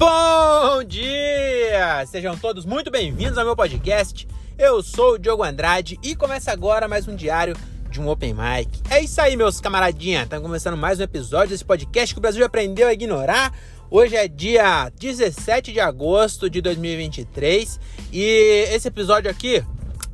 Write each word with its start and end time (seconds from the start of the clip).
Bom 0.00 0.82
dia! 0.82 2.06
Sejam 2.06 2.34
todos 2.34 2.64
muito 2.64 2.90
bem-vindos 2.90 3.36
ao 3.36 3.44
meu 3.44 3.54
podcast. 3.54 4.26
Eu 4.56 4.82
sou 4.82 5.12
o 5.12 5.18
Diogo 5.18 5.44
Andrade 5.44 5.98
e 6.02 6.16
começa 6.16 6.50
agora 6.50 6.88
mais 6.88 7.06
um 7.06 7.14
diário 7.14 7.54
de 7.90 8.00
um 8.00 8.08
Open 8.08 8.32
Mic. 8.32 8.80
É 8.88 9.02
isso 9.02 9.20
aí, 9.20 9.36
meus 9.36 9.60
camaradinha. 9.60 10.22
Estamos 10.22 10.46
começando 10.46 10.74
mais 10.74 10.98
um 10.98 11.02
episódio 11.02 11.50
desse 11.50 11.66
podcast 11.66 12.14
que 12.14 12.18
o 12.18 12.22
Brasil 12.22 12.42
aprendeu 12.46 12.88
a 12.88 12.94
ignorar. 12.94 13.54
Hoje 13.90 14.16
é 14.16 14.26
dia 14.26 14.90
17 14.98 15.70
de 15.70 15.80
agosto 15.80 16.48
de 16.48 16.62
2023 16.62 17.78
e 18.10 18.68
esse 18.70 18.88
episódio 18.88 19.30
aqui, 19.30 19.62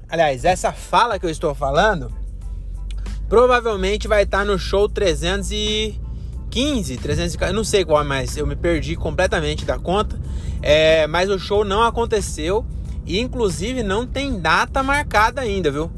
aliás, 0.09 0.45
essa 0.45 0.73
fala 0.73 1.17
que 1.17 1.27
eu 1.27 1.31
estou 1.31 1.55
falando, 1.55 2.13
provavelmente 3.29 4.09
vai 4.09 4.25
estar 4.25 4.45
no 4.45 4.59
show 4.59 4.89
300 4.89 5.53
e 5.53 6.01
15, 6.51 6.97
300, 6.97 7.37
eu 7.41 7.53
não 7.53 7.65
sei 7.65 7.85
qual, 7.85 8.05
mas 8.05 8.37
eu 8.37 8.47
me 8.47 8.57
perdi 8.57 8.97
completamente 8.97 9.65
da 9.65 9.79
conta. 9.79 10.19
É, 10.63 11.07
mas 11.07 11.31
o 11.31 11.39
show 11.39 11.65
não 11.65 11.83
aconteceu 11.83 12.65
e 13.05 13.21
inclusive 13.21 13.83
não 13.83 14.07
tem 14.07 14.41
data 14.41 14.83
marcada 14.83 15.41
ainda, 15.41 15.71
viu? 15.71 15.91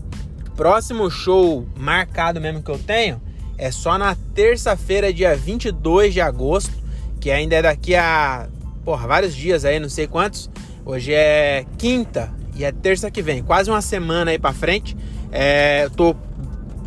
Próximo 0.56 1.11
show 1.11 1.66
marcado 1.77 2.41
mesmo 2.41 2.62
que 2.62 2.70
eu 2.70 2.79
tenho 2.79 3.20
é 3.56 3.73
só 3.73 3.98
na 3.98 4.16
terça-feira, 4.34 5.12
dia 5.12 5.37
22 5.37 6.15
de 6.15 6.20
agosto, 6.20 6.73
que 7.20 7.30
ainda 7.30 7.56
é 7.56 7.62
daqui 7.62 7.95
a 7.97 8.48
porra, 8.84 9.06
vários 9.06 9.34
dias 9.34 9.65
aí, 9.65 9.78
não 9.78 9.89
sei 9.89 10.06
quantos. 10.06 10.48
Hoje 10.87 11.12
é 11.12 11.67
quinta 11.77 12.33
e 12.55 12.65
é 12.65 12.73
terça 12.73 13.11
que 13.11 13.20
vem, 13.20 13.42
quase 13.42 13.69
uma 13.69 13.83
semana 13.83 14.30
aí 14.30 14.39
para 14.39 14.55
frente. 14.55 14.97
É, 15.30 15.84
eu 15.84 15.91
tô 15.91 16.17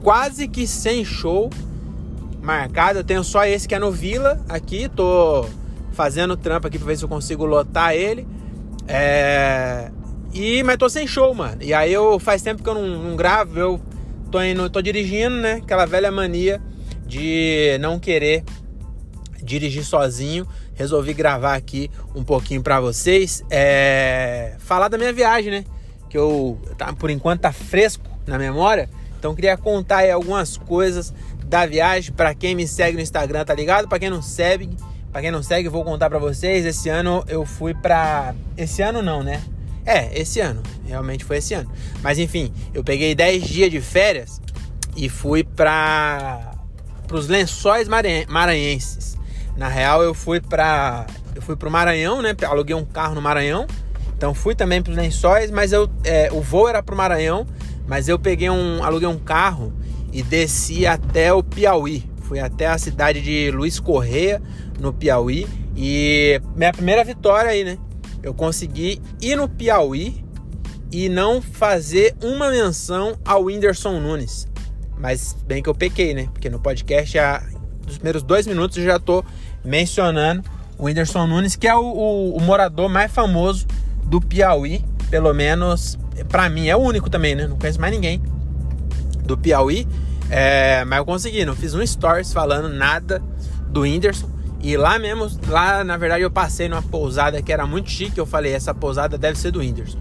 quase 0.02 0.48
que 0.48 0.66
sem 0.66 1.06
show 1.06 1.50
marcado. 2.42 3.00
Eu 3.00 3.04
tenho 3.04 3.24
só 3.24 3.46
esse 3.46 3.68
que 3.68 3.76
é 3.76 3.80
no 3.80 3.92
Vila 3.92 4.44
aqui. 4.50 4.90
Tô 4.90 5.48
fazendo 5.92 6.36
trampo 6.36 6.68
aqui 6.68 6.78
pra 6.78 6.88
ver 6.88 6.98
se 6.98 7.04
eu 7.04 7.10
consigo 7.10 7.46
lotar 7.46 7.94
ele. 7.94 8.28
É... 8.88 9.92
E, 10.34 10.64
mas 10.64 10.78
tô 10.78 10.90
sem 10.90 11.06
show, 11.06 11.34
mano. 11.34 11.58
E 11.62 11.74
aí 11.74 11.92
eu 11.92 12.18
faz 12.20 12.42
tempo 12.42 12.64
que 12.64 12.70
eu 12.70 12.74
não, 12.74 12.88
não 12.88 13.16
gravo, 13.16 13.60
eu 13.60 13.82
tô 14.32 14.42
indo, 14.42 14.70
tô 14.70 14.82
dirigindo, 14.82 15.36
né? 15.36 15.54
Aquela 15.64 15.86
velha 15.86 16.10
mania 16.10 16.62
de 17.06 17.78
não 17.82 18.00
querer 18.00 18.44
dirigir 19.44 19.84
sozinho. 19.84 20.48
Resolvi 20.74 21.14
gravar 21.14 21.56
aqui 21.56 21.92
um 22.16 22.24
pouquinho 22.24 22.64
para 22.64 22.80
vocês. 22.80 23.44
É... 23.50 24.56
Falar 24.60 24.88
da 24.88 24.98
minha 24.98 25.12
viagem, 25.14 25.52
né? 25.52 25.66
Que 26.10 26.18
eu, 26.18 26.58
tá, 26.78 26.94
por 26.94 27.10
enquanto, 27.10 27.42
tá 27.42 27.52
fresco 27.52 28.04
na 28.26 28.38
memória. 28.38 28.90
Então 29.20 29.36
queria 29.36 29.56
contar 29.56 29.98
aí 29.98 30.12
algumas 30.12 30.58
coisas 30.58 31.14
da 31.52 31.66
viagem. 31.66 32.14
Para 32.14 32.34
quem 32.34 32.56
me 32.56 32.66
segue 32.66 32.96
no 32.96 33.04
Instagram, 33.04 33.44
tá 33.44 33.54
ligado? 33.54 33.88
Para 33.88 34.00
quem 34.00 34.10
não 34.10 34.22
segue, 34.22 34.70
para 35.12 35.22
quem 35.22 35.32
não 35.32 35.44
segue, 35.44 35.68
vou 35.68 35.84
contar 35.84 36.10
para 36.10 36.18
vocês. 36.18 36.66
Esse 36.66 36.88
ano 36.88 37.24
eu 37.28 37.46
fui 37.46 37.74
para 37.74 38.34
esse 38.56 38.82
ano 38.82 39.02
não, 39.02 39.22
né? 39.22 39.44
É, 39.86 40.18
esse 40.18 40.40
ano. 40.40 40.64
Realmente 40.88 41.26
foi 41.26 41.38
esse 41.38 41.54
ano. 41.54 41.70
Mas 42.02 42.18
enfim, 42.18 42.54
eu 42.74 42.84
peguei 42.84 43.14
10 43.14 43.44
dias 43.44 43.70
de 43.70 43.82
férias 43.82 44.42
e 44.96 45.10
fui 45.10 45.44
para 45.44 46.54
os 47.12 47.28
lençóis 47.28 47.90
maranhenses. 47.90 49.18
Na 49.58 49.68
real, 49.68 50.02
eu 50.02 50.14
fui 50.14 50.40
para 50.40 51.06
eu 51.36 51.42
fui 51.42 51.58
pro 51.58 51.70
Maranhão, 51.70 52.22
né? 52.22 52.34
Aluguei 52.48 52.76
um 52.76 52.86
carro 52.86 53.14
no 53.14 53.22
Maranhão. 53.22 53.68
Então 54.16 54.34
fui 54.34 54.56
também 54.56 54.82
para 54.82 54.92
os 54.92 54.98
lençóis, 54.98 55.52
mas 55.52 55.74
eu 55.74 55.90
é, 56.06 56.30
o 56.32 56.42
voo 56.42 56.70
era 56.70 56.82
pro 56.82 56.96
Maranhão, 56.96 57.46
mas 57.88 58.08
eu 58.08 58.18
peguei 58.18 58.50
um 58.50 58.82
aluguei 58.84 59.08
um 59.08 59.20
carro 59.20 59.74
e 60.12 60.22
desci 60.22 60.86
até 60.86 61.34
o 61.34 61.42
Piauí. 61.42 62.04
Fui 62.24 62.40
até 62.40 62.68
a 62.68 62.78
cidade 62.78 63.22
de 63.22 63.52
Luiz 63.52 63.80
Correia, 63.80 64.42
no 64.80 64.94
Piauí. 64.94 65.48
E 65.76 66.42
minha 66.56 66.72
primeira 66.72 67.04
vitória 67.04 67.52
aí, 67.52 67.64
né? 67.64 67.78
Eu 68.22 68.34
consegui 68.34 69.02
ir 69.22 69.36
no 69.36 69.48
Piauí 69.48 70.24
e 70.92 71.08
não 71.08 71.42
fazer 71.42 72.16
uma 72.22 72.50
menção 72.50 73.18
ao 73.24 73.46
Whindersson 73.46 74.00
Nunes. 74.00 74.48
Mas 74.98 75.36
bem 75.46 75.64
que 75.64 75.70
eu 75.70 75.76
pequei, 75.76 76.14
né? 76.14 76.28
Porque 76.32 76.50
no 76.50 76.60
podcast, 76.60 77.14
já, 77.14 77.42
nos 77.86 77.96
primeiros 77.96 78.22
dois 78.22 78.46
minutos, 78.46 78.78
eu 78.78 78.84
já 78.84 79.00
tô 79.00 79.24
mencionando 79.64 80.44
o 80.78 80.86
Whindersson 80.86 81.26
Nunes, 81.26 81.56
que 81.56 81.68
é 81.68 81.76
o, 81.76 81.82
o, 81.82 82.38
o 82.38 82.42
morador 82.42 82.90
mais 82.90 83.12
famoso 83.12 83.66
do 84.04 84.22
Piauí. 84.22 84.84
Pelo 85.10 85.34
menos 85.34 85.98
para 86.30 86.50
mim, 86.50 86.68
é 86.68 86.76
o 86.76 86.80
único 86.80 87.10
também, 87.10 87.34
né? 87.34 87.48
Não 87.48 87.58
conheço 87.58 87.80
mais 87.80 87.94
ninguém 87.94 88.22
do 89.36 89.38
Piauí. 89.38 89.88
É, 90.30 90.86
mas 90.86 91.00
eu 91.00 91.06
consegui, 91.06 91.46
não 91.46 91.56
fiz 91.56 91.74
um 91.74 91.86
stories 91.86 92.32
falando 92.32 92.70
nada 92.70 93.22
do 93.68 93.82
Whindersson. 93.82 94.30
E 94.64 94.78
lá 94.78 95.00
mesmo, 95.00 95.28
lá 95.48 95.84
na 95.84 95.98
verdade 95.98 96.24
eu 96.24 96.30
passei 96.30 96.70
numa 96.70 96.82
pousada 96.82 97.42
que 97.42 97.52
era 97.52 97.66
muito 97.66 97.90
chique. 97.90 98.18
Eu 98.18 98.26
falei, 98.26 98.54
essa 98.54 98.74
pousada 98.74 99.18
deve 99.18 99.38
ser 99.38 99.52
do 99.52 99.60
Whindersson. 99.60 99.98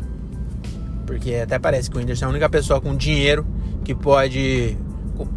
Porque 1.07 1.35
até 1.35 1.59
parece 1.59 1.91
que 1.91 1.97
o 1.97 2.01
Whindersson 2.01 2.27
é 2.27 2.29
a 2.29 2.31
única 2.31 2.49
pessoa 2.49 2.81
com 2.81 2.95
dinheiro 2.95 3.47
que 3.85 3.95
pode 3.95 4.77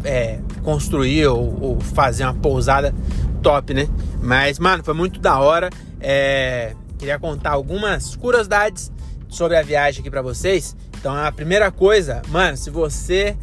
é, 0.04 0.40
construir 0.62 1.26
ou, 1.26 1.58
ou, 1.60 1.80
fazer 1.80 2.24
uma 2.24 2.34
pousada 2.34 2.94
top, 3.42 3.74
né? 3.74 3.88
Mas, 4.22 4.58
mano, 4.58 4.84
foi 4.84 4.94
muito 4.94 5.18
da 5.18 5.38
hora. 5.38 5.70
É, 6.00 6.74
queria 6.98 7.18
contar 7.18 7.50
algumas 7.50 8.14
curiosidades 8.14 8.92
sobre 9.28 9.56
a 9.56 9.62
viagem 9.62 10.00
aqui 10.00 10.10
para 10.10 10.22
vocês. 10.22 10.76
Então, 10.98 11.14
a 11.14 11.32
primeira 11.32 11.70
coisa, 11.70 12.22
mano, 12.28 12.56
se 12.56 12.70
você 12.70 13.36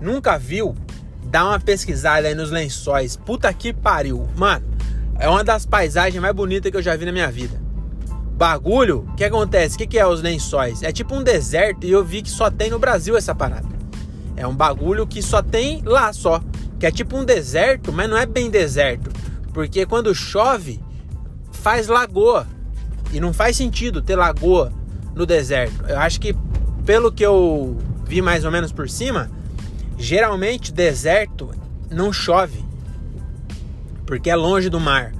nunca 0.00 0.38
viu, 0.38 0.74
dá 1.24 1.44
uma 1.44 1.60
pesquisada 1.60 2.28
aí 2.28 2.34
nos 2.34 2.50
lençóis. 2.50 3.16
Puta 3.16 3.52
que 3.52 3.72
pariu. 3.72 4.28
Mano, 4.36 4.66
é 5.18 5.28
uma 5.28 5.44
das 5.44 5.66
paisagens 5.66 6.20
mais 6.20 6.34
bonitas 6.34 6.70
que 6.70 6.76
eu 6.76 6.82
já 6.82 6.96
vi 6.96 7.04
na 7.04 7.12
minha 7.12 7.30
vida. 7.30 7.60
Bagulho, 8.38 9.06
o 9.12 9.16
que 9.16 9.24
acontece? 9.24 9.74
O 9.74 9.78
que, 9.78 9.86
que 9.86 9.98
é 9.98 10.06
os 10.06 10.22
lençóis? 10.22 10.82
É 10.82 10.92
tipo 10.92 11.14
um 11.14 11.24
deserto 11.24 11.84
e 11.84 11.90
eu 11.90 12.04
vi 12.04 12.22
que 12.22 12.30
só 12.30 12.50
tem 12.50 12.70
no 12.70 12.78
Brasil 12.78 13.16
essa 13.16 13.34
parada. 13.34 13.66
É 14.36 14.46
um 14.46 14.54
bagulho 14.54 15.06
que 15.06 15.20
só 15.20 15.42
tem 15.42 15.82
lá 15.84 16.12
só. 16.12 16.40
Que 16.78 16.86
é 16.86 16.90
tipo 16.92 17.16
um 17.16 17.24
deserto, 17.24 17.92
mas 17.92 18.08
não 18.08 18.16
é 18.16 18.24
bem 18.24 18.48
deserto. 18.48 19.10
Porque 19.52 19.84
quando 19.84 20.14
chove, 20.14 20.80
faz 21.50 21.88
lagoa. 21.88 22.46
E 23.12 23.18
não 23.18 23.32
faz 23.32 23.56
sentido 23.56 24.00
ter 24.00 24.14
lagoa 24.14 24.72
no 25.16 25.26
deserto. 25.26 25.84
Eu 25.88 25.98
acho 25.98 26.20
que, 26.20 26.36
pelo 26.86 27.10
que 27.10 27.26
eu 27.26 27.76
vi 28.04 28.22
mais 28.22 28.44
ou 28.44 28.52
menos 28.52 28.70
por 28.70 28.88
cima, 28.88 29.28
Geralmente, 29.98 30.72
deserto 30.72 31.50
não 31.90 32.12
chove, 32.12 32.64
porque 34.06 34.30
é 34.30 34.36
longe 34.36 34.70
do 34.70 34.78
mar. 34.78 35.12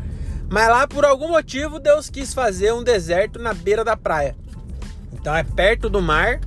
Mas 0.49 0.69
lá, 0.69 0.87
por 0.87 1.05
algum 1.05 1.29
motivo, 1.29 1.79
Deus 1.79 2.09
quis 2.09 2.33
fazer 2.33 2.73
um 2.73 2.83
deserto 2.83 3.39
na 3.39 3.53
beira 3.53 3.85
da 3.85 3.97
praia. 3.97 4.37
Então 5.13 5.35
é 5.35 5.43
perto 5.43 5.91
do 5.91 6.01
mar, 6.01 6.41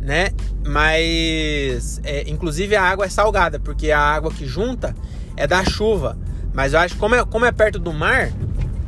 né? 0.00 0.28
Mas, 0.64 2.00
é, 2.04 2.22
inclusive, 2.28 2.74
a 2.74 2.82
água 2.82 3.04
é 3.04 3.08
salgada, 3.08 3.58
porque 3.58 3.90
a 3.90 4.00
água 4.00 4.30
que 4.30 4.46
junta 4.46 4.94
é 5.36 5.46
da 5.46 5.64
chuva. 5.64 6.16
Mas 6.54 6.72
eu 6.72 6.78
acho 6.78 6.94
que, 6.94 7.00
como 7.00 7.14
é, 7.16 7.24
como 7.24 7.44
é 7.44 7.52
perto 7.52 7.78
do 7.78 7.92
mar, 7.92 8.32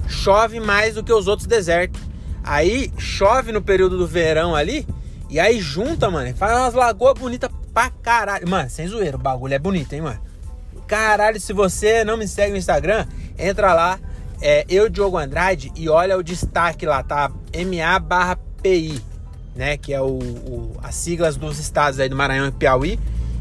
chove 0.09 0.61
mais 0.61 0.95
do 0.95 1.03
que 1.03 1.13
os 1.13 1.27
outros 1.27 1.47
desertos. 1.47 2.01
Aí 2.43 2.93
chove 2.97 3.51
no 3.51 3.61
período 3.61 3.99
do 3.99 4.07
verão 4.07 4.55
ali, 4.55 4.87
e 5.29 5.41
aí 5.41 5.61
junta, 5.61 6.11
mano, 6.11 6.35
faz 6.37 6.57
umas 6.57 6.75
lagoas 6.75 7.15
bonitas 7.19 7.51
pra 7.73 7.91
caralho. 7.91 8.49
Mano, 8.49 8.71
sem 8.71 8.87
zoeira, 8.87 9.17
o 9.17 9.21
bagulho 9.21 9.55
é 9.55 9.59
bonito, 9.59 9.93
hein, 9.93 10.03
mano? 10.03 10.21
Caralho, 10.87 11.41
se 11.41 11.53
você 11.53 12.05
não 12.05 12.17
me 12.17 12.29
segue 12.29 12.53
no 12.53 12.59
Instagram, 12.59 13.07
entra 13.39 13.75
lá, 13.75 13.99
é 14.41 14.65
eu, 14.69 14.89
Diogo 14.89 15.19
Andrade, 15.19 15.73
e 15.75 15.89
olha 15.89 16.17
o 16.17 16.23
destaque 16.23 16.87
lá, 16.87 17.03
tá? 17.03 17.31
MA 17.53 17.99
barra 17.99 18.39
PI, 18.63 19.03
né? 19.55 19.77
Que 19.77 19.93
é 19.93 20.01
o, 20.01 20.19
o, 20.19 20.77
as 20.83 20.95
siglas 20.95 21.37
dos 21.37 21.59
estados 21.59 21.99
aí 21.99 22.09
do 22.09 22.17
Maranhão 22.17 22.47
e 22.47 22.53
Piauí. 22.53 22.99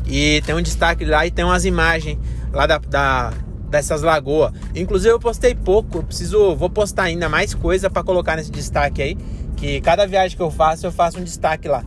E 0.08 0.42
tem 0.46 0.56
um 0.56 0.62
destaque 0.62 1.06
lá 1.06 1.26
e 1.26 1.32
tem 1.32 1.44
umas 1.46 1.66
imagens 1.66 2.18
lá 2.52 2.66
da, 2.66 2.78
da 2.78 3.34
dessas 3.70 4.02
lagoas. 4.02 4.54
Inclusive 4.74 5.14
eu 5.14 5.20
postei 5.20 5.54
pouco, 5.54 6.00
eu 6.00 6.04
preciso, 6.04 6.56
vou 6.56 6.70
postar 6.70 7.04
ainda 7.04 7.28
mais 7.28 7.54
coisa 7.54 7.90
para 7.90 8.04
colocar 8.04 8.36
nesse 8.36 8.52
destaque 8.52 9.02
aí, 9.02 9.18
que 9.56 9.82
cada 9.82 10.06
viagem 10.06 10.36
que 10.36 10.44
eu 10.44 10.52
faço 10.52 10.86
eu 10.86 10.92
faço 10.92 11.20
um 11.20 11.24
destaque 11.24 11.68
lá. 11.68 11.84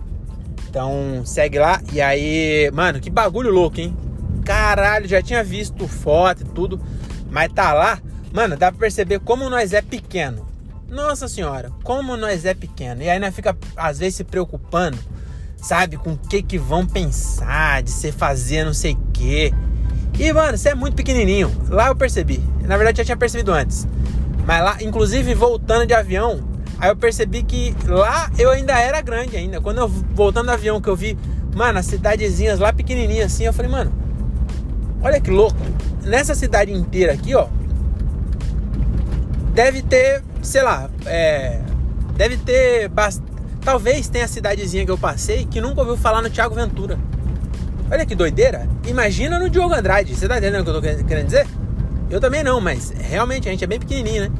Então 0.68 1.22
segue 1.24 1.58
lá. 1.58 1.80
E 1.92 2.00
aí, 2.00 2.70
mano, 2.72 3.00
que 3.00 3.10
bagulho 3.10 3.50
louco, 3.50 3.80
hein? 3.80 3.96
Caralho, 4.44 5.08
já 5.08 5.22
tinha 5.22 5.42
visto 5.42 5.86
foto 5.86 6.42
e 6.42 6.46
tudo, 6.46 6.80
mas 7.30 7.52
tá 7.52 7.72
lá. 7.72 7.98
Mano, 8.32 8.56
dá 8.56 8.70
pra 8.70 8.80
perceber 8.80 9.20
como 9.20 9.48
nós 9.48 9.72
é 9.72 9.82
pequeno. 9.82 10.46
Nossa 10.88 11.28
senhora, 11.28 11.70
como 11.82 12.16
nós 12.16 12.44
é 12.44 12.54
pequeno. 12.54 13.02
E 13.02 13.10
aí 13.10 13.18
nós 13.18 13.34
fica 13.34 13.56
às 13.76 13.98
vezes 13.98 14.16
se 14.16 14.24
preocupando, 14.24 14.98
sabe, 15.56 15.96
com 15.96 16.12
o 16.12 16.18
que 16.18 16.42
que 16.42 16.58
vão 16.58 16.86
pensar, 16.86 17.82
de 17.82 17.90
você 17.90 18.10
fazer 18.10 18.64
não 18.64 18.74
sei 18.74 18.92
o 18.92 18.98
quê. 19.12 19.52
E 20.18 20.32
mano, 20.32 20.56
você 20.56 20.70
é 20.70 20.74
muito 20.74 20.94
pequenininho. 20.94 21.50
Lá 21.68 21.88
eu 21.88 21.96
percebi. 21.96 22.42
Na 22.62 22.76
verdade 22.76 22.98
já 22.98 23.04
tinha 23.04 23.16
percebido 23.16 23.52
antes. 23.52 23.86
Mas 24.46 24.64
lá, 24.64 24.78
inclusive 24.80 25.34
voltando 25.34 25.86
de 25.86 25.92
avião, 25.92 26.42
Aí 26.78 26.90
eu 26.90 26.96
percebi 26.96 27.42
que 27.42 27.74
lá 27.86 28.30
eu 28.38 28.50
ainda 28.50 28.78
era 28.78 29.00
grande 29.00 29.36
ainda. 29.36 29.60
Quando 29.60 29.78
eu 29.78 29.88
voltando 29.88 30.46
do 30.46 30.52
avião 30.52 30.80
que 30.80 30.88
eu 30.88 30.96
vi, 30.96 31.18
mano, 31.54 31.78
as 31.78 31.86
cidadezinhas 31.86 32.58
lá 32.58 32.72
pequenininhas 32.72 33.32
assim, 33.32 33.44
eu 33.44 33.52
falei, 33.52 33.70
mano, 33.70 33.92
olha 35.02 35.20
que 35.20 35.30
louco. 35.30 35.56
Nessa 36.04 36.34
cidade 36.34 36.72
inteira 36.72 37.12
aqui, 37.12 37.34
ó, 37.34 37.48
deve 39.54 39.82
ter 39.82 40.22
sei 40.42 40.62
lá, 40.62 40.88
é, 41.06 41.60
deve 42.16 42.36
ter. 42.38 42.88
Bast... 42.88 43.22
Talvez 43.60 44.08
tenha 44.08 44.24
a 44.24 44.28
cidadezinha 44.28 44.84
que 44.84 44.90
eu 44.90 44.96
passei 44.96 45.44
que 45.44 45.60
nunca 45.60 45.80
ouviu 45.80 45.96
falar 45.96 46.22
no 46.22 46.30
Thiago 46.30 46.54
Ventura. 46.54 46.98
Olha 47.90 48.06
que 48.06 48.14
doideira. 48.14 48.68
Imagina 48.86 49.38
no 49.38 49.50
Diogo 49.50 49.74
Andrade. 49.74 50.14
Você 50.14 50.28
tá 50.28 50.38
entendendo 50.38 50.60
o 50.60 50.64
que 50.64 50.70
eu 50.70 50.74
tô 50.74 51.06
querendo 51.06 51.26
dizer? 51.26 51.46
Eu 52.08 52.20
também 52.20 52.42
não, 52.42 52.60
mas 52.60 52.90
realmente 52.90 53.48
a 53.48 53.50
gente 53.50 53.64
é 53.64 53.66
bem 53.66 53.78
pequenininho, 53.78 54.24
né? 54.24 54.30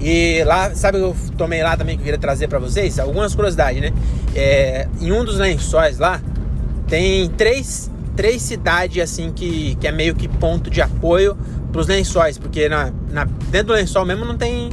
E 0.00 0.44
lá, 0.44 0.74
sabe 0.74 0.98
eu 0.98 1.14
tomei 1.36 1.62
lá 1.62 1.76
também 1.76 1.96
que 1.96 2.02
eu 2.02 2.04
queria 2.04 2.20
trazer 2.20 2.48
para 2.48 2.58
vocês? 2.58 2.98
Algumas 2.98 3.34
curiosidades, 3.34 3.80
né? 3.80 3.92
É, 4.34 4.86
em 5.00 5.10
um 5.10 5.24
dos 5.24 5.38
lençóis 5.38 5.98
lá, 5.98 6.20
tem 6.86 7.28
três, 7.30 7.90
três 8.16 8.42
cidades 8.42 9.02
assim 9.02 9.32
que, 9.32 9.74
que 9.76 9.88
é 9.88 9.92
meio 9.92 10.14
que 10.14 10.28
ponto 10.28 10.70
de 10.70 10.80
apoio 10.80 11.36
para 11.72 11.80
os 11.80 11.86
lençóis, 11.86 12.38
porque 12.38 12.68
na, 12.68 12.92
na, 13.10 13.24
dentro 13.24 13.68
do 13.68 13.72
lençol 13.74 14.04
mesmo 14.04 14.24
não 14.24 14.36
tem, 14.36 14.70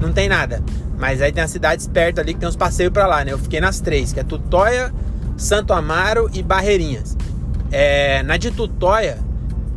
não 0.00 0.12
tem 0.12 0.28
nada. 0.28 0.62
Mas 0.98 1.20
aí 1.20 1.30
tem 1.30 1.42
as 1.42 1.50
cidades 1.50 1.86
perto 1.86 2.20
ali 2.20 2.32
que 2.32 2.40
tem 2.40 2.48
uns 2.48 2.56
passeios 2.56 2.92
para 2.92 3.06
lá, 3.06 3.24
né? 3.24 3.32
Eu 3.32 3.38
fiquei 3.38 3.60
nas 3.60 3.80
três, 3.80 4.12
que 4.12 4.20
é 4.20 4.24
Tutóia, 4.24 4.92
Santo 5.36 5.72
Amaro 5.72 6.30
e 6.32 6.42
Barreirinhas. 6.42 7.16
É, 7.70 8.22
na 8.22 8.36
de 8.36 8.50
Tutóia 8.50 9.18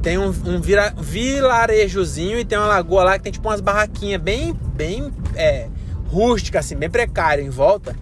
tem 0.01 0.17
um, 0.17 0.33
um 0.45 0.61
vira, 0.61 0.93
vilarejozinho 0.97 2.39
e 2.39 2.45
tem 2.45 2.57
uma 2.57 2.67
lagoa 2.67 3.03
lá 3.03 3.17
que 3.17 3.23
tem 3.23 3.31
tipo 3.31 3.49
umas 3.49 3.59
barraquinhas 3.59 4.21
bem, 4.21 4.55
bem 4.77 5.11
é, 5.35 5.67
rústicas, 6.09 6.65
assim, 6.65 6.75
bem 6.75 6.89
precário 6.89 7.43
em 7.43 7.49
volta. 7.49 7.95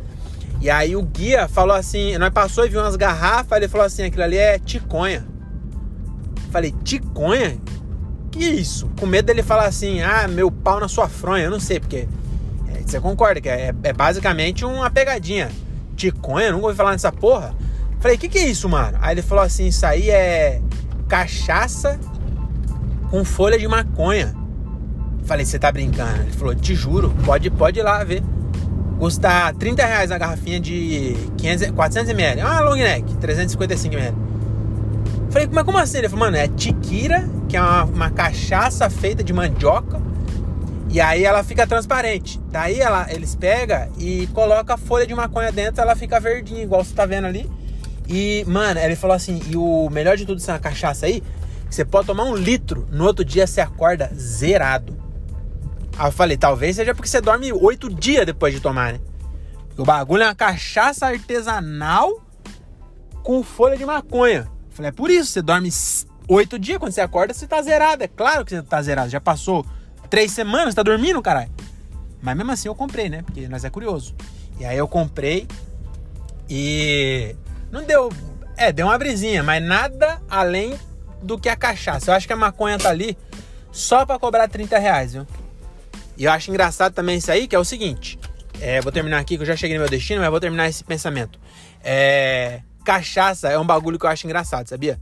E 0.62 0.70
aí 0.70 0.96
o 0.96 1.02
guia 1.02 1.48
falou 1.48 1.76
assim, 1.76 2.18
nós 2.18 2.32
passou 2.32 2.66
e 2.66 2.70
viu 2.70 2.82
umas 2.82 2.96
garrafas, 2.96 3.58
ele 3.58 3.68
falou 3.68 3.86
assim, 3.86 4.04
aquilo 4.04 4.24
ali 4.24 4.38
é 4.38 4.60
ticonha. 4.60 5.26
Falei, 6.52 6.74
ticonha? 6.84 7.58
Que 8.32 8.44
isso? 8.44 8.90
Com 9.00 9.06
medo 9.06 9.28
dele 9.28 9.44
falar 9.44 9.66
assim, 9.66 10.02
ah, 10.02 10.28
meu 10.28 10.52
pau 10.52 10.80
na 10.80 10.88
sua 10.88 11.08
fronha, 11.08 11.46
eu 11.46 11.52
não 11.52 11.60
sei, 11.60 11.80
porque 11.80 12.08
é, 12.74 12.82
você 12.86 13.00
concorda 13.00 13.40
que 13.40 13.50
é, 13.50 13.74
é, 13.84 13.94
basicamente 13.94 14.66
uma 14.66 14.90
pegadinha. 14.90 15.50
Ticonha, 15.96 16.52
nunca 16.52 16.66
ouvi 16.66 16.78
falar 16.78 16.92
nessa 16.92 17.12
porra. 17.12 17.56
Falei, 18.00 18.18
que 18.18 18.28
que 18.28 18.38
é 18.38 18.48
isso, 18.48 18.68
mano? 18.68 18.98
Aí 19.02 19.14
ele 19.14 19.22
falou 19.22 19.44
assim, 19.44 19.68
isso 19.68 19.86
aí 19.86 20.10
é 20.10 20.62
cachaça 21.08 22.00
com 23.10 23.24
folha 23.24 23.58
de 23.58 23.68
maconha. 23.68 24.36
Falei, 25.26 25.46
você 25.46 25.58
tá 25.58 25.72
brincando? 25.72 26.22
Ele 26.22 26.32
falou, 26.32 26.56
te 26.56 26.76
juro, 26.76 27.14
pode, 27.26 27.50
pode 27.50 27.80
ir 27.80 27.84
lá 27.84 28.04
ver. 28.04 28.24
Custa 29.00 29.52
30 29.54 29.86
reais 29.86 30.12
a 30.12 30.18
garrafinha 30.18 30.60
de 30.60 31.16
500, 31.38 31.72
400 31.72 32.10
ml. 32.12 32.42
É 32.42 32.46
uma 32.46 32.62
long 32.62 32.76
neck, 32.76 33.16
355 33.18 33.94
ml. 33.96 34.16
Falei, 35.32 35.50
mas 35.52 35.64
como 35.64 35.78
assim? 35.78 35.98
Ele 35.98 36.08
falou, 36.08 36.26
mano, 36.26 36.38
é 36.38 36.48
tiquira, 36.48 37.28
que 37.50 37.58
é 37.58 37.62
uma, 37.62 37.84
uma 37.84 38.10
cachaça 38.10 38.90
feita 38.90 39.24
de 39.24 39.34
mandioca. 39.34 40.02
E 40.90 41.02
aí 41.02 41.26
ela 41.26 41.44
fica 41.44 41.68
transparente. 41.68 42.40
Daí 42.52 42.80
ela, 42.80 43.08
eles 43.12 43.36
pegam 43.36 43.90
e 43.98 44.28
colocam 44.28 44.78
folha 44.78 45.06
de 45.06 45.14
maconha 45.14 45.52
dentro, 45.52 45.82
ela 45.82 45.96
fica 45.96 46.20
verdinha, 46.20 46.64
igual 46.64 46.86
você 46.86 46.94
tá 46.94 47.06
vendo 47.06 47.26
ali. 47.26 47.52
E, 48.08 48.46
mano, 48.48 48.80
ele 48.80 48.96
falou 48.96 49.16
assim: 49.16 49.42
e 49.50 49.58
o 49.58 49.90
melhor 49.90 50.16
de 50.16 50.26
tudo 50.26 50.38
dessa 50.38 50.58
cachaça 50.60 51.08
aí, 51.08 51.22
você 51.70 51.84
pode 51.84 52.08
tomar 52.08 52.24
um 52.24 52.36
litro, 52.36 52.88
no 52.92 53.04
outro 53.06 53.26
dia 53.26 53.46
você 53.46 53.60
acorda 53.60 54.10
zerado. 54.16 55.05
Aí 55.98 56.08
eu 56.08 56.12
falei, 56.12 56.38
talvez 56.38 56.76
seja 56.76 56.94
porque 56.94 57.08
você 57.08 57.22
dorme 57.22 57.52
oito 57.54 57.90
dias 57.90 58.26
depois 58.26 58.54
de 58.54 58.60
tomar, 58.60 58.94
né? 58.94 59.00
O 59.78 59.84
bagulho 59.84 60.24
é 60.24 60.28
uma 60.28 60.36
cachaça 60.36 61.06
artesanal 61.06 62.22
com 63.24 63.44
folha 63.44 63.78
de 63.78 63.86
maconha. 63.86 64.48
Eu 64.70 64.72
falei, 64.72 64.90
é 64.90 64.92
por 64.92 65.10
isso, 65.10 65.32
você 65.32 65.42
dorme 65.42 65.70
oito 66.28 66.60
dias, 66.60 66.78
quando 66.78 66.92
você 66.92 67.02
acorda, 67.02 67.34
você 67.34 67.48
tá 67.48 67.62
zerado. 67.62 68.04
É 68.04 68.08
claro 68.08 68.46
que 68.46 68.56
você 68.56 68.62
tá 68.62 68.82
zerado. 68.82 69.10
Já 69.10 69.22
passou 69.22 69.66
três 70.10 70.32
semanas, 70.32 70.76
tá 70.76 70.84
dormindo, 70.84 71.22
caralho. 71.22 71.52
Mas 72.22 72.36
mesmo 72.36 72.52
assim 72.52 72.68
eu 72.68 72.76
comprei, 72.76 73.10
né? 73.10 73.22
Porque 73.22 73.48
nós 73.48 73.64
é 73.64 73.70
curioso. 73.70 74.16
E 74.60 74.66
aí 74.66 74.78
eu 74.78 74.88
comprei 74.88 75.48
e 76.50 77.36
não 77.72 77.84
deu. 77.84 78.12
É, 78.58 78.72
deu 78.72 78.88
uma 78.88 78.98
brisinha, 78.98 79.44
mas 79.44 79.62
nada 79.62 80.22
além 80.30 80.80
do 81.22 81.38
que 81.38 81.50
a 81.50 81.56
cachaça. 81.56 82.12
Eu 82.12 82.16
acho 82.16 82.26
que 82.28 82.34
a 82.34 82.38
maconha 82.38 82.78
tá 82.78 82.90
ali 82.90 83.18
só 83.72 84.06
para 84.06 84.18
cobrar 84.18 84.48
30 84.48 84.78
reais, 84.80 85.14
viu? 85.14 85.28
E 86.18 86.26
eu 86.26 86.32
acho 86.32 86.50
engraçado 86.50 86.94
também 86.94 87.18
isso 87.18 87.32
aí, 87.32 87.48
que 87.48 87.56
é 87.56 87.60
o 87.60 87.66
seguinte. 87.66 88.18
É, 88.62 88.80
vou 88.82 88.92
terminar 88.92 89.20
aqui, 89.20 89.36
que 89.36 89.44
eu 89.44 89.48
já 89.48 89.56
cheguei 89.56 89.78
no 89.78 89.82
meu 89.82 89.90
destino, 89.90 90.22
mas 90.22 90.30
vou 90.30 90.40
terminar 90.40 90.68
esse 90.68 90.84
pensamento. 90.84 91.40
É, 91.84 92.62
cachaça 92.84 93.50
é 93.50 93.60
um 93.60 93.66
bagulho 93.66 94.00
que 94.00 94.06
eu 94.06 94.10
acho 94.10 94.26
engraçado, 94.26 94.68
sabia? 94.68 95.00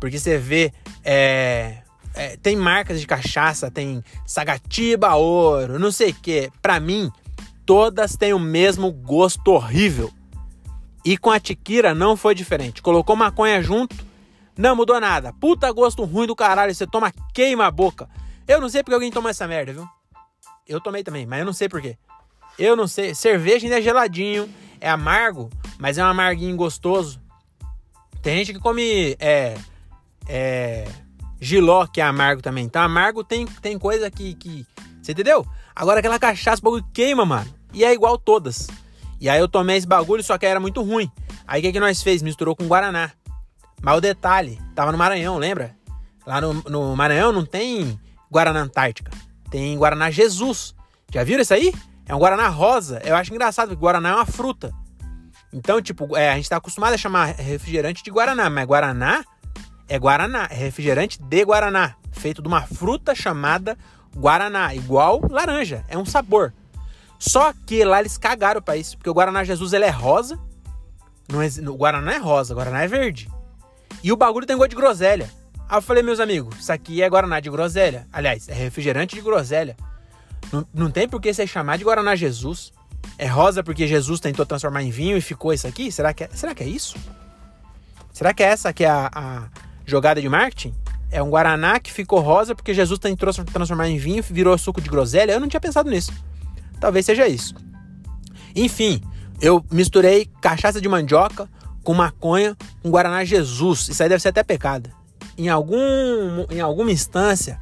Porque 0.00 0.18
você 0.18 0.38
vê. 0.38 0.72
É, 1.04 1.78
é, 2.14 2.36
tem 2.36 2.56
marcas 2.56 3.00
de 3.00 3.06
cachaça, 3.06 3.70
tem 3.70 4.02
Sagatiba 4.24 5.14
Ouro, 5.14 5.78
não 5.78 5.90
sei 5.90 6.10
o 6.10 6.14
que. 6.14 6.50
Pra 6.62 6.78
mim, 6.78 7.10
todas 7.66 8.16
têm 8.16 8.32
o 8.32 8.38
mesmo 8.38 8.90
gosto 8.90 9.48
horrível. 9.48 10.10
E 11.04 11.18
com 11.18 11.30
a 11.30 11.38
Tiquira 11.38 11.94
não 11.94 12.16
foi 12.16 12.34
diferente. 12.34 12.80
Colocou 12.80 13.14
maconha 13.14 13.62
junto, 13.62 13.94
não 14.56 14.74
mudou 14.74 14.98
nada. 15.00 15.32
Puta 15.34 15.70
gosto 15.72 16.04
ruim 16.04 16.26
do 16.26 16.36
caralho, 16.36 16.74
você 16.74 16.86
toma 16.86 17.12
queima 17.34 17.66
a 17.66 17.70
boca. 17.70 18.08
Eu 18.46 18.60
não 18.60 18.68
sei 18.68 18.82
porque 18.82 18.94
alguém 18.94 19.10
toma 19.10 19.30
essa 19.30 19.46
merda, 19.46 19.72
viu? 19.72 19.88
Eu 20.66 20.80
tomei 20.80 21.02
também, 21.02 21.26
mas 21.26 21.40
eu 21.40 21.46
não 21.46 21.52
sei 21.52 21.68
porquê. 21.68 21.96
Eu 22.58 22.76
não 22.76 22.86
sei. 22.86 23.14
Cerveja 23.14 23.66
ainda 23.66 23.78
é 23.78 23.82
geladinho, 23.82 24.48
é 24.80 24.88
amargo, 24.88 25.50
mas 25.78 25.98
é 25.98 26.04
um 26.04 26.08
amarguinho 26.08 26.56
gostoso. 26.56 27.20
Tem 28.22 28.38
gente 28.38 28.54
que 28.54 28.60
come 28.60 29.16
é, 29.18 29.56
é, 30.26 30.88
giló, 31.40 31.86
que 31.86 32.00
é 32.00 32.04
amargo 32.04 32.40
também. 32.40 32.64
Então, 32.64 32.82
amargo 32.82 33.22
tem, 33.22 33.46
tem 33.46 33.78
coisa 33.78 34.10
que, 34.10 34.34
que. 34.34 34.66
Você 35.02 35.12
entendeu? 35.12 35.46
Agora 35.76 35.98
aquela 35.98 36.18
cachaça, 36.18 36.60
o 36.60 36.64
bagulho 36.64 36.86
queima, 36.92 37.26
mano. 37.26 37.52
E 37.72 37.84
é 37.84 37.92
igual 37.92 38.16
todas. 38.16 38.68
E 39.20 39.28
aí 39.28 39.38
eu 39.38 39.48
tomei 39.48 39.76
esse 39.76 39.86
bagulho, 39.86 40.22
só 40.22 40.38
que 40.38 40.46
era 40.46 40.60
muito 40.60 40.82
ruim. 40.82 41.10
Aí 41.46 41.60
o 41.60 41.62
que, 41.62 41.72
que 41.72 41.80
nós 41.80 42.02
fez? 42.02 42.22
Misturou 42.22 42.56
com 42.56 42.66
Guaraná. 42.66 43.10
Mas 43.82 43.98
o 43.98 44.00
detalhe, 44.00 44.58
tava 44.74 44.92
no 44.92 44.98
Maranhão, 44.98 45.36
lembra? 45.36 45.76
Lá 46.26 46.40
no, 46.40 46.54
no 46.54 46.96
Maranhão 46.96 47.32
não 47.32 47.44
tem 47.44 48.00
Guaraná 48.30 48.60
Antártica. 48.60 49.10
Tem 49.54 49.78
Guaraná 49.78 50.10
Jesus. 50.10 50.74
Já 51.12 51.22
viram 51.22 51.40
isso 51.40 51.54
aí? 51.54 51.72
É 52.08 52.12
um 52.12 52.18
Guaraná 52.18 52.48
rosa. 52.48 53.00
Eu 53.04 53.14
acho 53.14 53.32
engraçado, 53.32 53.68
porque 53.68 53.80
Guaraná 53.80 54.08
é 54.08 54.14
uma 54.16 54.26
fruta. 54.26 54.74
Então, 55.52 55.80
tipo, 55.80 56.16
é, 56.16 56.32
a 56.32 56.34
gente 56.34 56.50
tá 56.50 56.56
acostumado 56.56 56.94
a 56.94 56.98
chamar 56.98 57.26
refrigerante 57.36 58.02
de 58.02 58.10
Guaraná, 58.10 58.50
mas 58.50 58.66
Guaraná 58.66 59.24
é 59.88 59.96
Guaraná, 59.96 60.48
é 60.50 60.56
refrigerante 60.56 61.22
de 61.22 61.44
Guaraná, 61.44 61.94
feito 62.10 62.42
de 62.42 62.48
uma 62.48 62.62
fruta 62.62 63.14
chamada 63.14 63.78
Guaraná, 64.16 64.74
igual 64.74 65.20
laranja, 65.30 65.84
é 65.86 65.96
um 65.96 66.04
sabor. 66.04 66.52
Só 67.16 67.52
que 67.64 67.84
lá 67.84 68.00
eles 68.00 68.18
cagaram 68.18 68.60
pra 68.60 68.76
isso, 68.76 68.96
porque 68.98 69.08
o 69.08 69.14
Guaraná 69.14 69.44
Jesus 69.44 69.72
ele 69.72 69.84
é 69.84 69.90
rosa. 69.90 70.36
Não 71.28 71.40
é, 71.40 71.46
o 71.46 71.76
Guaraná 71.76 72.14
é 72.14 72.18
rosa, 72.18 72.54
o 72.54 72.56
Guaraná 72.56 72.82
é 72.82 72.88
verde. 72.88 73.30
E 74.02 74.10
o 74.10 74.16
bagulho 74.16 74.48
tem 74.48 74.56
gosto 74.56 74.70
de 74.70 74.76
groselha. 74.76 75.30
Aí 75.68 75.78
eu 75.78 75.82
falei, 75.82 76.02
meus 76.02 76.20
amigos, 76.20 76.58
isso 76.58 76.72
aqui 76.72 77.02
é 77.02 77.08
Guaraná 77.08 77.40
de 77.40 77.50
groselha. 77.50 78.06
Aliás, 78.12 78.48
é 78.48 78.54
refrigerante 78.54 79.14
de 79.14 79.22
groselha. 79.22 79.76
Não, 80.52 80.66
não 80.72 80.90
tem 80.90 81.08
por 81.08 81.20
que 81.20 81.32
você 81.32 81.46
chamar 81.46 81.78
de 81.78 81.84
Guaraná 81.84 82.14
Jesus. 82.14 82.72
É 83.18 83.26
rosa 83.26 83.62
porque 83.62 83.86
Jesus 83.86 84.20
tentou 84.20 84.44
transformar 84.44 84.82
em 84.82 84.90
vinho 84.90 85.16
e 85.16 85.20
ficou 85.20 85.52
isso 85.52 85.66
aqui? 85.66 85.90
Será 85.90 86.12
que 86.12 86.24
é, 86.24 86.28
será 86.32 86.54
que 86.54 86.62
é 86.62 86.66
isso? 86.66 86.96
Será 88.12 88.32
que 88.32 88.42
é 88.42 88.46
essa 88.46 88.72
que 88.72 88.84
é 88.84 88.88
a, 88.88 89.10
a 89.12 89.48
jogada 89.84 90.20
de 90.20 90.28
marketing? 90.28 90.74
É 91.10 91.22
um 91.22 91.30
Guaraná 91.30 91.78
que 91.78 91.92
ficou 91.92 92.20
rosa 92.20 92.54
porque 92.54 92.74
Jesus 92.74 92.98
tentou 92.98 93.32
transformar 93.32 93.88
em 93.88 93.98
vinho 93.98 94.18
e 94.18 94.32
virou 94.32 94.56
suco 94.58 94.80
de 94.80 94.88
groselha? 94.88 95.32
Eu 95.32 95.40
não 95.40 95.48
tinha 95.48 95.60
pensado 95.60 95.90
nisso. 95.90 96.12
Talvez 96.80 97.06
seja 97.06 97.26
isso. 97.26 97.54
Enfim, 98.54 99.00
eu 99.40 99.64
misturei 99.70 100.30
cachaça 100.40 100.80
de 100.80 100.88
mandioca 100.88 101.48
com 101.82 101.94
maconha 101.94 102.56
com 102.82 102.90
Guaraná 102.90 103.24
Jesus. 103.24 103.88
Isso 103.88 104.02
aí 104.02 104.08
deve 104.08 104.22
ser 104.22 104.28
até 104.28 104.42
pecado. 104.42 104.90
Em, 105.36 105.48
algum, 105.48 106.46
em 106.50 106.60
alguma 106.60 106.92
instância, 106.92 107.60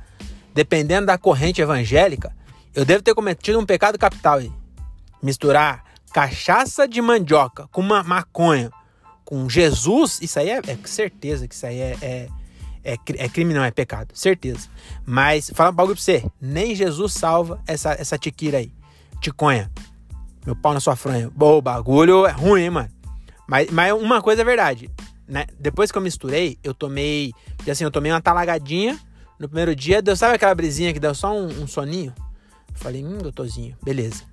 dependendo 0.54 1.06
da 1.06 1.18
corrente 1.18 1.60
evangélica, 1.60 2.34
eu 2.74 2.84
devo 2.84 3.02
ter 3.02 3.14
cometido 3.14 3.58
um 3.58 3.66
pecado 3.66 3.98
capital 3.98 4.38
aí. 4.38 4.52
Misturar 5.22 5.84
cachaça 6.12 6.86
de 6.86 7.00
mandioca 7.00 7.66
com 7.68 7.80
uma 7.80 8.02
maconha 8.02 8.70
com 9.24 9.48
Jesus, 9.48 10.20
isso 10.20 10.38
aí 10.38 10.50
é, 10.50 10.60
é 10.66 10.78
certeza 10.84 11.48
que 11.48 11.54
isso 11.54 11.64
aí 11.64 11.80
é, 11.80 11.96
é, 12.02 12.28
é, 12.84 12.92
é, 12.92 13.28
crime, 13.28 13.54
não, 13.54 13.64
é 13.64 13.70
pecado, 13.70 14.14
certeza. 14.14 14.68
Mas, 15.06 15.50
fala 15.54 15.70
um 15.70 15.74
bagulho 15.74 15.94
pra 15.94 16.02
você, 16.02 16.24
nem 16.40 16.74
Jesus 16.74 17.14
salva 17.14 17.62
essa, 17.66 17.92
essa 17.92 18.18
tiquira 18.18 18.58
aí 18.58 18.72
ticonha. 19.22 19.70
Meu 20.44 20.56
pau 20.56 20.74
na 20.74 20.80
sua 20.80 20.96
franha. 20.96 21.30
Bom, 21.34 21.58
o 21.58 21.62
bagulho 21.62 22.26
é 22.26 22.32
ruim, 22.32 22.62
hein, 22.62 22.70
mano. 22.70 22.88
Mas, 23.46 23.70
mas 23.70 23.92
uma 23.92 24.20
coisa 24.20 24.42
é 24.42 24.44
verdade, 24.44 24.90
né? 25.32 25.46
Depois 25.58 25.90
que 25.90 25.96
eu 25.96 26.02
misturei, 26.02 26.58
eu 26.62 26.74
tomei. 26.74 27.32
Assim, 27.68 27.84
eu 27.84 27.90
tomei 27.90 28.12
uma 28.12 28.20
talagadinha. 28.20 29.00
No 29.38 29.48
primeiro 29.48 29.74
dia, 29.74 30.02
deu, 30.02 30.14
sabe 30.14 30.34
aquela 30.34 30.54
brisinha 30.54 30.92
que 30.92 31.00
deu 31.00 31.14
só 31.14 31.34
um, 31.34 31.62
um 31.62 31.66
soninho? 31.66 32.14
falei, 32.74 33.04
hum, 33.04 33.18
doutorzinho, 33.18 33.76
beleza. 33.82 34.24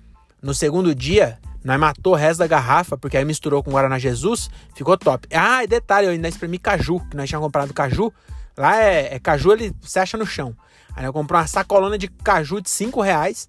No 0.42 0.52
segundo 0.52 0.94
dia, 0.94 1.38
nós 1.64 1.80
matou 1.80 2.12
o 2.12 2.16
resto 2.16 2.40
da 2.40 2.46
garrafa, 2.46 2.98
porque 2.98 3.16
aí 3.16 3.24
misturou 3.24 3.62
com 3.62 3.70
Guaraná 3.70 3.98
Jesus, 3.98 4.50
ficou 4.74 4.96
top. 4.96 5.26
Ah, 5.34 5.64
detalhe, 5.66 6.06
eu 6.06 6.12
ainda 6.12 6.28
espremi 6.28 6.58
caju, 6.58 7.00
que 7.10 7.16
nós 7.16 7.28
tínhamos 7.28 7.46
comprado 7.46 7.72
caju. 7.72 8.12
Lá 8.56 8.76
é, 8.82 9.14
é 9.14 9.18
caju, 9.18 9.52
ele 9.52 9.74
se 9.82 9.98
acha 9.98 10.18
no 10.18 10.26
chão. 10.26 10.54
Aí 10.94 11.04
eu 11.04 11.12
comprei 11.12 11.40
uma 11.40 11.46
sacolona 11.46 11.96
de 11.96 12.08
caju 12.08 12.60
de 12.60 12.68
5 12.68 13.00
reais, 13.00 13.48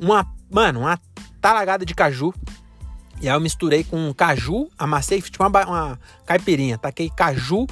uma 0.00 0.26
mano, 0.50 0.80
uma 0.80 0.98
talagada 1.40 1.84
de 1.84 1.94
caju. 1.94 2.32
E 3.20 3.28
aí 3.28 3.34
eu 3.34 3.40
misturei 3.40 3.84
com 3.84 4.12
caju, 4.14 4.68
amassei, 4.78 5.20
tipo 5.22 5.42
uma, 5.42 5.64
uma 5.64 6.00
caipirinha. 6.26 6.78
Taquei 6.78 7.10
caju, 7.10 7.66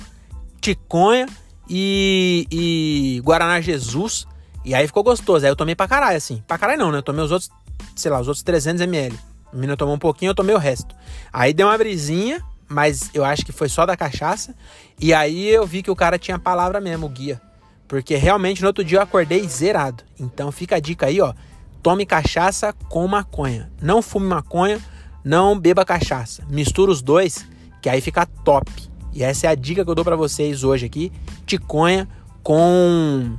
ticonha 0.61 1.27
e, 1.69 2.47
e 2.51 3.21
Guaraná 3.25 3.61
Jesus. 3.61 4.27
E 4.65 4.75
aí 4.75 4.87
ficou 4.87 5.03
gostoso. 5.03 5.45
Aí 5.45 5.51
eu 5.51 5.57
tomei 5.57 5.75
pra 5.75 5.89
caralho, 5.89 6.17
assim. 6.17 6.43
Pra 6.47 6.59
caralho 6.59 6.79
não, 6.79 6.93
né? 6.93 6.99
Eu 6.99 7.03
tomei 7.03 7.25
os 7.25 7.33
outros, 7.33 7.51
sei 7.97 8.11
lá, 8.11 8.21
os 8.21 8.29
outros 8.29 8.43
300 8.43 8.83
ml. 8.83 9.19
A 9.53 9.55
menina 9.55 9.77
tomou 9.77 9.95
um 9.95 9.99
pouquinho, 9.99 10.31
eu 10.31 10.35
tomei 10.35 10.55
o 10.55 10.59
resto. 10.59 10.95
Aí 11.33 11.53
deu 11.53 11.67
uma 11.67 11.77
brisinha, 11.77 12.43
mas 12.69 13.11
eu 13.13 13.25
acho 13.25 13.45
que 13.45 13.53
foi 13.53 13.69
só 13.69 13.85
da 13.85 13.97
cachaça. 13.97 14.55
E 15.01 15.13
aí 15.13 15.49
eu 15.49 15.67
vi 15.67 15.83
que 15.83 15.91
o 15.91 15.97
cara 15.97 16.19
tinha 16.19 16.39
palavra 16.39 16.81
mesmo, 16.81 17.07
o 17.07 17.09
guia. 17.09 17.41
Porque 17.89 18.15
realmente 18.15 18.63
no 18.63 18.69
outro 18.69 18.85
dia 18.85 18.99
eu 18.99 19.03
acordei 19.03 19.47
zerado. 19.49 20.05
Então 20.19 20.53
fica 20.53 20.77
a 20.77 20.81
dica 20.81 21.07
aí, 21.07 21.21
ó. 21.21 21.35
Tome 21.83 22.07
cachaça 22.07 22.73
com 22.89 23.07
maconha. 23.09 23.73
Não 23.83 24.03
fume 24.03 24.27
maconha, 24.27 24.79
não 25.25 25.59
beba 25.59 25.85
cachaça. 25.85 26.45
Mistura 26.49 26.91
os 26.91 27.03
dois, 27.03 27.47
que 27.81 27.89
aí 27.89 28.01
fica 28.01 28.27
top. 28.27 28.71
E 29.13 29.23
essa 29.23 29.47
é 29.47 29.51
a 29.51 29.55
dica 29.55 29.85
que 29.85 29.91
eu 29.91 29.95
dou 29.95 30.05
para 30.05 30.17
vocês 30.17 30.65
hoje 30.65 30.87
aqui. 30.87 31.13
Ticonha 31.47 32.09
com 32.43 33.37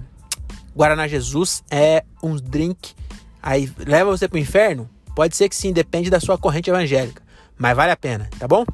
Guaraná 0.76 1.08
Jesus 1.08 1.64
é 1.70 2.04
um 2.22 2.36
drink. 2.36 2.94
Aí 3.42 3.72
leva 3.86 4.12
você 4.12 4.28
pro 4.28 4.38
inferno? 4.38 4.90
Pode 5.16 5.36
ser 5.36 5.50
que 5.50 5.56
sim, 5.56 5.74
depende 5.74 6.10
da 6.10 6.20
sua 6.20 6.38
corrente 6.38 6.70
evangélica. 6.70 7.22
Mas 7.58 7.76
vale 7.76 7.92
a 7.92 7.98
pena, 7.98 8.30
tá 8.38 8.48
bom? 8.48 8.66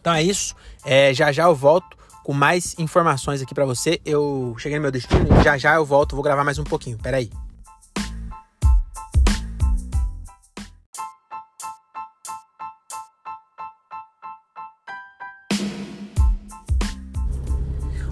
Então 0.00 0.12
é 0.12 0.22
isso. 0.22 0.54
É, 0.84 1.14
já 1.14 1.30
já 1.30 1.44
eu 1.44 1.54
volto 1.54 1.96
com 2.24 2.32
mais 2.32 2.76
informações 2.78 3.42
aqui 3.42 3.54
para 3.54 3.64
você. 3.64 4.00
Eu 4.04 4.54
cheguei 4.58 4.78
no 4.78 4.82
meu 4.82 4.90
destino 4.90 5.26
já 5.42 5.56
já 5.56 5.74
eu 5.74 5.84
volto. 5.84 6.14
Vou 6.14 6.24
gravar 6.24 6.44
mais 6.44 6.58
um 6.58 6.64
pouquinho. 6.64 6.98
Pera 6.98 7.18
aí. 7.18 7.30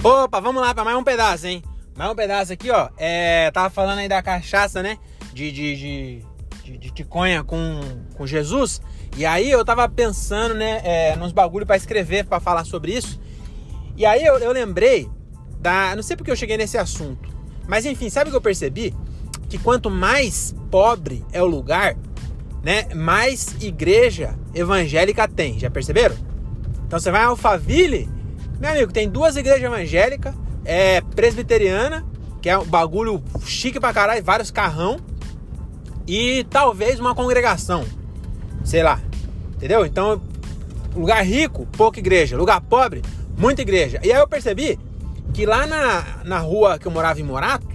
Opa, 0.02 0.40
vamos 0.40 0.62
lá 0.62 0.75
para 0.75 0.83
mais 0.83 0.97
um 0.97 1.04
pedaço, 1.04 1.47
hein? 1.47 1.62
Mais 1.95 2.11
um 2.11 2.14
pedaço 2.14 2.50
aqui, 2.50 2.71
ó. 2.71 2.88
É, 2.97 3.50
tava 3.50 3.69
falando 3.69 3.99
aí 3.99 4.09
da 4.09 4.23
cachaça, 4.23 4.83
né? 4.83 4.97
De, 5.35 5.52
de, 5.52 5.76
de, 5.76 6.25
de, 6.64 6.78
de 6.78 6.90
ticonha 6.90 7.45
com, 7.45 7.80
com 8.14 8.26
Jesus. 8.26 8.80
E 9.14 9.26
aí 9.26 9.50
eu 9.50 9.62
tava 9.62 9.87
pensando, 9.90 10.54
né, 10.54 10.80
é, 10.85 11.16
nos 11.16 11.33
bagulho 11.33 11.66
para 11.66 11.76
escrever, 11.76 12.25
para 12.25 12.40
falar 12.40 12.64
sobre 12.64 12.97
isso. 12.97 13.21
E 13.95 14.07
aí 14.07 14.25
eu, 14.25 14.38
eu 14.38 14.52
lembrei 14.52 15.07
da. 15.61 15.95
Não 15.95 16.02
sei 16.02 16.16
porque 16.16 16.30
eu 16.30 16.37
cheguei 16.37 16.57
nesse 16.57 16.78
assunto. 16.78 17.28
Mas 17.69 17.85
enfim, 17.85 18.09
sabe 18.09 18.30
o 18.30 18.33
que 18.33 18.37
eu 18.38 18.40
percebi? 18.40 18.95
Que 19.50 19.59
quanto 19.59 19.90
mais 19.90 20.57
pobre 20.71 21.23
é 21.30 21.42
o 21.42 21.47
lugar, 21.47 21.95
né, 22.62 22.87
mais 22.95 23.54
igreja 23.61 24.35
evangélica 24.54 25.28
tem. 25.28 25.59
Já 25.59 25.71
perceberam? 25.71 26.16
Então 26.87 26.99
você 26.99 27.11
vai 27.11 27.21
a 27.21 27.26
Alphaville 27.26 28.09
meu 28.61 28.71
amigo, 28.71 28.93
tem 28.93 29.09
duas 29.09 29.37
igrejas 29.37 29.64
evangélicas, 29.64 30.35
é 30.67 31.00
presbiteriana, 31.00 32.05
que 32.43 32.50
é 32.50 32.59
um 32.59 32.64
bagulho 32.64 33.23
chique 33.45 33.81
pra 33.81 33.93
caralho, 33.93 34.23
vários 34.23 34.50
carrão, 34.50 34.99
e 36.07 36.45
talvez 36.50 37.00
uma 37.00 37.14
congregação. 37.14 37.85
Sei 38.62 38.83
lá. 38.83 39.00
Entendeu? 39.55 39.87
Então, 39.87 40.21
lugar 40.95 41.25
rico, 41.25 41.67
pouca 41.67 41.99
igreja. 41.99 42.37
Lugar 42.37 42.61
pobre, 42.61 43.02
muita 43.37 43.62
igreja. 43.62 43.99
E 44.02 44.12
aí 44.12 44.19
eu 44.19 44.29
percebi 44.29 44.79
que 45.33 45.47
lá 45.47 45.67
na, 45.67 46.05
na 46.25 46.38
rua 46.38 46.79
que 46.79 46.87
eu 46.87 46.93
morava 46.93 47.19
em 47.19 47.25
Morato, 47.25 47.67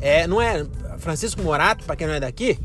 é, 0.00 0.26
não 0.26 0.42
é 0.42 0.66
Francisco 0.98 1.40
Morato, 1.42 1.84
para 1.84 1.94
quem 1.94 2.06
não 2.06 2.14
é 2.14 2.20
daqui, 2.20 2.58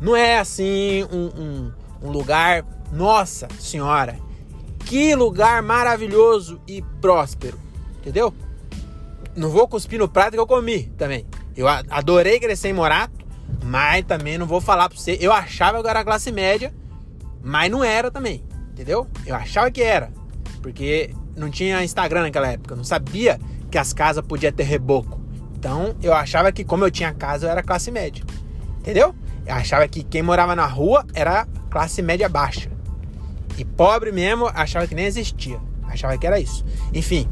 não 0.00 0.14
é 0.14 0.38
assim 0.38 1.04
um, 1.04 1.30
um, 1.40 1.72
um 2.02 2.10
lugar, 2.10 2.64
nossa 2.92 3.48
senhora, 3.58 4.18
que 4.92 5.14
lugar 5.14 5.62
maravilhoso 5.62 6.60
e 6.68 6.82
próspero, 7.00 7.58
entendeu? 7.96 8.34
Não 9.34 9.48
vou 9.48 9.66
cuspir 9.66 9.98
no 9.98 10.06
prato 10.06 10.32
que 10.32 10.38
eu 10.38 10.46
comi 10.46 10.92
também. 10.98 11.26
Eu 11.56 11.66
adorei 11.66 12.38
crescer 12.38 12.68
em 12.68 12.74
Morato, 12.74 13.24
mas 13.64 14.04
também 14.04 14.36
não 14.36 14.44
vou 14.44 14.60
falar 14.60 14.90
pra 14.90 14.98
você. 14.98 15.16
Eu 15.18 15.32
achava 15.32 15.80
que 15.80 15.86
eu 15.86 15.88
era 15.88 16.04
classe 16.04 16.30
média, 16.30 16.74
mas 17.42 17.70
não 17.70 17.82
era 17.82 18.10
também, 18.10 18.44
entendeu? 18.70 19.08
Eu 19.24 19.34
achava 19.34 19.70
que 19.70 19.82
era, 19.82 20.12
porque 20.60 21.14
não 21.34 21.48
tinha 21.48 21.82
Instagram 21.82 22.24
naquela 22.24 22.48
época, 22.48 22.76
não 22.76 22.84
sabia 22.84 23.40
que 23.70 23.78
as 23.78 23.94
casas 23.94 24.22
podiam 24.22 24.52
ter 24.52 24.64
reboco. 24.64 25.18
Então 25.56 25.96
eu 26.02 26.12
achava 26.12 26.52
que, 26.52 26.64
como 26.64 26.84
eu 26.84 26.90
tinha 26.90 27.14
casa, 27.14 27.46
eu 27.46 27.50
era 27.50 27.62
classe 27.62 27.90
média, 27.90 28.22
entendeu? 28.80 29.14
Eu 29.46 29.54
achava 29.54 29.88
que 29.88 30.04
quem 30.04 30.20
morava 30.20 30.54
na 30.54 30.66
rua 30.66 31.06
era 31.14 31.46
classe 31.70 32.02
média 32.02 32.28
baixa. 32.28 32.71
E 33.58 33.64
pobre 33.64 34.12
mesmo, 34.12 34.50
achava 34.54 34.86
que 34.86 34.94
nem 34.94 35.04
existia. 35.04 35.60
Achava 35.84 36.16
que 36.16 36.26
era 36.26 36.40
isso. 36.40 36.64
Enfim, 36.94 37.28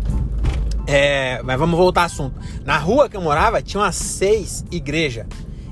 é, 0.87 1.41
mas 1.43 1.59
vamos 1.59 1.79
voltar 1.79 2.03
ao 2.03 2.07
assunto. 2.07 2.41
Na 2.65 2.77
rua 2.77 3.09
que 3.09 3.17
eu 3.17 3.21
morava, 3.21 3.63
tinha 3.63 3.83
umas 3.83 3.97
seis 3.97 4.65
igrejas 4.71 5.27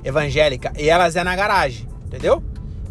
evangélicas 0.05 0.73
e 0.79 0.89
elas 0.89 1.17
é 1.17 1.25
na 1.25 1.35
garagem, 1.35 1.89
entendeu? 2.07 2.43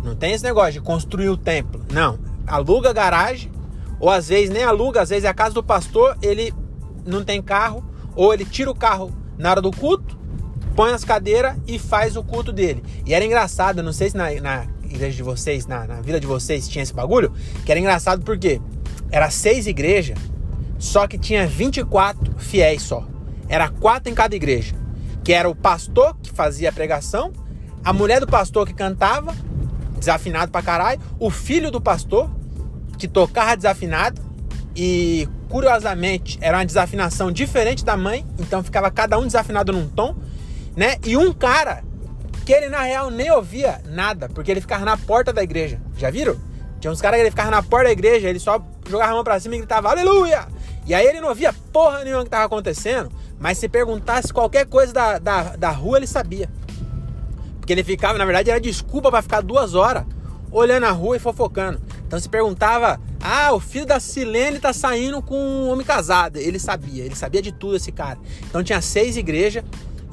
Não 0.03 0.15
tem 0.15 0.33
esse 0.33 0.43
negócio 0.43 0.73
de 0.73 0.81
construir 0.81 1.29
o 1.29 1.37
templo. 1.37 1.83
Não. 1.91 2.19
Aluga 2.45 2.93
garagem, 2.93 3.51
ou 3.99 4.09
às 4.09 4.27
vezes 4.27 4.49
nem 4.49 4.63
aluga, 4.63 5.01
às 5.01 5.09
vezes 5.09 5.25
é 5.25 5.27
a 5.27 5.33
casa 5.33 5.55
do 5.55 5.63
pastor, 5.63 6.17
ele 6.21 6.53
não 7.05 7.23
tem 7.23 7.41
carro, 7.41 7.83
ou 8.15 8.33
ele 8.33 8.45
tira 8.45 8.69
o 8.69 8.75
carro 8.75 9.11
na 9.37 9.51
hora 9.51 9.61
do 9.61 9.71
culto, 9.71 10.17
põe 10.75 10.91
as 10.91 11.03
cadeiras 11.03 11.55
e 11.67 11.79
faz 11.79 12.15
o 12.15 12.23
culto 12.23 12.51
dele. 12.51 12.83
E 13.05 13.13
era 13.13 13.25
engraçado, 13.25 13.81
não 13.81 13.93
sei 13.93 14.09
se 14.09 14.17
na, 14.17 14.29
na 14.41 14.67
igreja 14.89 15.15
de 15.15 15.23
vocês, 15.23 15.65
na, 15.65 15.85
na 15.85 16.01
de 16.01 16.27
vocês, 16.27 16.67
tinha 16.67 16.83
esse 16.83 16.93
bagulho, 16.93 17.31
que 17.65 17.71
era 17.71 17.79
engraçado 17.79 18.23
porque 18.23 18.61
era 19.11 19.29
seis 19.29 19.67
igrejas, 19.67 20.17
só 20.77 21.07
que 21.07 21.17
tinha 21.17 21.47
24 21.47 22.35
fiéis 22.37 22.81
só. 22.81 23.05
Era 23.49 23.69
quatro 23.69 24.11
em 24.11 24.15
cada 24.15 24.35
igreja. 24.35 24.75
Que 25.23 25.33
era 25.33 25.49
o 25.49 25.55
pastor 25.55 26.15
que 26.21 26.31
fazia 26.31 26.69
a 26.69 26.71
pregação, 26.71 27.31
a 27.83 27.91
mulher 27.91 28.19
do 28.19 28.27
pastor 28.27 28.65
que 28.65 28.73
cantava, 28.73 29.35
desafinado 29.97 30.51
pra 30.51 30.61
caralho, 30.61 30.99
o 31.19 31.29
filho 31.29 31.71
do 31.71 31.81
pastor, 31.81 32.29
que 32.97 33.07
tocava 33.07 33.55
desafinado, 33.55 34.21
e 34.75 35.27
curiosamente 35.49 36.37
era 36.39 36.57
uma 36.57 36.65
desafinação 36.65 37.31
diferente 37.31 37.83
da 37.83 37.97
mãe, 37.97 38.25
então 38.37 38.63
ficava 38.63 38.91
cada 38.91 39.17
um 39.17 39.23
desafinado 39.23 39.73
num 39.73 39.87
tom, 39.87 40.15
né? 40.75 40.97
E 41.03 41.17
um 41.17 41.33
cara 41.33 41.83
que 42.47 42.53
ele 42.53 42.69
na 42.69 42.81
real 42.83 43.11
nem 43.11 43.29
ouvia 43.29 43.81
nada, 43.83 44.29
porque 44.29 44.49
ele 44.49 44.61
ficava 44.61 44.85
na 44.85 44.95
porta 44.95 45.33
da 45.33 45.43
igreja. 45.43 45.81
Já 45.97 46.09
viram? 46.09 46.39
Tinha 46.79 46.89
uns 46.89 47.01
caras 47.01 47.17
que 47.17 47.23
ele 47.23 47.29
ficava 47.29 47.51
na 47.51 47.61
porta 47.61 47.87
da 47.87 47.91
igreja, 47.91 48.29
ele 48.29 48.39
só 48.39 48.65
jogava 48.89 49.11
a 49.11 49.15
mão 49.15 49.23
pra 49.25 49.37
cima 49.37 49.55
e 49.55 49.57
gritava 49.57 49.89
aleluia! 49.89 50.47
E 50.85 50.93
aí 50.93 51.05
ele 51.05 51.19
não 51.19 51.27
ouvia 51.27 51.53
porra 51.73 52.05
nenhuma 52.05 52.23
que 52.23 52.29
tava 52.29 52.45
acontecendo, 52.45 53.11
mas 53.37 53.57
se 53.57 53.67
perguntasse 53.67 54.31
qualquer 54.31 54.65
coisa 54.65 54.93
da, 54.93 55.19
da, 55.19 55.57
da 55.57 55.71
rua, 55.71 55.97
ele 55.97 56.07
sabia. 56.07 56.49
Porque 57.59 57.73
ele 57.73 57.83
ficava, 57.83 58.17
na 58.17 58.23
verdade, 58.23 58.49
era 58.49 58.61
desculpa 58.61 59.11
para 59.11 59.21
ficar 59.21 59.41
duas 59.41 59.75
horas 59.75 60.05
olhando 60.49 60.85
a 60.85 60.91
rua 60.91 61.17
e 61.17 61.19
fofocando. 61.19 61.81
Então 62.07 62.17
se 62.17 62.29
perguntava: 62.29 62.97
ah, 63.19 63.51
o 63.51 63.59
filho 63.59 63.85
da 63.85 63.99
Silene 63.99 64.57
tá 64.57 64.71
saindo 64.71 65.21
com 65.21 65.35
um 65.37 65.69
homem 65.69 65.85
casado. 65.85 66.37
Ele 66.37 66.59
sabia, 66.59 67.03
ele 67.03 67.15
sabia 67.15 67.41
de 67.41 67.51
tudo 67.51 67.75
esse 67.75 67.91
cara. 67.91 68.17
Então 68.43 68.63
tinha 68.63 68.79
seis 68.79 69.17
igrejas 69.17 69.65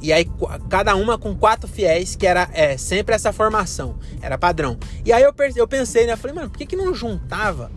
e 0.05 0.13
aí, 0.13 0.31
cada 0.69 0.95
uma 0.97 1.17
com 1.17 1.35
quatro 1.35 1.67
fiéis, 1.67 2.15
que 2.15 2.27
era 2.27 2.47
é, 2.53 2.77
sempre 2.77 3.15
essa 3.15 3.33
formação, 3.33 3.97
era 4.21 4.37
padrão. 4.37 4.77
E 5.03 5.11
aí 5.11 5.23
eu, 5.23 5.35
eu 5.57 5.67
pensei, 5.67 6.07
né? 6.07 6.15
Falei, 6.15 6.37
mano, 6.37 6.51
por 6.51 6.59
que, 6.59 6.67
que 6.67 6.77
não 6.77 6.95
juntava? 6.95 7.73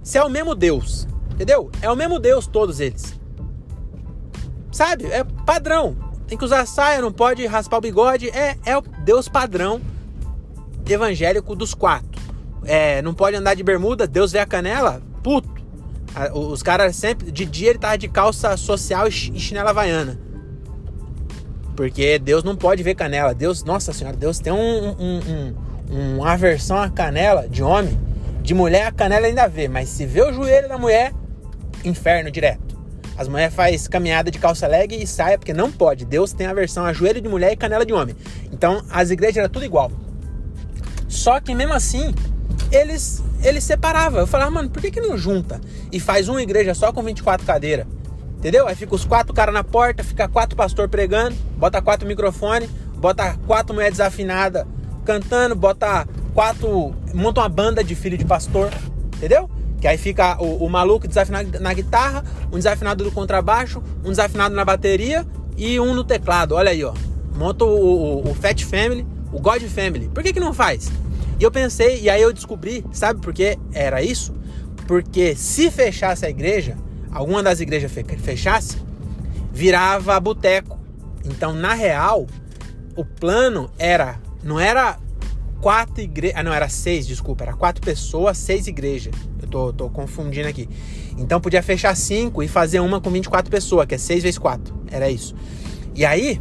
Se 0.00 0.16
é 0.16 0.22
o 0.22 0.28
mesmo 0.28 0.54
Deus, 0.54 1.08
entendeu? 1.32 1.72
É 1.82 1.90
o 1.90 1.96
mesmo 1.96 2.20
Deus, 2.20 2.46
todos 2.46 2.78
eles. 2.78 3.18
Sabe? 4.70 5.06
É 5.06 5.24
padrão. 5.24 5.96
Tem 6.28 6.38
que 6.38 6.44
usar 6.44 6.64
saia, 6.64 7.02
não 7.02 7.10
pode 7.10 7.44
raspar 7.44 7.78
o 7.78 7.80
bigode. 7.80 8.30
É, 8.30 8.56
é 8.64 8.78
o 8.78 8.80
Deus 8.80 9.28
padrão 9.28 9.80
evangélico 10.88 11.56
dos 11.56 11.74
quatro. 11.74 12.22
É, 12.64 13.02
não 13.02 13.12
pode 13.12 13.36
andar 13.36 13.54
de 13.54 13.64
bermuda, 13.64 14.06
Deus 14.06 14.30
vê 14.30 14.38
a 14.38 14.46
canela, 14.46 15.02
puto. 15.24 15.52
Os 16.32 16.62
caras 16.62 16.94
sempre, 16.94 17.32
de 17.32 17.44
dia 17.44 17.70
ele 17.70 17.80
tava 17.80 17.98
de 17.98 18.06
calça 18.06 18.56
social 18.56 19.08
e 19.08 19.10
chinela 19.10 19.70
havaiana. 19.70 20.20
Porque 21.76 22.18
Deus 22.18 22.44
não 22.44 22.56
pode 22.56 22.82
ver 22.82 22.94
canela. 22.94 23.34
Deus, 23.34 23.64
nossa 23.64 23.92
senhora, 23.92 24.16
Deus 24.16 24.38
tem 24.38 24.52
um, 24.52 24.90
um, 24.90 25.54
um, 25.90 26.18
uma 26.18 26.32
aversão 26.32 26.80
à 26.80 26.88
canela 26.88 27.48
de 27.48 27.62
homem. 27.62 27.98
De 28.42 28.54
mulher, 28.54 28.86
a 28.86 28.92
canela 28.92 29.26
ainda 29.26 29.48
vê. 29.48 29.68
Mas 29.68 29.88
se 29.88 30.06
vê 30.06 30.22
o 30.22 30.32
joelho 30.32 30.68
da 30.68 30.78
mulher, 30.78 31.12
inferno 31.84 32.30
direto. 32.30 32.74
As 33.16 33.28
mulheres 33.28 33.54
faz 33.54 33.86
caminhada 33.86 34.30
de 34.30 34.38
calça 34.38 34.66
leg 34.66 34.94
e 34.94 35.06
saia, 35.06 35.38
porque 35.38 35.52
não 35.52 35.70
pode. 35.70 36.04
Deus 36.04 36.32
tem 36.32 36.46
aversão 36.46 36.84
a 36.84 36.92
joelho 36.92 37.20
de 37.20 37.28
mulher 37.28 37.52
e 37.52 37.56
canela 37.56 37.86
de 37.86 37.92
homem. 37.92 38.14
Então, 38.52 38.84
as 38.90 39.10
igrejas 39.10 39.38
eram 39.38 39.48
tudo 39.48 39.64
igual. 39.64 39.90
Só 41.08 41.40
que 41.40 41.54
mesmo 41.54 41.72
assim, 41.72 42.12
eles 42.72 43.22
eles 43.44 43.62
separavam. 43.62 44.20
Eu 44.20 44.26
falava, 44.26 44.50
mano, 44.50 44.70
por 44.70 44.80
que, 44.80 44.90
que 44.90 45.00
não 45.00 45.16
junta 45.16 45.60
e 45.92 46.00
faz 46.00 46.28
uma 46.28 46.42
igreja 46.42 46.74
só 46.74 46.92
com 46.92 47.02
24 47.02 47.46
cadeiras? 47.46 47.86
Entendeu? 48.44 48.68
Aí 48.68 48.74
fica 48.74 48.94
os 48.94 49.06
quatro 49.06 49.32
caras 49.32 49.54
na 49.54 49.64
porta, 49.64 50.04
fica 50.04 50.28
quatro 50.28 50.54
pastor 50.54 50.86
pregando, 50.86 51.34
bota 51.56 51.80
quatro 51.80 52.06
microfone, 52.06 52.68
bota 52.94 53.38
quatro 53.46 53.72
mulheres 53.72 53.96
desafinadas 53.96 54.66
cantando, 55.02 55.54
bota 55.54 56.06
quatro. 56.34 56.94
monta 57.14 57.40
uma 57.40 57.48
banda 57.48 57.82
de 57.82 57.94
filho 57.94 58.18
de 58.18 58.24
pastor, 58.26 58.70
entendeu? 59.16 59.48
Que 59.80 59.88
aí 59.88 59.96
fica 59.96 60.36
o, 60.42 60.62
o 60.62 60.68
maluco 60.68 61.08
desafinado 61.08 61.58
na 61.58 61.72
guitarra, 61.72 62.22
um 62.52 62.56
desafinado 62.56 63.02
do 63.02 63.10
contrabaixo, 63.10 63.82
um 64.04 64.10
desafinado 64.10 64.54
na 64.54 64.62
bateria 64.62 65.26
e 65.56 65.80
um 65.80 65.94
no 65.94 66.04
teclado. 66.04 66.54
Olha 66.54 66.70
aí, 66.70 66.84
ó. 66.84 66.92
Monta 67.34 67.64
o, 67.64 67.68
o, 67.68 68.30
o 68.30 68.34
Fat 68.34 68.62
Family, 68.62 69.06
o 69.32 69.40
God 69.40 69.62
Family. 69.62 70.10
Por 70.12 70.22
que, 70.22 70.34
que 70.34 70.40
não 70.40 70.52
faz? 70.52 70.92
E 71.40 71.42
eu 71.42 71.50
pensei, 71.50 71.98
e 72.02 72.10
aí 72.10 72.20
eu 72.20 72.30
descobri, 72.30 72.84
sabe 72.92 73.22
por 73.22 73.32
que 73.32 73.58
era 73.72 74.02
isso? 74.02 74.34
Porque 74.86 75.34
se 75.34 75.70
fechasse 75.70 76.26
a 76.26 76.28
igreja, 76.28 76.76
alguma 77.14 77.42
das 77.42 77.60
igrejas 77.60 77.90
fechasse, 78.18 78.76
virava 79.52 80.18
boteco. 80.18 80.78
Então, 81.24 81.54
na 81.54 81.72
real, 81.72 82.26
o 82.96 83.04
plano 83.04 83.70
era, 83.78 84.20
não 84.42 84.60
era 84.60 84.98
quatro 85.60 86.02
igrejas, 86.02 86.38
ah 86.38 86.42
não, 86.42 86.52
era 86.52 86.68
seis, 86.68 87.06
desculpa, 87.06 87.44
era 87.44 87.54
quatro 87.54 87.80
pessoas, 87.80 88.36
seis 88.36 88.66
igrejas. 88.66 89.14
Eu 89.40 89.48
tô, 89.48 89.72
tô 89.72 89.88
confundindo 89.88 90.48
aqui. 90.48 90.68
Então 91.16 91.40
podia 91.40 91.62
fechar 91.62 91.96
cinco 91.96 92.42
e 92.42 92.48
fazer 92.48 92.80
uma 92.80 93.00
com 93.00 93.08
24 93.10 93.50
pessoas, 93.50 93.86
que 93.86 93.94
é 93.94 93.98
seis 93.98 94.22
vezes 94.22 94.36
quatro. 94.36 94.74
Era 94.90 95.08
isso. 95.08 95.34
E 95.94 96.04
aí, 96.04 96.40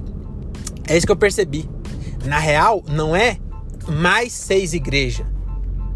é 0.88 0.98
isso 0.98 1.06
que 1.06 1.12
eu 1.12 1.18
percebi. 1.18 1.70
Na 2.26 2.40
real, 2.40 2.84
não 2.90 3.16
é 3.16 3.38
mais 3.88 4.34
seis 4.34 4.74
igrejas, 4.74 5.26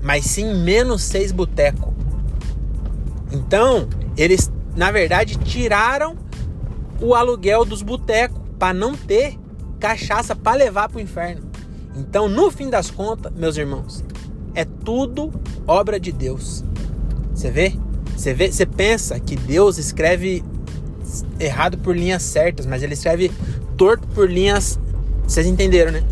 mas 0.02 0.26
sim 0.26 0.64
menos 0.64 1.02
seis 1.02 1.32
boteco. 1.32 1.94
Então, 3.32 3.90
eles, 4.16 4.52
na 4.78 4.92
verdade, 4.92 5.38
tiraram 5.40 6.16
o 7.02 7.16
aluguel 7.16 7.66
dos 7.66 7.82
botecos 7.82 8.40
para 8.60 8.76
não 8.76 8.96
ter 8.96 9.36
cachaça 9.80 10.36
para 10.36 10.56
levar 10.56 10.88
para 10.88 11.00
o 11.00 11.02
inferno. 11.02 11.50
Então, 11.96 12.30
no 12.30 12.52
fim 12.52 12.70
das 12.70 12.92
contas, 12.92 13.34
meus 13.34 13.58
irmãos, 13.58 14.06
é 14.54 14.64
tudo 14.64 15.34
obra 15.66 16.00
de 16.00 16.12
Deus. 16.12 16.64
Você 17.34 17.50
vê? 17.50 17.74
Você 18.16 18.36
vê, 18.36 18.52
você 18.52 18.68
pensa 18.68 19.20
que 19.20 19.36
Deus 19.36 19.80
escreve 19.80 20.44
errado 21.40 21.80
por 21.80 21.98
linhas 21.98 22.22
certas, 22.22 22.68
mas 22.68 22.84
ele 22.84 22.94
escreve 22.94 23.32
torto 23.76 24.08
por 24.10 24.30
linhas. 24.30 24.80
Vocês 25.28 25.48
entenderam, 25.48 25.92
né? 25.92 26.04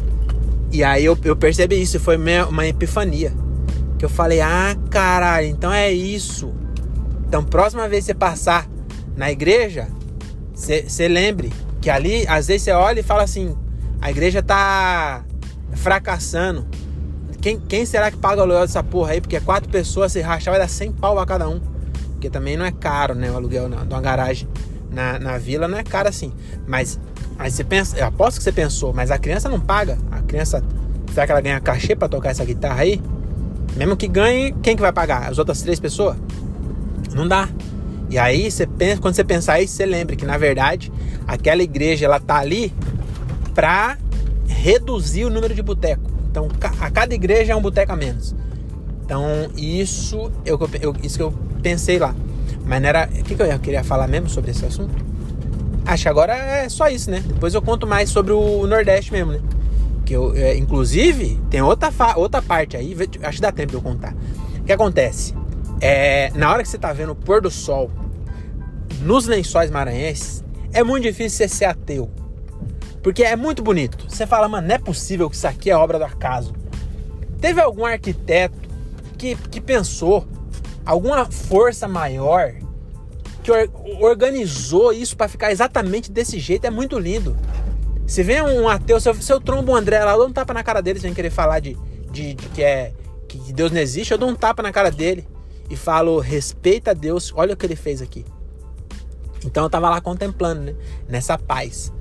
E 0.72 0.84
aí 0.84 1.06
eu, 1.06 1.16
eu 1.24 1.36
percebi 1.36 1.80
isso, 1.80 2.00
foi 2.00 2.18
uma 2.18 2.66
epifania. 2.66 3.32
Que 4.00 4.06
eu 4.06 4.10
falei, 4.10 4.42
ah, 4.42 4.76
caralho, 4.90 5.48
então 5.48 5.72
é 5.72 5.92
isso. 5.92 6.52
Então, 7.28 7.44
próxima 7.44 7.88
vez 7.88 8.04
que 8.04 8.08
você 8.08 8.14
passar 8.14 8.68
na 9.16 9.32
igreja, 9.32 9.88
você 10.54 11.08
lembre 11.08 11.52
que 11.82 11.90
ali, 11.90 12.26
às 12.28 12.48
vezes 12.48 12.64
você 12.64 12.72
olha 12.72 13.00
e 13.00 13.04
fala 13.04 13.24
assim: 13.24 13.56
a 14.02 14.10
igreja 14.10 14.42
tá 14.42 15.24
fracassando. 15.74 16.66
Quem, 17.42 17.60
quem 17.60 17.86
será 17.86 18.10
que 18.10 18.18
paga 18.18 18.40
o 18.40 18.44
aluguel 18.44 18.62
dessa 18.62 18.84
porra 18.84 19.12
aí? 19.12 19.22
Porque 19.22 19.40
quatro 19.40 19.70
pessoas 19.70 20.12
se 20.12 20.22
rachar 20.22 20.52
vai 20.54 20.60
dar 20.60 20.68
100 20.68 20.94
pau 20.94 21.20
a 21.20 21.26
cada 21.26 21.48
um. 21.48 21.60
Porque 22.14 22.30
também 22.30 22.58
não 22.58 22.66
é 22.66 22.72
caro, 22.72 23.14
né? 23.14 23.30
O 23.30 23.36
aluguel 23.36 23.70
de 23.70 23.76
uma 23.76 24.02
garagem 24.02 24.48
na, 24.90 25.20
na 25.20 25.38
vila 25.38 25.68
não 25.68 25.78
é 25.78 25.84
caro 25.84 26.10
assim. 26.10 26.34
Mas 26.66 27.00
aí 27.38 27.52
você 27.52 27.64
pensa, 27.64 27.98
eu 27.98 28.08
aposto 28.08 28.38
que 28.38 28.44
você 28.44 28.52
pensou, 28.52 28.94
mas 28.94 29.12
a 29.12 29.20
criança 29.20 29.48
não 29.48 29.60
paga. 29.60 29.98
A 30.12 30.22
criança, 30.22 30.64
será 31.14 31.28
que 31.28 31.32
ela 31.32 31.42
ganha 31.42 31.60
cachê 31.60 31.96
para 31.96 32.08
tocar 32.08 32.30
essa 32.30 32.44
guitarra 32.44 32.82
aí? 32.82 33.00
Mesmo 33.76 33.96
que 33.96 34.08
ganhe, 34.08 34.52
quem 34.64 34.76
que 34.76 34.82
vai 34.82 34.92
pagar? 34.92 35.30
As 35.30 35.38
outras 35.38 35.62
três 35.62 35.80
pessoas? 35.80 36.18
Não 37.16 37.26
dá. 37.26 37.48
E 38.10 38.20
aí 38.20 38.52
você 38.52 38.68
pensa, 38.68 39.02
quando 39.02 39.16
você 39.16 39.24
pensar 39.24 39.62
isso, 39.62 39.74
você 39.74 39.86
lembra 39.86 40.16
que 40.16 40.26
na 40.26 40.38
verdade 40.38 40.92
aquela 41.26 41.64
igreja 41.64 42.06
ela 42.06 42.20
tá 42.20 42.38
ali 42.38 42.72
para 43.56 43.98
reduzir 44.48 45.26
o 45.26 45.30
número 45.30 45.56
de 45.56 45.64
boteco. 45.64 46.12
Então 46.30 46.50
a 46.82 46.92
cada 46.92 47.16
igreja 47.16 47.54
é 47.54 47.56
um 47.56 47.62
boteco 47.62 47.94
a 47.94 47.96
menos. 47.96 48.36
Então 49.06 49.50
isso 49.56 50.30
eu, 50.46 50.60
eu, 50.82 50.94
isso 51.02 51.18
que 51.18 51.24
eu 51.24 51.34
pensei 51.64 51.98
lá. 51.98 52.14
Mas 52.66 52.82
não 52.82 52.90
era. 52.90 53.06
O 53.06 53.24
que, 53.24 53.36
que 53.36 53.42
eu 53.42 53.60
queria 53.60 53.84
falar 53.84 54.08
mesmo 54.08 54.28
sobre 54.30 54.52
esse 54.52 54.66
assunto? 54.66 54.94
Acho 55.86 56.04
que 56.04 56.10
agora 56.10 56.36
é 56.36 56.68
só 56.68 56.90
isso, 56.90 57.12
né? 57.12 57.24
Depois 57.26 57.54
eu 57.54 57.62
conto 57.62 57.86
mais 57.86 58.10
sobre 58.10 58.34
o 58.34 58.66
Nordeste 58.66 59.12
mesmo, 59.12 59.32
né? 59.32 59.40
Que 60.04 60.14
eu, 60.14 60.36
é, 60.36 60.58
inclusive, 60.58 61.40
tem 61.50 61.62
outra, 61.62 61.92
outra 62.16 62.42
parte 62.42 62.76
aí, 62.76 62.96
acho 63.24 63.36
que 63.38 63.42
dá 63.42 63.52
tempo 63.52 63.70
de 63.70 63.76
eu 63.76 63.82
contar. 63.82 64.16
O 64.60 64.64
que 64.64 64.74
acontece? 64.74 65.34
É, 65.82 66.32
na 66.36 66.52
hora 66.52 66.64
que 66.64 66.70
você 66.70 66.78
tá 66.78 66.94
vendo 66.94 67.12
o 67.12 67.16
pôr 67.16 67.42
do 67.42 67.52
sol 67.52 67.92
nos 69.02 69.28
lençóis 69.28 69.70
maranhenses, 69.70 70.44
é 70.74 70.84
muito 70.84 71.04
difícil 71.04 71.38
você 71.38 71.48
ser 71.48 71.66
ateu. 71.66 72.10
Porque 73.04 73.24
é 73.24 73.36
muito 73.36 73.62
bonito. 73.62 74.10
Você 74.10 74.26
fala, 74.26 74.48
mano, 74.48 74.68
não 74.68 74.76
é 74.76 74.80
possível 74.80 75.30
que 75.30 75.36
isso 75.36 75.48
aqui 75.48 75.70
é 75.70 75.78
obra 75.78 76.00
do 76.00 76.06
acaso. 76.06 76.54
Teve 77.40 77.62
algum 77.62 77.86
arquiteto 77.86 78.58
que, 79.18 79.36
que 79.36 79.62
pensou, 79.62 80.28
alguma 80.86 81.26
força 81.26 81.88
maior 81.88 82.54
que 83.44 83.52
organizou 84.02 84.92
isso 84.92 85.16
para 85.16 85.28
ficar 85.28 85.52
exatamente 85.52 86.12
desse 86.12 86.40
jeito. 86.40 86.66
É 86.66 86.72
muito 86.72 86.98
lindo. 86.98 87.38
Se 88.08 88.24
vem 88.24 88.42
um 88.42 88.68
ateu, 88.68 89.00
se 89.00 89.08
eu, 89.08 89.14
se 89.14 89.32
eu 89.32 89.40
trombo 89.40 89.72
o 89.72 89.76
André 89.76 90.04
lá, 90.04 90.14
eu 90.14 90.18
dou 90.18 90.28
um 90.28 90.34
tapa 90.34 90.54
na 90.54 90.64
cara 90.64 90.82
dele 90.82 91.00
sem 91.00 91.14
querer 91.14 91.30
falar 91.30 91.60
de, 91.60 91.78
de, 92.12 92.34
de 92.34 92.50
que 92.50 92.64
é 92.64 92.92
que 93.28 93.54
Deus 93.54 93.72
não 93.72 93.82
existe, 93.82 94.12
eu 94.12 94.18
dou 94.18 94.30
um 94.30 94.36
tapa 94.36 94.64
na 94.64 94.72
cara 94.72 94.90
dele 94.90 95.28
e 95.70 95.76
falo: 95.76 96.20
respeita 96.20 96.94
Deus, 96.94 97.34
olha 97.36 97.54
o 97.54 97.58
que 97.58 97.66
ele 97.66 97.76
fez 97.76 98.02
aqui. 98.02 98.26
Então 99.46 99.64
eu 99.64 99.70
tava 99.70 99.90
lá 99.90 100.02
contemplando, 100.02 100.62
né? 100.62 100.76
Nessa 101.08 101.38
paz. 101.38 101.94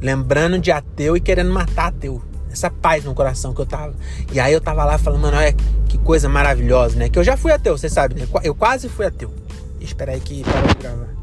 Lembrando 0.00 0.58
de 0.58 0.70
ateu 0.70 1.16
e 1.16 1.20
querendo 1.20 1.52
matar 1.52 1.88
ateu. 1.88 2.22
Essa 2.50 2.70
paz 2.70 3.04
no 3.04 3.14
coração 3.14 3.54
que 3.54 3.60
eu 3.60 3.66
tava. 3.66 3.94
E 4.32 4.40
aí 4.40 4.52
eu 4.52 4.60
tava 4.60 4.84
lá 4.84 4.98
falando, 4.98 5.22
mano, 5.22 5.36
olha 5.36 5.54
que 5.88 5.98
coisa 5.98 6.28
maravilhosa, 6.28 6.96
né? 6.96 7.08
Que 7.08 7.18
eu 7.18 7.24
já 7.24 7.36
fui 7.36 7.52
ateu, 7.52 7.76
você 7.76 7.88
sabe, 7.88 8.14
né? 8.14 8.26
Eu 8.42 8.54
quase 8.54 8.88
fui 8.88 9.06
ateu. 9.06 9.32
Espera 9.80 10.12
aí 10.12 10.20
que 10.20 10.42
para 10.42 10.62
de 10.62 10.74
gravar. 10.74 11.19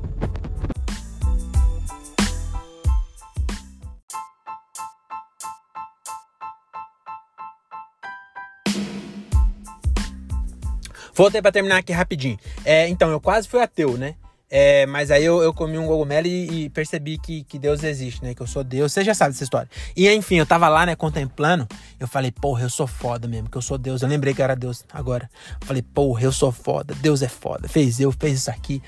Voltei 11.17 11.41
para 11.41 11.51
terminar 11.51 11.77
aqui 11.77 11.91
rapidinho. 11.91 12.37
É, 12.63 12.87
então, 12.87 13.09
eu 13.09 13.19
quase 13.19 13.47
fui 13.47 13.59
ateu, 13.59 13.97
né? 13.97 14.13
É, 14.49 14.85
mas 14.85 15.09
aí 15.09 15.25
eu, 15.25 15.41
eu, 15.41 15.51
comi 15.51 15.75
um 15.75 15.87
cogumelo 15.87 16.27
e, 16.27 16.65
e, 16.65 16.69
percebi 16.69 17.17
que, 17.17 17.43
que 17.43 17.57
Deus 17.57 17.83
existe, 17.83 18.23
né? 18.23 18.35
Que 18.35 18.41
eu 18.41 18.45
sou 18.45 18.63
Deus. 18.63 18.93
Você 18.93 19.03
já 19.03 19.15
sabe 19.15 19.31
dessa 19.31 19.43
história. 19.43 19.67
E 19.95 20.07
enfim, 20.09 20.35
eu 20.35 20.45
tava 20.45 20.69
lá, 20.69 20.85
né, 20.85 20.95
contemplando. 20.95 21.67
Eu 21.99 22.07
falei, 22.07 22.31
porra, 22.31 22.61
eu 22.61 22.69
sou 22.69 22.85
foda 22.85 23.27
mesmo, 23.27 23.49
que 23.49 23.57
eu 23.57 23.61
sou 23.63 23.79
Deus. 23.79 24.03
Eu 24.03 24.07
lembrei 24.07 24.31
que 24.31 24.43
era 24.43 24.55
Deus 24.55 24.85
agora. 24.93 25.27
Eu 25.59 25.65
falei, 25.65 25.81
porra, 25.81 26.21
eu 26.21 26.31
sou 26.31 26.51
foda. 26.51 26.93
Deus 27.01 27.23
é 27.23 27.27
foda. 27.27 27.67
Fez 27.67 27.99
eu, 27.99 28.11
fez 28.11 28.37
isso 28.37 28.51
aqui. 28.51 28.79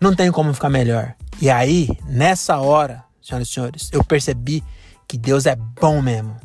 Não 0.00 0.14
tem 0.14 0.30
como 0.30 0.54
ficar 0.54 0.70
melhor. 0.70 1.14
E 1.42 1.50
aí, 1.50 1.88
nessa 2.06 2.58
hora, 2.58 3.02
senhoras 3.20 3.48
e 3.48 3.52
senhores, 3.52 3.90
eu 3.92 4.04
percebi 4.04 4.62
que 5.08 5.18
Deus 5.18 5.46
é 5.46 5.56
bom 5.56 6.00
mesmo. 6.00 6.36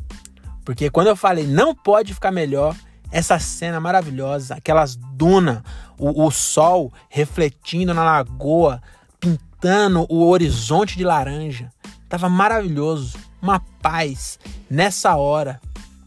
Porque 0.64 0.90
quando 0.90 1.06
eu 1.06 1.16
falei, 1.16 1.46
não 1.46 1.74
pode 1.74 2.12
ficar 2.12 2.32
melhor, 2.32 2.74
essa 3.12 3.38
cena 3.38 3.78
maravilhosa, 3.78 4.54
aquelas 4.54 4.96
dunas, 4.96 5.62
o, 5.98 6.24
o 6.26 6.30
sol 6.30 6.90
refletindo 7.10 7.92
na 7.92 8.02
lagoa, 8.02 8.82
pintando 9.20 10.06
o 10.08 10.26
horizonte 10.26 10.96
de 10.96 11.04
laranja. 11.04 11.70
Tava 12.08 12.28
maravilhoso, 12.28 13.18
uma 13.40 13.60
paz. 13.82 14.38
Nessa 14.68 15.14
hora, 15.14 15.60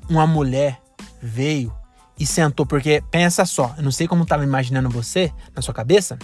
uma 0.09 0.25
mulher 0.25 0.81
veio 1.21 1.71
e 2.19 2.25
sentou, 2.25 2.65
porque 2.65 3.03
pensa 3.11 3.45
só, 3.45 3.75
eu 3.77 3.83
não 3.83 3.91
sei 3.91 4.07
como 4.07 4.23
estava 4.23 4.43
imaginando 4.43 4.89
você 4.89 5.31
na 5.55 5.61
sua 5.61 5.73
cabeça, 5.73 6.17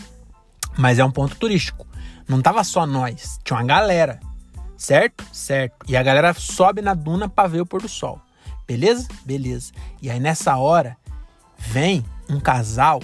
mas 0.78 0.98
é 0.98 1.06
um 1.06 1.12
ponto 1.12 1.36
turístico. 1.36 1.86
Não 2.28 2.42
tava 2.42 2.64
só 2.64 2.88
nós, 2.88 3.40
tinha 3.44 3.58
uma 3.58 3.66
galera, 3.66 4.20
certo? 4.78 5.24
Certo. 5.32 5.86
E 5.88 5.96
a 5.96 6.02
galera 6.02 6.34
sobe 6.34 6.82
na 6.82 6.94
duna 6.94 7.30
para 7.30 7.50
ver 7.50 7.62
o 7.62 7.66
pôr 7.66 7.82
do 7.82 7.90
sol. 7.90 8.20
Beleza? 8.72 9.06
Beleza. 9.26 9.74
E 10.02 10.10
aí 10.10 10.18
nessa 10.18 10.56
hora 10.56 10.96
vem 11.58 12.06
um 12.30 12.40
casal 12.40 13.02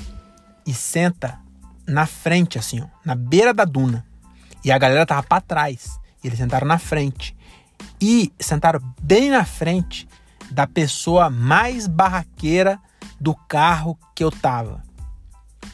e 0.66 0.74
senta 0.74 1.38
na 1.86 2.06
frente, 2.06 2.58
assim, 2.58 2.80
ó, 2.80 2.88
na 3.04 3.14
beira 3.16 3.54
da 3.54 3.66
duna. 3.66 4.06
E 4.64 4.72
a 4.72 4.78
galera 4.78 5.06
tava 5.06 5.24
para 5.24 5.42
trás. 5.42 6.00
E 6.24 6.28
eles 6.28 6.40
sentaram 6.40 6.66
na 6.66 6.80
frente. 6.80 7.36
E 8.00 8.32
sentaram 8.40 8.80
bem 9.02 9.30
na 9.30 9.44
frente 9.44 10.08
da 10.50 10.66
pessoa 10.66 11.30
mais 11.30 11.86
barraqueira 11.86 12.80
do 13.20 13.36
carro 13.36 14.00
que 14.16 14.24
eu 14.24 14.32
tava. 14.32 14.82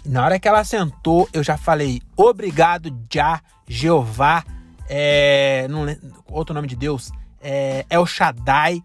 E 0.03 0.09
na 0.09 0.25
hora 0.25 0.39
que 0.39 0.47
ela 0.47 0.63
sentou, 0.63 1.29
eu 1.31 1.43
já 1.43 1.55
falei: 1.55 2.01
obrigado, 2.17 2.91
já, 3.11 3.39
Jeová, 3.67 4.43
é, 4.89 5.67
não, 5.69 5.85
outro 6.27 6.55
nome 6.55 6.67
de 6.67 6.75
Deus, 6.75 7.11
é, 7.39 7.85
El 7.91 8.07
Shaddai, 8.07 8.83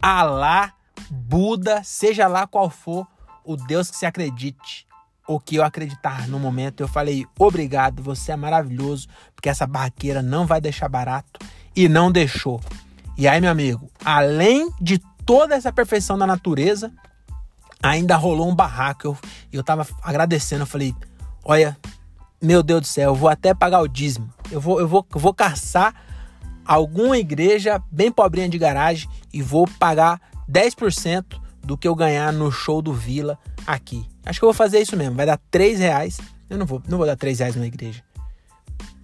Alá, 0.00 0.72
Buda, 1.10 1.82
seja 1.82 2.28
lá 2.28 2.46
qual 2.46 2.70
for 2.70 3.06
o 3.44 3.56
Deus 3.56 3.90
que 3.90 3.96
se 3.96 4.06
acredite 4.06 4.86
ou 5.26 5.38
que 5.38 5.56
eu 5.56 5.64
acreditar 5.64 6.28
no 6.28 6.38
momento, 6.38 6.80
eu 6.80 6.88
falei: 6.88 7.26
obrigado, 7.38 8.02
você 8.02 8.32
é 8.32 8.36
maravilhoso, 8.36 9.08
porque 9.34 9.48
essa 9.48 9.66
barraqueira 9.66 10.22
não 10.22 10.46
vai 10.46 10.60
deixar 10.60 10.88
barato 10.88 11.40
e 11.74 11.88
não 11.88 12.10
deixou. 12.12 12.60
E 13.16 13.26
aí, 13.26 13.40
meu 13.40 13.50
amigo, 13.50 13.90
além 14.04 14.72
de 14.80 14.98
toda 15.26 15.54
essa 15.54 15.72
perfeição 15.72 16.16
da 16.16 16.26
natureza, 16.26 16.92
ainda 17.82 18.16
rolou 18.16 18.48
um 18.48 18.54
barraco. 18.54 19.08
Eu, 19.08 19.18
eu 19.52 19.64
tava 19.64 19.86
agradecendo, 20.02 20.62
eu 20.62 20.66
falei, 20.66 20.94
olha, 21.44 21.76
meu 22.40 22.62
Deus 22.62 22.82
do 22.82 22.86
céu, 22.86 23.10
eu 23.10 23.14
vou 23.14 23.28
até 23.28 23.52
pagar 23.52 23.82
o 23.82 23.88
dízimo. 23.88 24.32
Eu 24.50 24.60
vou, 24.60 24.80
eu 24.80 24.86
vou, 24.86 25.04
eu 25.12 25.20
vou 25.20 25.34
caçar 25.34 25.94
alguma 26.64 27.18
igreja 27.18 27.82
bem 27.90 28.12
pobrinha 28.12 28.48
de 28.48 28.58
garagem 28.58 29.08
e 29.32 29.42
vou 29.42 29.66
pagar 29.78 30.20
10% 30.50 31.40
do 31.62 31.76
que 31.76 31.86
eu 31.86 31.94
ganhar 31.94 32.32
no 32.32 32.50
show 32.50 32.80
do 32.80 32.92
Vila 32.92 33.38
aqui. 33.66 34.06
Acho 34.24 34.40
que 34.40 34.44
eu 34.44 34.48
vou 34.48 34.54
fazer 34.54 34.80
isso 34.80 34.96
mesmo. 34.96 35.14
Vai 35.14 35.26
dar 35.26 35.38
3 35.50 35.78
reais. 35.78 36.18
Eu 36.48 36.56
não 36.56 36.66
vou, 36.66 36.82
não 36.88 36.98
vou 36.98 37.06
dar 37.06 37.16
3 37.16 37.38
reais 37.38 37.54
numa 37.54 37.66
igreja. 37.66 38.02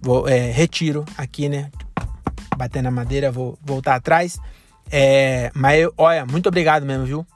Vou, 0.01 0.27
é, 0.27 0.51
retiro 0.51 1.05
aqui, 1.17 1.47
né? 1.49 1.71
Bater 2.57 2.81
na 2.81 2.91
madeira, 2.91 3.31
vou 3.31 3.57
voltar 3.63 3.95
atrás. 3.95 4.37
É, 4.91 5.51
mas, 5.53 5.81
eu, 5.81 5.93
olha, 5.97 6.25
muito 6.25 6.47
obrigado 6.47 6.85
mesmo, 6.85 7.05
viu? 7.05 7.27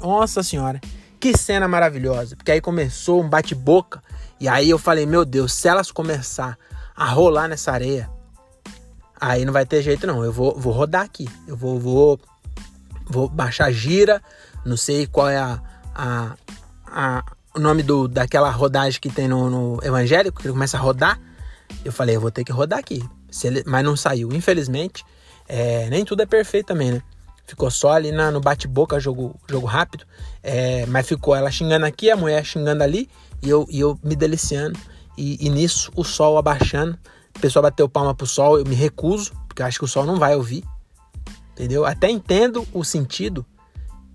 Nossa 0.00 0.42
senhora, 0.42 0.80
que 1.20 1.36
cena 1.36 1.68
maravilhosa. 1.68 2.36
Porque 2.36 2.52
aí 2.52 2.60
começou 2.60 3.22
um 3.22 3.28
bate-boca. 3.28 4.02
E 4.40 4.48
aí 4.48 4.70
eu 4.70 4.78
falei, 4.78 5.06
meu 5.06 5.24
Deus, 5.24 5.52
se 5.52 5.68
elas 5.68 5.90
começar 5.90 6.56
a 6.96 7.06
rolar 7.06 7.48
nessa 7.48 7.72
areia, 7.72 8.08
aí 9.20 9.44
não 9.44 9.52
vai 9.52 9.66
ter 9.66 9.82
jeito 9.82 10.06
não. 10.06 10.24
Eu 10.24 10.32
vou, 10.32 10.58
vou 10.58 10.72
rodar 10.72 11.02
aqui. 11.02 11.28
Eu 11.46 11.56
vou, 11.56 11.78
vou, 11.78 12.20
vou 13.06 13.28
baixar 13.28 13.70
gira. 13.72 14.22
Não 14.64 14.76
sei 14.76 15.06
qual 15.06 15.28
é 15.28 15.38
a, 15.38 15.60
a, 15.94 16.36
a 16.86 17.24
o 17.54 17.60
nome 17.60 17.82
do, 17.82 18.06
daquela 18.06 18.50
rodagem 18.50 19.00
que 19.00 19.10
tem 19.10 19.26
no, 19.26 19.50
no 19.50 19.84
evangélico, 19.84 20.40
que 20.40 20.46
ele 20.46 20.52
começa 20.52 20.76
a 20.76 20.80
rodar. 20.80 21.20
Eu 21.84 21.92
falei, 21.92 22.16
eu 22.16 22.20
vou 22.20 22.30
ter 22.30 22.44
que 22.44 22.52
rodar 22.52 22.78
aqui. 22.78 23.02
Ele, 23.44 23.62
mas 23.66 23.84
não 23.84 23.96
saiu. 23.96 24.32
Infelizmente, 24.32 25.04
é, 25.48 25.88
nem 25.90 26.04
tudo 26.04 26.22
é 26.22 26.26
perfeito 26.26 26.66
também, 26.66 26.92
né? 26.92 27.02
Ficou 27.46 27.70
só 27.70 27.92
ali 27.92 28.12
na, 28.12 28.30
no 28.30 28.40
bate-boca, 28.40 29.00
jogo, 29.00 29.34
jogo 29.48 29.66
rápido. 29.66 30.04
É, 30.42 30.86
mas 30.86 31.06
ficou 31.08 31.34
ela 31.34 31.50
xingando 31.50 31.86
aqui, 31.86 32.10
a 32.10 32.16
mulher 32.16 32.44
xingando 32.44 32.82
ali, 32.82 33.08
e 33.42 33.48
eu, 33.48 33.66
e 33.70 33.80
eu 33.80 33.98
me 34.02 34.14
deliciando. 34.14 34.78
E, 35.16 35.44
e 35.44 35.48
nisso, 35.48 35.90
o 35.96 36.04
sol 36.04 36.38
abaixando. 36.38 36.98
O 37.38 37.40
pessoal 37.40 37.62
bateu 37.62 37.88
palma 37.88 38.12
pro 38.12 38.26
sol, 38.26 38.58
eu 38.58 38.64
me 38.64 38.74
recuso, 38.74 39.32
porque 39.46 39.62
eu 39.62 39.66
acho 39.66 39.78
que 39.78 39.84
o 39.84 39.88
sol 39.88 40.04
não 40.04 40.18
vai 40.18 40.34
ouvir. 40.34 40.64
Entendeu? 41.52 41.86
Até 41.86 42.10
entendo 42.10 42.66
o 42.72 42.82
sentido. 42.82 43.46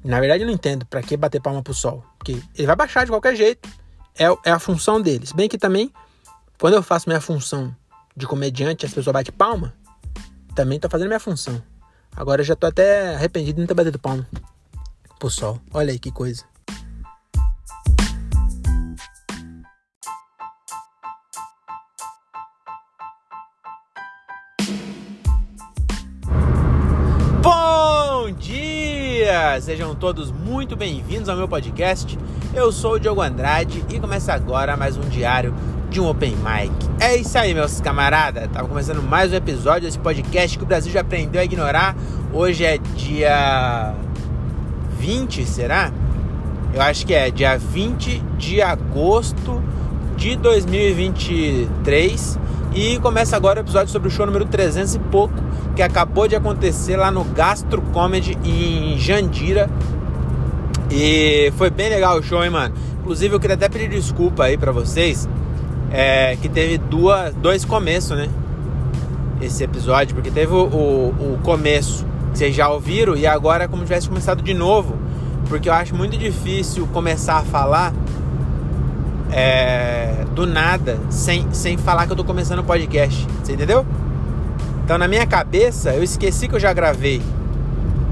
Na 0.03 0.19
verdade, 0.19 0.43
eu 0.43 0.47
não 0.47 0.53
entendo 0.53 0.85
para 0.85 1.01
que 1.01 1.15
bater 1.15 1.41
palma 1.41 1.63
pro 1.63 1.73
sol. 1.73 2.03
Porque 2.17 2.33
ele 2.53 2.67
vai 2.67 2.75
baixar 2.75 3.05
de 3.05 3.11
qualquer 3.11 3.33
jeito. 3.33 3.69
É, 4.19 4.25
é 4.43 4.51
a 4.51 4.59
função 4.59 5.01
deles. 5.01 5.31
Bem 5.31 5.47
que 5.47 5.57
também, 5.57 5.89
quando 6.59 6.73
eu 6.73 6.83
faço 6.83 7.07
minha 7.07 7.21
função 7.21 7.73
de 8.13 8.27
comediante, 8.27 8.85
as 8.85 8.93
pessoas 8.93 9.13
batem 9.13 9.33
palma, 9.33 9.73
também 10.53 10.77
tô 10.77 10.89
fazendo 10.89 11.07
minha 11.07 11.19
função. 11.19 11.63
Agora 12.13 12.41
eu 12.41 12.45
já 12.45 12.57
tô 12.57 12.67
até 12.67 13.15
arrependido 13.15 13.55
de 13.55 13.61
não 13.61 13.67
ter 13.67 13.73
batido 13.73 13.97
palma 13.97 14.27
pro 15.17 15.29
sol. 15.29 15.61
Olha 15.73 15.93
aí 15.93 15.97
que 15.97 16.11
coisa. 16.11 16.43
Sejam 29.61 29.93
todos 29.93 30.31
muito 30.31 30.73
bem-vindos 30.73 31.27
ao 31.27 31.35
meu 31.35 31.49
podcast. 31.49 32.17
Eu 32.55 32.71
sou 32.71 32.93
o 32.93 32.99
Diogo 32.99 33.21
Andrade 33.21 33.83
e 33.89 33.99
começa 33.99 34.33
agora 34.33 34.77
mais 34.77 34.95
um 34.95 35.01
diário 35.01 35.53
de 35.89 35.99
um 35.99 36.07
Open 36.07 36.37
Mic. 36.37 36.71
É 36.97 37.17
isso 37.17 37.37
aí, 37.37 37.53
meus 37.53 37.81
camaradas. 37.81 38.49
Tava 38.53 38.69
começando 38.69 39.03
mais 39.03 39.33
um 39.33 39.35
episódio 39.35 39.81
desse 39.81 39.99
podcast 39.99 40.57
que 40.57 40.63
o 40.63 40.65
Brasil 40.65 40.93
já 40.93 41.01
aprendeu 41.01 41.41
a 41.41 41.43
ignorar. 41.43 41.93
Hoje 42.31 42.63
é 42.63 42.77
dia 42.95 43.93
20, 44.97 45.45
será? 45.45 45.91
Eu 46.73 46.81
acho 46.81 47.05
que 47.05 47.13
é 47.13 47.29
dia 47.29 47.57
20 47.57 48.19
de 48.37 48.61
agosto 48.61 49.61
de 50.15 50.37
2023. 50.37 52.39
E 52.75 52.97
começa 52.99 53.35
agora 53.35 53.59
o 53.59 53.63
episódio 53.63 53.91
sobre 53.91 54.07
o 54.07 54.11
show 54.11 54.25
número 54.25 54.45
300 54.45 54.95
e 54.95 54.99
pouco, 54.99 55.35
que 55.75 55.81
acabou 55.83 56.27
de 56.27 56.35
acontecer 56.35 56.97
lá 56.97 57.11
no 57.11 57.23
Gastro 57.23 57.81
Comedy 57.93 58.35
em 58.43 58.97
Jandira. 58.97 59.69
E 60.89 61.53
foi 61.55 61.69
bem 61.69 61.89
legal 61.89 62.17
o 62.17 62.23
show, 62.23 62.43
hein, 62.43 62.49
mano? 62.49 62.73
Inclusive, 62.99 63.35
eu 63.35 63.39
queria 63.39 63.55
até 63.55 63.69
pedir 63.69 63.89
desculpa 63.89 64.45
aí 64.45 64.57
para 64.57 64.71
vocês 64.71 65.29
é, 65.91 66.35
que 66.37 66.49
teve 66.49 66.79
duas, 66.79 67.35
dois 67.35 67.63
começos, 67.63 68.17
né? 68.17 68.27
Esse 69.39 69.63
episódio, 69.63 70.15
porque 70.15 70.31
teve 70.31 70.53
o, 70.53 70.65
o, 70.65 71.33
o 71.33 71.39
começo 71.43 72.03
que 72.31 72.39
vocês 72.39 72.55
já 72.55 72.69
ouviram 72.69 73.15
e 73.15 73.27
agora 73.27 73.65
é 73.65 73.67
como 73.67 73.81
se 73.83 73.87
tivesse 73.87 74.09
começado 74.09 74.41
de 74.41 74.53
novo, 74.53 74.95
porque 75.47 75.69
eu 75.69 75.73
acho 75.73 75.95
muito 75.95 76.17
difícil 76.17 76.87
começar 76.87 77.37
a 77.37 77.43
falar 77.43 77.93
é, 79.33 80.25
do 80.33 80.45
nada 80.45 80.99
sem, 81.09 81.47
sem 81.51 81.77
falar 81.77 82.05
que 82.05 82.11
eu 82.11 82.15
tô 82.15 82.23
começando 82.23 82.59
o 82.59 82.63
podcast, 82.63 83.27
você 83.41 83.53
entendeu? 83.53 83.85
Então 84.83 84.97
na 84.97 85.07
minha 85.07 85.25
cabeça 85.25 85.91
eu 85.91 86.03
esqueci 86.03 86.47
que 86.47 86.55
eu 86.55 86.59
já 86.59 86.71
gravei 86.71 87.21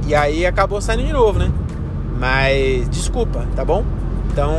e 0.08 0.16
aí 0.16 0.46
acabou 0.46 0.82
saindo 0.82 1.04
de 1.04 1.14
novo, 1.14 1.38
né? 1.38 1.52
Mas 2.20 2.90
desculpa, 2.90 3.46
tá 3.56 3.64
bom? 3.64 3.86
Então 4.32 4.54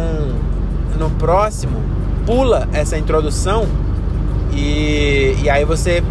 no 0.98 1.10
próximo 1.10 1.82
pula 2.24 2.68
essa 2.72 2.96
introdução 2.96 3.66
e, 4.52 5.36
e 5.42 5.50
aí 5.50 5.64
você, 5.64 6.02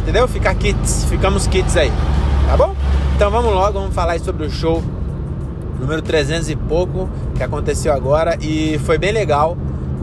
entendeu? 0.00 0.26
Fica 0.26 0.54
kits, 0.54 1.04
ficamos 1.04 1.46
kits 1.46 1.76
aí, 1.76 1.92
tá 2.48 2.56
bom? 2.56 2.74
Então 3.14 3.30
vamos 3.30 3.52
logo, 3.52 3.78
vamos 3.78 3.94
falar 3.94 4.18
sobre 4.20 4.46
o 4.46 4.50
show 4.50 4.82
número 5.78 6.00
300 6.00 6.48
e 6.48 6.56
pouco 6.56 7.10
que 7.34 7.42
aconteceu 7.42 7.92
agora 7.92 8.38
e 8.40 8.78
foi 8.84 8.96
bem 8.96 9.12
legal 9.12 9.56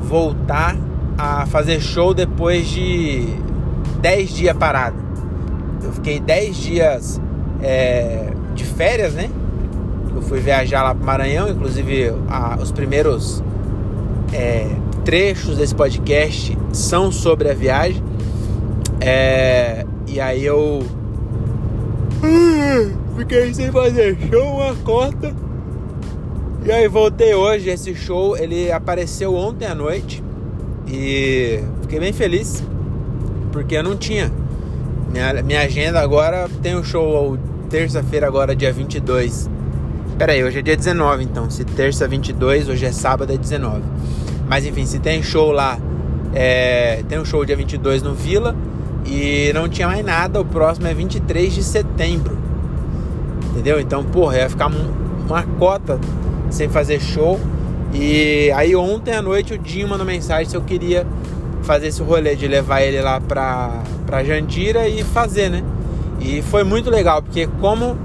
voltar 0.10 0.76
a 1.16 1.46
fazer 1.46 1.80
show 1.80 2.16
depois 2.16 2.68
de 2.68 3.28
10 4.02 4.30
dias 4.32 4.58
parado. 4.58 4.98
Eu 5.84 5.94
fiquei 5.94 6.20
10 6.20 6.58
dias 6.58 7.22
é, 7.62 8.32
de 8.56 8.64
férias, 8.64 9.14
né? 9.14 9.30
Eu 10.16 10.22
fui 10.24 10.40
viajar 10.40 10.82
lá 10.82 10.96
para 10.96 11.06
Maranhão, 11.06 11.48
inclusive 11.48 12.12
a, 12.28 12.58
os 12.60 12.72
primeiros 12.72 13.44
é, 14.34 14.68
trechos 15.06 15.58
desse 15.58 15.76
podcast 15.76 16.58
são 16.74 17.12
sobre 17.12 17.52
a 17.52 17.54
viagem. 17.54 18.04
É, 19.00 19.86
e 20.08 20.20
aí 20.20 20.44
eu 20.44 20.82
fiquei 23.16 23.54
sem 23.54 23.72
fazer 23.72 24.18
show, 24.28 24.56
uma 24.56 24.76
cota. 24.78 25.49
E 26.70 26.72
aí 26.72 26.88
voltei 26.88 27.34
hoje. 27.34 27.68
Esse 27.68 27.96
show 27.96 28.38
ele 28.38 28.72
apareceu 28.72 29.34
ontem 29.34 29.66
à 29.66 29.74
noite 29.74 30.24
e 30.88 31.64
fiquei 31.82 32.00
bem 32.00 32.14
feliz 32.14 32.64
porque 33.52 33.76
eu 33.76 33.82
não 33.82 33.98
tinha. 33.98 34.32
Minha, 35.12 35.42
minha 35.42 35.62
agenda 35.62 36.00
agora 36.00 36.48
tem 36.62 36.76
o 36.76 36.82
um 36.82 36.84
show 36.84 37.40
terça-feira 37.72 38.28
agora 38.28 38.56
dia 38.56 38.72
22. 38.72 39.50
Pera 40.16 40.34
aí, 40.34 40.44
hoje 40.44 40.60
é 40.60 40.62
dia 40.62 40.78
19 40.78 41.24
então. 41.24 41.50
Se 41.50 41.66
terça 41.66 42.08
22, 42.08 42.70
hoje 42.70 42.86
é 42.86 42.92
sábado 42.92 43.34
é 43.34 43.38
19. 43.38 43.82
Mas 44.48 44.64
enfim, 44.64 44.86
se 44.86 45.00
tem 45.00 45.24
show 45.24 45.52
lá, 45.52 45.80
é, 46.36 47.02
tem 47.10 47.18
um 47.18 47.26
show 47.26 47.44
dia 47.44 47.56
22 47.56 48.04
no 48.04 48.14
Vila 48.14 48.56
e 49.08 49.52
não 49.56 49.68
tinha 49.68 49.88
mais 49.88 50.06
nada, 50.06 50.40
o 50.40 50.46
próximo 50.46 50.86
é 50.86 50.94
23 50.94 51.52
de 51.52 51.64
setembro. 51.64 52.38
Entendeu? 53.50 53.80
Então, 53.80 54.04
porra, 54.04 54.38
ia 54.38 54.50
ficar 54.52 54.68
uma 54.68 55.42
cota 55.58 56.00
sem 56.50 56.70
fazer 56.70 57.00
show. 57.00 57.40
E 57.94 58.52
aí 58.56 58.76
ontem 58.76 59.14
à 59.14 59.22
noite 59.22 59.54
o 59.54 59.58
Dinho 59.58 59.88
mandou 59.88 60.06
mensagem 60.06 60.46
se 60.50 60.56
eu 60.56 60.62
queria 60.62 61.06
fazer 61.64 61.88
esse 61.88 62.02
rolê 62.02 62.36
de 62.36 62.48
levar 62.48 62.82
ele 62.82 63.02
lá 63.02 63.20
pra, 63.20 63.84
pra 64.06 64.24
Jandira 64.24 64.88
e 64.88 65.04
fazer, 65.04 65.50
né? 65.50 65.64
E 66.20 66.42
foi 66.42 66.64
muito 66.64 66.90
legal, 66.90 67.22
porque 67.22 67.48
como 67.60 67.98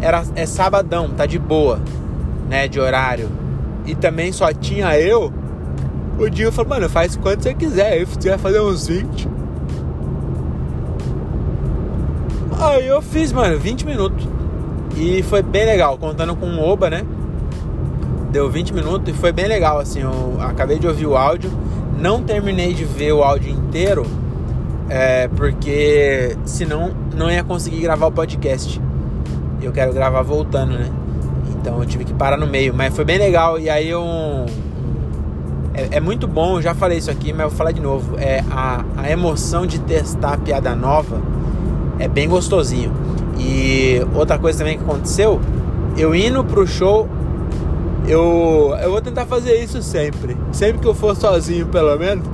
era, 0.00 0.22
é 0.34 0.46
sabadão, 0.46 1.10
tá 1.10 1.26
de 1.26 1.38
boa, 1.38 1.80
né, 2.48 2.66
de 2.66 2.80
horário. 2.80 3.28
E 3.86 3.94
também 3.94 4.32
só 4.32 4.52
tinha 4.52 4.98
eu, 4.98 5.32
o 6.18 6.28
Dinho 6.28 6.50
falou, 6.50 6.70
mano, 6.70 6.88
faz 6.88 7.16
quanto 7.16 7.42
você 7.42 7.54
quiser. 7.54 8.04
Você 8.04 8.28
vai 8.28 8.38
fazer 8.38 8.60
uns 8.60 8.88
20. 8.88 9.28
Aí 12.60 12.88
eu 12.88 13.00
fiz, 13.00 13.30
mano, 13.30 13.56
20 13.56 13.86
minutos. 13.86 14.26
E 14.96 15.22
foi 15.22 15.42
bem 15.42 15.64
legal, 15.64 15.96
contando 15.96 16.34
com 16.34 16.46
o 16.46 16.60
Oba, 16.60 16.90
né? 16.90 17.04
Deu 18.30 18.50
20 18.50 18.74
minutos 18.74 19.14
e 19.14 19.16
foi 19.16 19.32
bem 19.32 19.46
legal, 19.46 19.78
assim. 19.78 20.00
Eu 20.00 20.36
acabei 20.40 20.78
de 20.78 20.86
ouvir 20.86 21.06
o 21.06 21.16
áudio. 21.16 21.50
Não 21.98 22.22
terminei 22.22 22.74
de 22.74 22.84
ver 22.84 23.12
o 23.12 23.22
áudio 23.22 23.50
inteiro, 23.50 24.06
é, 24.88 25.28
porque 25.28 26.36
senão 26.44 26.92
não 27.16 27.30
ia 27.30 27.42
conseguir 27.42 27.80
gravar 27.80 28.06
o 28.06 28.12
podcast. 28.12 28.80
Eu 29.60 29.72
quero 29.72 29.92
gravar 29.92 30.22
voltando, 30.22 30.72
né? 30.72 30.90
Então 31.56 31.80
eu 31.80 31.86
tive 31.86 32.04
que 32.04 32.12
parar 32.12 32.36
no 32.36 32.46
meio. 32.46 32.72
Mas 32.74 32.94
foi 32.94 33.04
bem 33.04 33.18
legal. 33.18 33.58
E 33.58 33.68
aí 33.68 33.88
eu 33.88 34.04
é, 35.78 35.96
é, 35.98 36.00
muito 36.00 36.26
bom, 36.26 36.56
eu 36.56 36.62
já 36.62 36.74
falei 36.74 36.98
isso 36.98 37.10
aqui, 37.10 37.32
mas 37.32 37.42
eu 37.42 37.48
vou 37.50 37.56
falar 37.56 37.70
de 37.70 37.80
novo. 37.80 38.18
É 38.18 38.42
a, 38.50 38.84
a 38.96 39.10
emoção 39.10 39.64
de 39.64 39.78
testar 39.78 40.34
a 40.34 40.36
piada 40.36 40.74
nova 40.74 41.22
é 42.00 42.08
bem 42.08 42.28
gostosinho. 42.28 42.92
E 43.38 44.00
outra 44.12 44.38
coisa 44.38 44.58
também 44.58 44.76
que 44.76 44.82
aconteceu, 44.82 45.40
eu 45.96 46.14
indo 46.16 46.42
pro 46.42 46.66
show, 46.66 47.08
eu, 48.08 48.74
eu 48.82 48.90
vou 48.90 49.00
tentar 49.02 49.26
fazer 49.26 49.62
isso 49.62 49.82
sempre. 49.82 50.36
Sempre 50.50 50.80
que 50.80 50.88
eu 50.88 50.94
for 50.94 51.14
sozinho, 51.14 51.66
pelo 51.66 51.96
menos. 51.98 52.26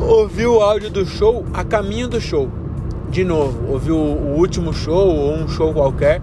Ouvir 0.00 0.46
o 0.46 0.60
áudio 0.60 0.90
do 0.90 1.04
show 1.04 1.44
a 1.52 1.62
caminho 1.62 2.08
do 2.08 2.20
show. 2.20 2.48
De 3.10 3.24
novo, 3.24 3.70
ouvir 3.70 3.92
o, 3.92 3.96
o 3.96 4.36
último 4.38 4.72
show 4.72 5.06
ou 5.06 5.34
um 5.34 5.48
show 5.48 5.72
qualquer. 5.72 6.22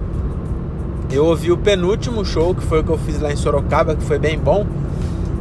Eu 1.11 1.25
ouvi 1.25 1.51
o 1.51 1.57
penúltimo 1.57 2.25
show, 2.25 2.55
que 2.55 2.63
foi 2.63 2.79
o 2.79 2.83
que 2.83 2.89
eu 2.89 2.97
fiz 2.97 3.19
lá 3.19 3.31
em 3.31 3.35
Sorocaba, 3.35 3.95
que 3.95 4.03
foi 4.03 4.17
bem 4.17 4.39
bom. 4.39 4.65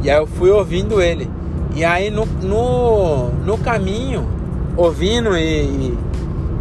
E 0.03 0.09
aí 0.09 0.17
eu 0.17 0.27
fui 0.27 0.51
ouvindo 0.51 1.01
ele. 1.01 1.29
E 1.75 1.83
aí 1.83 2.11
no, 2.11 2.25
no, 2.25 3.29
no 3.45 3.57
caminho, 3.57 4.27
ouvindo 4.75 5.35
e, 5.37 5.97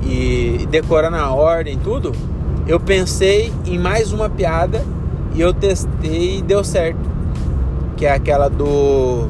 e 0.03 0.69
decorando 0.71 1.17
a 1.17 1.31
ordem 1.33 1.79
tudo, 1.79 2.13
eu 2.67 2.79
pensei 2.79 3.53
em 3.67 3.79
mais 3.79 4.13
uma 4.13 4.29
piada 4.29 4.85
e 5.35 5.41
eu 5.41 5.53
testei 5.53 6.39
e 6.39 6.43
deu 6.43 6.63
certo. 6.63 6.99
Que 7.97 8.07
é 8.07 8.13
aquela 8.13 8.49
do. 8.49 9.29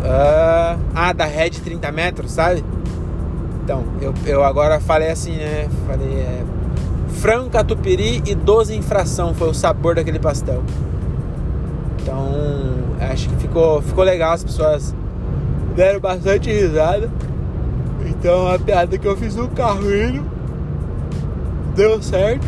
Uh, 0.00 0.78
ah, 0.94 1.12
da 1.12 1.24
Red 1.24 1.50
30 1.50 1.92
metros, 1.92 2.32
sabe? 2.32 2.64
Então, 3.62 3.84
eu, 4.00 4.14
eu 4.24 4.44
agora 4.44 4.80
falei 4.80 5.10
assim, 5.10 5.32
né? 5.32 5.68
Falei. 5.86 6.08
É, 6.08 6.44
frango 7.18 7.50
catupiry 7.50 8.22
e 8.26 8.34
12 8.34 8.74
infração 8.74 9.34
foi 9.34 9.48
o 9.48 9.54
sabor 9.54 9.96
daquele 9.96 10.18
pastel. 10.18 10.62
Então, 12.00 12.28
acho 13.12 13.28
que 13.28 13.36
ficou, 13.36 13.82
ficou 13.82 14.04
legal, 14.04 14.32
as 14.32 14.44
pessoas 14.44 14.94
deram 15.74 16.00
bastante 16.00 16.50
risada. 16.50 17.10
Então, 18.06 18.48
a 18.48 18.58
piada 18.58 18.96
que 18.96 19.06
eu 19.06 19.16
fiz 19.16 19.34
no 19.36 19.48
carro 19.48 19.82
indo 19.94 20.37
deu 21.78 22.02
certo. 22.02 22.44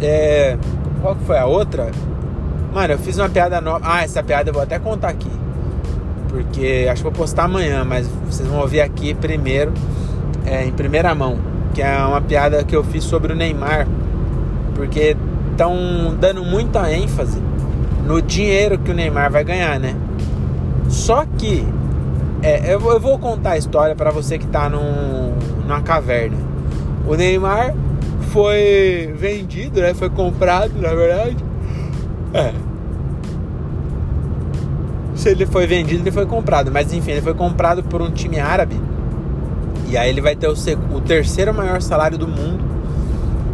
É, 0.00 0.56
qual 1.00 1.16
que 1.16 1.24
foi 1.24 1.38
a 1.38 1.46
outra? 1.46 1.90
Mano, 2.72 2.92
eu 2.92 2.98
fiz 2.98 3.16
uma 3.16 3.28
piada 3.28 3.60
nova. 3.62 3.80
Ah, 3.82 4.04
essa 4.04 4.22
piada 4.22 4.50
eu 4.50 4.54
vou 4.54 4.62
até 4.62 4.78
contar 4.78 5.08
aqui. 5.08 5.30
Porque 6.28 6.86
acho 6.88 7.02
que 7.02 7.10
vou 7.10 7.12
postar 7.12 7.44
amanhã, 7.44 7.82
mas 7.82 8.06
vocês 8.26 8.46
vão 8.46 8.60
ouvir 8.60 8.82
aqui 8.82 9.14
primeiro, 9.14 9.72
é, 10.44 10.66
em 10.66 10.72
primeira 10.72 11.14
mão. 11.14 11.38
Que 11.74 11.80
é 11.80 11.96
uma 11.98 12.20
piada 12.20 12.62
que 12.62 12.76
eu 12.76 12.84
fiz 12.84 13.02
sobre 13.04 13.32
o 13.32 13.36
Neymar. 13.36 13.88
Porque 14.74 15.16
estão 15.50 16.14
dando 16.20 16.44
muita 16.44 16.92
ênfase 16.92 17.40
no 18.06 18.20
dinheiro 18.20 18.78
que 18.78 18.90
o 18.90 18.94
Neymar 18.94 19.32
vai 19.32 19.44
ganhar, 19.44 19.80
né? 19.80 19.96
Só 20.90 21.24
que 21.38 21.66
é, 22.42 22.74
eu, 22.74 22.78
vou 22.78 23.18
contar 23.18 23.52
a 23.52 23.56
história 23.56 23.96
para 23.96 24.10
você 24.10 24.38
que 24.38 24.46
tá 24.46 24.68
num, 24.68 25.32
numa 25.66 25.80
caverna. 25.80 26.36
O 27.06 27.14
Neymar 27.14 27.74
foi 28.38 29.12
vendido, 29.16 29.80
né? 29.80 29.92
Foi 29.94 30.08
comprado, 30.08 30.72
na 30.80 30.94
verdade. 30.94 31.36
É. 32.32 32.52
Se 35.16 35.30
ele 35.30 35.44
foi 35.44 35.66
vendido, 35.66 36.04
ele 36.04 36.12
foi 36.12 36.24
comprado. 36.24 36.70
Mas 36.70 36.92
enfim, 36.92 37.10
ele 37.10 37.20
foi 37.20 37.34
comprado 37.34 37.82
por 37.82 38.00
um 38.00 38.12
time 38.12 38.38
árabe. 38.38 38.80
E 39.88 39.96
aí 39.96 40.08
ele 40.08 40.20
vai 40.20 40.36
ter 40.36 40.46
o, 40.46 40.54
o 40.94 41.00
terceiro 41.00 41.52
maior 41.52 41.82
salário 41.82 42.16
do 42.16 42.28
mundo, 42.28 42.64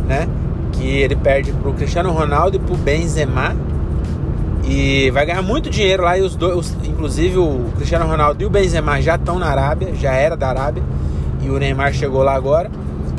né? 0.07 0.29
Que 0.73 0.87
ele 0.87 1.17
perde 1.17 1.51
pro 1.53 1.73
Cristiano 1.73 2.13
Ronaldo 2.13 2.57
e 2.57 2.61
pro 2.61 2.77
Benzema 2.77 3.57
e 4.67 5.11
vai 5.13 5.25
ganhar 5.25 5.41
muito 5.41 5.71
dinheiro 5.71 6.03
lá. 6.03 6.19
E 6.19 6.21
os 6.21 6.37
dois, 6.37 6.77
inclusive 6.85 7.39
o 7.39 7.73
Cristiano 7.77 8.07
Ronaldo 8.07 8.43
e 8.43 8.45
o 8.45 8.51
Benzema 8.51 9.01
já 9.01 9.15
estão 9.15 9.39
na 9.39 9.47
Arábia, 9.47 9.95
já 9.95 10.13
era 10.13 10.37
da 10.37 10.49
Arábia. 10.49 10.83
E 11.41 11.49
o 11.49 11.59
Neymar 11.59 11.95
chegou 11.95 12.23
lá 12.23 12.35
agora. 12.35 12.71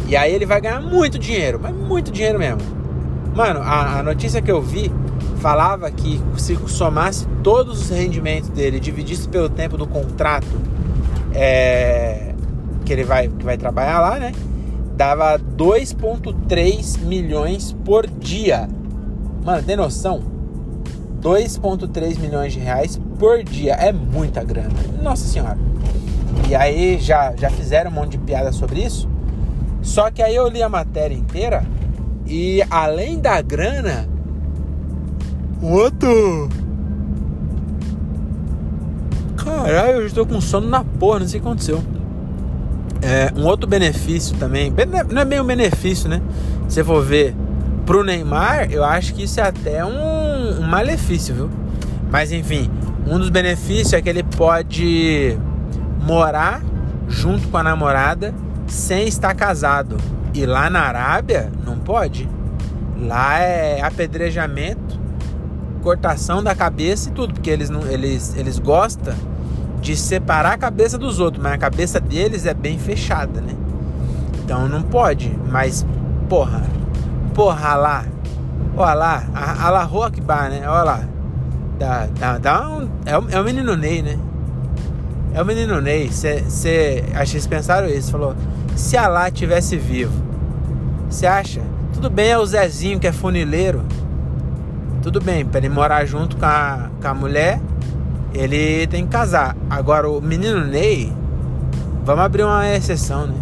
E 0.07 0.15
aí 0.15 0.33
ele 0.33 0.45
vai 0.45 0.61
ganhar 0.61 0.81
muito 0.81 1.17
dinheiro, 1.17 1.59
mas 1.61 1.73
muito 1.73 2.11
dinheiro 2.11 2.37
mesmo. 2.37 2.61
Mano, 3.35 3.59
a, 3.61 3.99
a 3.99 4.03
notícia 4.03 4.41
que 4.41 4.51
eu 4.51 4.61
vi 4.61 4.91
falava 5.37 5.89
que 5.91 6.21
se 6.37 6.55
somasse 6.67 7.27
todos 7.43 7.81
os 7.81 7.89
rendimentos 7.89 8.49
dele, 8.49 8.79
dividisse 8.79 9.27
pelo 9.27 9.49
tempo 9.49 9.77
do 9.77 9.85
contrato 9.85 10.47
é, 11.33 12.33
que 12.85 12.93
ele 12.93 13.03
vai, 13.03 13.27
que 13.27 13.43
vai 13.43 13.57
trabalhar 13.57 13.99
lá, 13.99 14.17
né? 14.17 14.31
Dava 14.95 15.37
2,3 15.37 16.99
milhões 16.99 17.73
por 17.83 18.07
dia. 18.07 18.69
Mano, 19.43 19.61
tem 19.61 19.75
noção? 19.75 20.23
2,3 21.21 22.17
milhões 22.19 22.53
de 22.53 22.59
reais 22.59 22.99
por 23.19 23.43
dia. 23.43 23.73
É 23.73 23.91
muita 23.91 24.43
grana. 24.43 24.73
Nossa 25.01 25.27
senhora. 25.27 25.57
E 26.47 26.55
aí 26.55 26.97
já, 26.99 27.35
já 27.35 27.49
fizeram 27.49 27.91
um 27.91 27.93
monte 27.93 28.11
de 28.11 28.19
piada 28.19 28.51
sobre 28.51 28.81
isso. 28.81 29.09
Só 29.85 30.09
que 30.09 30.21
aí 30.23 30.35
eu 30.35 30.49
li 30.49 30.63
a 30.63 30.67
matéria 30.67 31.15
inteira 31.15 31.63
e 32.25 32.61
além 32.71 33.19
da 33.19 33.39
grana, 33.39 34.09
o 35.61 35.67
outro. 35.67 36.49
Caralho, 39.37 40.01
eu 40.01 40.07
estou 40.07 40.25
com 40.25 40.41
sono 40.41 40.67
na 40.67 40.83
porra, 40.83 41.19
não 41.19 41.27
sei 41.27 41.39
o 41.39 41.43
que 41.43 41.47
aconteceu. 41.47 41.83
É, 42.99 43.31
um 43.39 43.45
outro 43.45 43.69
benefício 43.69 44.35
também, 44.37 44.73
não 45.11 45.21
é 45.21 45.25
bem 45.25 45.39
um 45.39 45.45
benefício, 45.45 46.09
né? 46.09 46.19
Se 46.67 46.83
for 46.83 47.03
ver 47.03 47.35
pro 47.85 48.03
Neymar, 48.03 48.71
eu 48.71 48.83
acho 48.83 49.13
que 49.13 49.23
isso 49.23 49.39
é 49.39 49.43
até 49.43 49.85
um, 49.85 50.61
um 50.61 50.67
malefício, 50.67 51.35
viu? 51.35 51.49
Mas 52.11 52.31
enfim, 52.31 52.71
um 53.05 53.19
dos 53.19 53.29
benefícios 53.29 53.93
é 53.93 54.01
que 54.01 54.09
ele 54.09 54.23
pode 54.23 55.37
morar 56.01 56.63
junto 57.07 57.47
com 57.49 57.57
a 57.57 57.63
namorada 57.63 58.33
sem 58.67 59.07
estar 59.07 59.33
casado. 59.33 59.97
E 60.33 60.45
lá 60.45 60.69
na 60.69 60.81
Arábia 60.81 61.51
não 61.65 61.77
pode. 61.77 62.29
Lá 62.99 63.39
é 63.39 63.81
apedrejamento, 63.81 64.99
cortação 65.81 66.43
da 66.43 66.55
cabeça 66.55 67.09
e 67.09 67.11
tudo, 67.11 67.33
porque 67.33 67.49
eles 67.49 67.69
não, 67.69 67.85
eles, 67.87 68.35
eles 68.35 68.57
gostam 68.57 69.13
de 69.81 69.95
separar 69.95 70.53
a 70.53 70.57
cabeça 70.57 70.97
dos 70.97 71.19
outros, 71.19 71.41
mas 71.43 71.53
a 71.53 71.57
cabeça 71.57 71.99
deles 71.99 72.45
é 72.45 72.53
bem 72.53 72.79
fechada, 72.79 73.39
né? 73.39 73.53
Então 74.43 74.67
não 74.67 74.81
pode, 74.81 75.31
mas 75.49 75.85
porra, 76.27 76.63
porra 77.33 77.75
lá. 77.75 78.05
Olha 78.77 78.93
lá, 78.93 79.23
a, 79.33 79.67
a 79.67 79.69
La 79.69 79.89
Bar, 80.23 80.49
né? 80.49 80.67
Olha 80.67 80.83
lá. 80.83 81.03
Dá, 81.79 82.07
dá, 82.19 82.37
dá 82.37 82.69
um, 82.69 82.89
é, 83.05 83.17
o, 83.17 83.29
é 83.29 83.39
o 83.39 83.43
menino 83.43 83.75
Ney, 83.75 84.01
né? 84.01 84.17
É 85.35 85.41
o 85.41 85.45
menino 85.45 85.81
Ney. 85.81 86.07
Você. 86.09 87.03
Acho 87.13 87.31
que 87.31 87.37
eles 87.37 87.47
pensaram 87.47 87.87
isso. 87.89 88.09
Falou: 88.09 88.33
se 88.73 88.95
a 88.95 89.07
lá 89.09 89.29
tivesse 89.29 89.75
vivo, 89.75 90.13
você 91.09 91.27
acha? 91.27 91.61
Tudo 91.93 92.09
bem, 92.09 92.29
é 92.29 92.37
o 92.37 92.45
Zezinho 92.45 92.99
que 92.99 93.05
é 93.05 93.11
funileiro. 93.11 93.83
Tudo 95.03 95.21
bem, 95.21 95.45
para 95.45 95.59
ele 95.59 95.69
morar 95.69 96.05
junto 96.05 96.37
com 96.37 96.45
a, 96.45 96.89
com 97.01 97.07
a 97.07 97.13
mulher, 97.13 97.59
ele 98.33 98.87
tem 98.87 99.05
que 99.05 99.11
casar. 99.11 99.55
Agora, 99.69 100.09
o 100.09 100.21
menino 100.21 100.65
Ney, 100.65 101.11
vamos 102.03 102.23
abrir 102.23 102.43
uma 102.43 102.67
exceção, 102.69 103.27
né? 103.27 103.35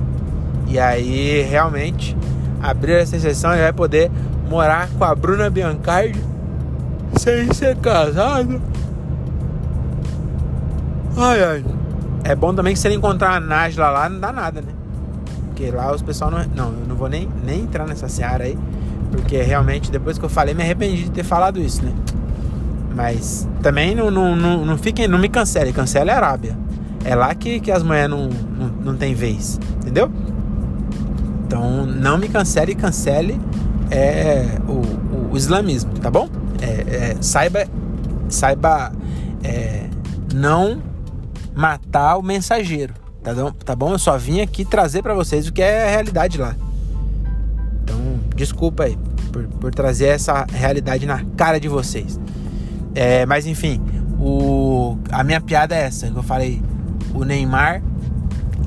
E 0.67 0.79
aí, 0.79 1.41
realmente, 1.43 2.17
abrir 2.61 2.93
essa 2.93 3.15
exceção, 3.15 3.53
ele 3.53 3.61
vai 3.61 3.71
poder 3.71 4.11
morar 4.49 4.89
com 4.97 5.05
a 5.05 5.15
Bruna 5.15 5.49
Biancardi 5.49 6.19
sem 7.17 7.53
ser 7.53 7.77
casado. 7.77 8.59
Ai, 11.15 11.43
ai. 11.43 11.72
É 12.23 12.35
bom 12.35 12.53
também 12.53 12.73
que 12.73 12.79
se 12.79 12.87
ele 12.87 12.95
encontrar 12.95 13.35
a 13.35 13.39
Nájila 13.39 13.89
lá, 13.89 14.09
não 14.09 14.19
dá 14.19 14.31
nada, 14.31 14.61
né? 14.61 14.71
Porque 15.47 15.69
lá 15.69 15.93
os 15.93 16.01
pessoal 16.01 16.31
não. 16.31 16.45
Não, 16.55 16.79
eu 16.79 16.87
não 16.87 16.95
vou 16.95 17.09
nem, 17.09 17.29
nem 17.43 17.61
entrar 17.61 17.85
nessa 17.85 18.07
seara 18.07 18.45
aí. 18.45 18.57
Porque 19.11 19.41
realmente, 19.41 19.91
depois 19.91 20.17
que 20.17 20.25
eu 20.25 20.29
falei, 20.29 20.53
me 20.53 20.63
arrependi 20.63 21.03
de 21.03 21.11
ter 21.11 21.23
falado 21.23 21.59
isso, 21.59 21.83
né? 21.83 21.93
Mas 22.95 23.47
também 23.61 23.93
não, 23.93 24.09
não, 24.09 24.35
não, 24.35 24.65
não 24.65 24.77
fiquem, 24.77 25.07
não 25.07 25.19
me 25.19 25.29
cancele. 25.29 25.73
Cancele 25.73 26.09
a 26.09 26.15
Arábia. 26.15 26.57
É 27.03 27.15
lá 27.15 27.33
que, 27.35 27.59
que 27.59 27.71
as 27.71 27.83
mulheres 27.83 28.09
não, 28.09 28.27
não, 28.27 28.67
não 28.67 28.95
tem 28.95 29.13
vez. 29.13 29.59
Entendeu? 29.81 30.09
Então 31.45 31.85
não 31.85 32.17
me 32.17 32.29
cancele, 32.29 32.73
cancele 32.73 33.39
é, 33.91 34.57
o, 34.67 34.71
o, 34.71 35.29
o 35.33 35.37
islamismo, 35.37 35.91
tá 36.01 36.09
bom? 36.09 36.27
É, 36.61 37.11
é, 37.11 37.17
saiba, 37.21 37.65
saiba 38.29 38.91
é, 39.43 39.87
não 40.33 40.81
matar 41.55 42.17
o 42.17 42.21
mensageiro, 42.21 42.93
tá 43.21 43.33
bom? 43.33 43.51
tá 43.51 43.75
bom? 43.75 43.91
Eu 43.91 43.99
só 43.99 44.17
vim 44.17 44.41
aqui 44.41 44.65
trazer 44.65 45.01
para 45.01 45.13
vocês 45.13 45.47
o 45.47 45.53
que 45.53 45.61
é 45.61 45.87
a 45.87 45.91
realidade 45.91 46.37
lá. 46.37 46.55
Então, 47.83 47.97
desculpa 48.35 48.83
aí 48.83 48.97
por, 49.31 49.47
por 49.47 49.73
trazer 49.73 50.07
essa 50.07 50.45
realidade 50.51 51.05
na 51.05 51.23
cara 51.37 51.59
de 51.59 51.67
vocês. 51.67 52.19
É, 52.95 53.25
mas 53.25 53.45
enfim, 53.47 53.81
o, 54.19 54.97
a 55.11 55.23
minha 55.23 55.41
piada 55.41 55.75
é 55.75 55.83
essa, 55.83 56.09
que 56.09 56.15
eu 56.15 56.23
falei, 56.23 56.61
o 57.13 57.23
Neymar, 57.23 57.81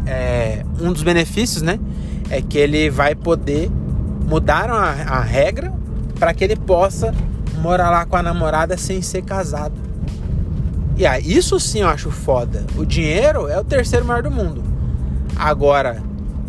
é, 0.04 0.64
um 0.80 0.92
dos 0.92 1.02
benefícios, 1.02 1.62
né? 1.62 1.78
é 2.30 2.42
que 2.42 2.58
ele 2.58 2.90
vai 2.90 3.14
poder 3.14 3.70
mudar 4.28 4.70
a, 4.70 5.18
a 5.18 5.20
regra 5.20 5.72
para 6.18 6.34
que 6.34 6.44
ele 6.44 6.56
possa 6.56 7.14
morar 7.60 7.90
lá 7.90 8.04
com 8.04 8.16
a 8.16 8.22
namorada 8.22 8.76
sem 8.76 9.00
ser 9.02 9.22
casado. 9.22 9.74
E 10.96 11.06
aí, 11.06 11.22
isso 11.30 11.60
sim 11.60 11.80
eu 11.80 11.88
acho 11.88 12.10
foda. 12.10 12.64
O 12.76 12.84
dinheiro 12.84 13.48
é 13.48 13.60
o 13.60 13.64
terceiro 13.64 14.04
maior 14.04 14.22
do 14.22 14.30
mundo. 14.30 14.64
Agora, 15.36 16.02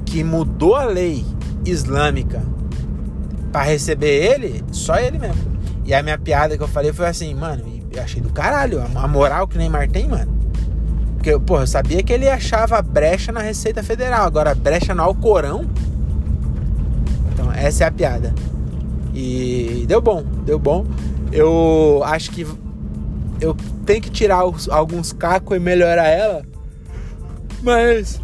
que 0.05 0.23
mudou 0.23 0.75
a 0.75 0.85
lei 0.85 1.25
islâmica 1.65 2.41
para 3.51 3.63
receber 3.63 4.07
ele, 4.07 4.63
só 4.71 4.97
ele 4.97 5.19
mesmo. 5.19 5.57
E 5.83 5.93
a 5.93 6.01
minha 6.01 6.17
piada 6.17 6.57
que 6.57 6.63
eu 6.63 6.67
falei 6.67 6.93
foi 6.93 7.07
assim, 7.07 7.33
mano, 7.33 7.63
eu 7.91 8.01
achei 8.01 8.21
do 8.21 8.29
caralho 8.29 8.83
a 8.95 9.07
moral 9.07 9.47
que 9.47 9.55
o 9.55 9.57
Neymar 9.57 9.89
tem, 9.89 10.07
mano. 10.07 10.37
Porque, 11.15 11.37
pô, 11.39 11.59
eu 11.59 11.67
sabia 11.67 12.01
que 12.01 12.13
ele 12.13 12.29
achava 12.29 12.81
brecha 12.81 13.31
na 13.31 13.41
Receita 13.41 13.83
Federal, 13.83 14.25
agora 14.25 14.55
brecha 14.55 14.95
no 14.95 15.03
Alcorão. 15.03 15.65
Então, 17.33 17.51
essa 17.51 17.83
é 17.83 17.87
a 17.87 17.91
piada. 17.91 18.33
E 19.13 19.83
deu 19.87 20.01
bom, 20.01 20.23
deu 20.45 20.59
bom. 20.59 20.85
Eu 21.31 22.01
acho 22.05 22.31
que 22.31 22.45
eu 23.39 23.55
tenho 23.85 24.01
que 24.01 24.09
tirar 24.09 24.45
os, 24.45 24.69
alguns 24.69 25.13
cacos 25.13 25.55
e 25.55 25.59
melhorar 25.59 26.07
ela. 26.07 26.43
Mas 27.61 28.21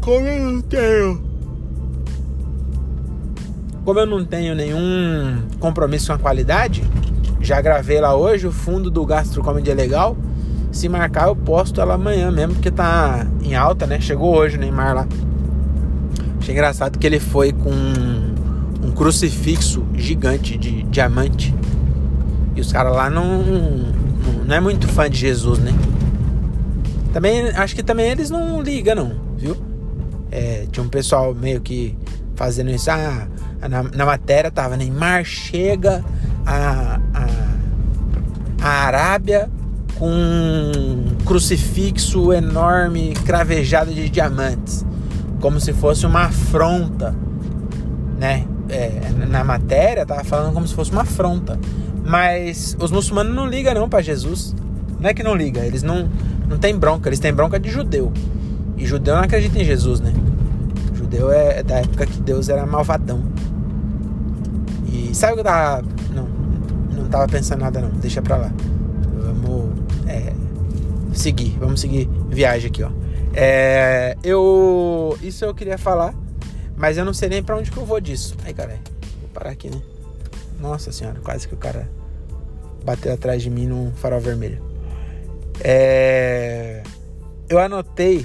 como 0.00 0.26
eu 0.26 0.52
não 0.52 0.60
tenho 0.60 1.32
como 3.84 3.98
eu 3.98 4.06
não 4.06 4.24
tenho 4.24 4.54
nenhum 4.54 5.42
compromisso 5.58 6.06
com 6.08 6.12
a 6.12 6.18
qualidade, 6.18 6.84
já 7.40 7.60
gravei 7.60 8.00
lá 8.00 8.14
hoje 8.14 8.46
o 8.46 8.52
fundo 8.52 8.90
do 8.90 9.04
Gastro 9.04 9.42
Comedy 9.42 9.70
é 9.70 9.74
legal. 9.74 10.16
Se 10.70 10.88
marcar, 10.88 11.26
eu 11.26 11.36
posto 11.36 11.80
ela 11.80 11.94
amanhã 11.94 12.30
mesmo, 12.30 12.54
porque 12.54 12.70
tá 12.70 13.26
em 13.42 13.54
alta, 13.54 13.86
né? 13.86 14.00
Chegou 14.00 14.36
hoje 14.36 14.56
o 14.56 14.60
Neymar 14.60 14.94
lá. 14.94 15.08
Achei 16.38 16.54
engraçado 16.54 16.98
que 16.98 17.06
ele 17.06 17.18
foi 17.18 17.52
com 17.52 17.70
um 17.70 18.92
crucifixo 18.92 19.84
gigante 19.94 20.56
de 20.56 20.84
diamante. 20.84 21.54
E 22.54 22.60
os 22.60 22.72
caras 22.72 22.94
lá 22.94 23.10
não, 23.10 23.91
não, 24.46 24.54
é 24.54 24.60
muito 24.60 24.86
fã 24.88 25.08
de 25.08 25.18
Jesus, 25.18 25.58
né? 25.58 25.72
Também 27.12 27.48
acho 27.50 27.74
que 27.74 27.82
também 27.82 28.10
eles 28.10 28.30
não 28.30 28.62
ligam, 28.62 28.94
não, 28.94 29.12
viu? 29.36 29.56
É, 30.30 30.66
tinha 30.70 30.84
um 30.84 30.88
pessoal 30.88 31.34
meio 31.34 31.60
que 31.60 31.96
fazendo 32.34 32.70
isso. 32.70 32.90
Ah, 32.90 33.28
na, 33.68 33.82
na 33.82 34.06
matéria 34.06 34.50
tava 34.50 34.76
Neymar 34.76 35.24
chega 35.24 36.04
a, 36.46 37.00
a, 37.14 37.26
a 38.62 38.68
Arábia 38.86 39.50
com 39.98 40.10
um 40.10 41.16
crucifixo 41.24 42.32
enorme 42.32 43.14
cravejado 43.24 43.92
de 43.92 44.08
diamantes, 44.08 44.84
como 45.40 45.60
se 45.60 45.72
fosse 45.72 46.06
uma 46.06 46.24
afronta, 46.24 47.14
né? 48.18 48.44
É, 48.68 49.00
na 49.28 49.44
matéria 49.44 50.06
tava 50.06 50.24
falando 50.24 50.54
como 50.54 50.66
se 50.66 50.74
fosse 50.74 50.90
uma 50.90 51.02
afronta, 51.02 51.58
mas 52.04 52.76
os 52.80 52.90
muçulmanos 52.90 53.34
não 53.34 53.46
ligam 53.46 53.74
não 53.74 53.88
para 53.88 54.02
Jesus. 54.02 54.54
Não 54.98 55.10
é 55.10 55.14
que 55.14 55.22
não 55.22 55.34
liga, 55.34 55.64
eles 55.64 55.82
não 55.82 56.08
não 56.48 56.58
tem 56.58 56.76
bronca, 56.76 57.08
eles 57.08 57.18
têm 57.18 57.32
bronca 57.32 57.58
de 57.58 57.70
judeu. 57.70 58.12
E 58.76 58.84
judeu 58.84 59.16
não 59.16 59.22
acredita 59.22 59.58
em 59.58 59.64
Jesus, 59.64 60.00
né? 60.00 60.12
Judeu 60.94 61.32
é, 61.32 61.62
da 61.62 61.76
época 61.76 62.04
que 62.04 62.20
Deus 62.20 62.48
era 62.48 62.66
malvadão. 62.66 63.22
E 64.86 65.14
sabe 65.14 65.32
o 65.32 65.36
que 65.36 65.40
eu 65.40 65.44
tava. 65.44 65.82
Não, 66.14 66.28
não 66.94 67.08
tava 67.08 67.26
pensando 67.26 67.60
nada 67.60 67.80
não. 67.80 67.90
Deixa 67.90 68.20
pra 68.20 68.36
lá. 68.36 68.52
Vamos 69.16 69.70
é, 70.06 70.32
seguir. 71.14 71.56
Vamos 71.58 71.80
seguir 71.80 72.08
viagem 72.28 72.68
aqui, 72.68 72.82
ó. 72.82 72.90
É, 73.32 74.16
eu. 74.22 75.16
Isso 75.22 75.44
eu 75.44 75.54
queria 75.54 75.78
falar. 75.78 76.14
Mas 76.76 76.98
eu 76.98 77.04
não 77.04 77.14
sei 77.14 77.28
nem 77.28 77.42
pra 77.42 77.56
onde 77.56 77.70
que 77.70 77.76
eu 77.76 77.84
vou 77.84 78.00
disso. 78.00 78.36
Ai, 78.44 78.52
cara. 78.52 78.78
Vou 79.20 79.30
parar 79.32 79.50
aqui, 79.50 79.70
né? 79.70 79.80
Nossa 80.62 80.92
senhora, 80.92 81.18
quase 81.24 81.48
que 81.48 81.54
o 81.54 81.56
cara 81.56 81.90
bateu 82.84 83.12
atrás 83.12 83.42
de 83.42 83.50
mim 83.50 83.66
num 83.66 83.90
farol 83.90 84.20
vermelho. 84.20 84.62
É, 85.60 86.84
eu 87.48 87.58
anotei. 87.58 88.24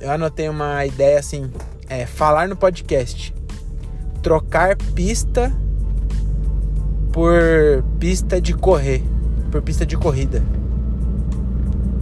Eu 0.00 0.10
anotei 0.10 0.48
uma 0.48 0.84
ideia 0.84 1.20
assim. 1.20 1.48
É, 1.88 2.06
falar 2.06 2.48
no 2.48 2.56
podcast 2.56 3.32
trocar 4.20 4.74
pista 4.94 5.52
por 7.12 7.84
pista 8.00 8.40
de 8.40 8.52
correr, 8.54 9.04
por 9.52 9.62
pista 9.62 9.86
de 9.86 9.96
corrida. 9.96 10.42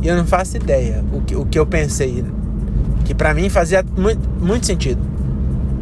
E 0.01 0.09
eu 0.09 0.17
não 0.17 0.25
faço 0.25 0.57
ideia 0.57 1.05
o 1.13 1.21
que, 1.21 1.37
o 1.37 1.45
que 1.45 1.59
eu 1.59 1.67
pensei, 1.67 2.25
que 3.05 3.15
para 3.15 3.35
mim 3.35 3.51
fazia 3.51 3.85
muito, 3.97 4.27
muito 4.41 4.65
sentido. 4.65 5.03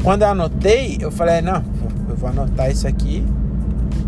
Quando 0.03 0.22
eu 0.22 0.29
anotei, 0.29 0.98
eu 1.00 1.11
falei, 1.11 1.40
não, 1.40 1.62
eu 2.11 2.16
vou 2.16 2.29
anotar 2.29 2.70
isso 2.70 2.87
aqui, 2.87 3.25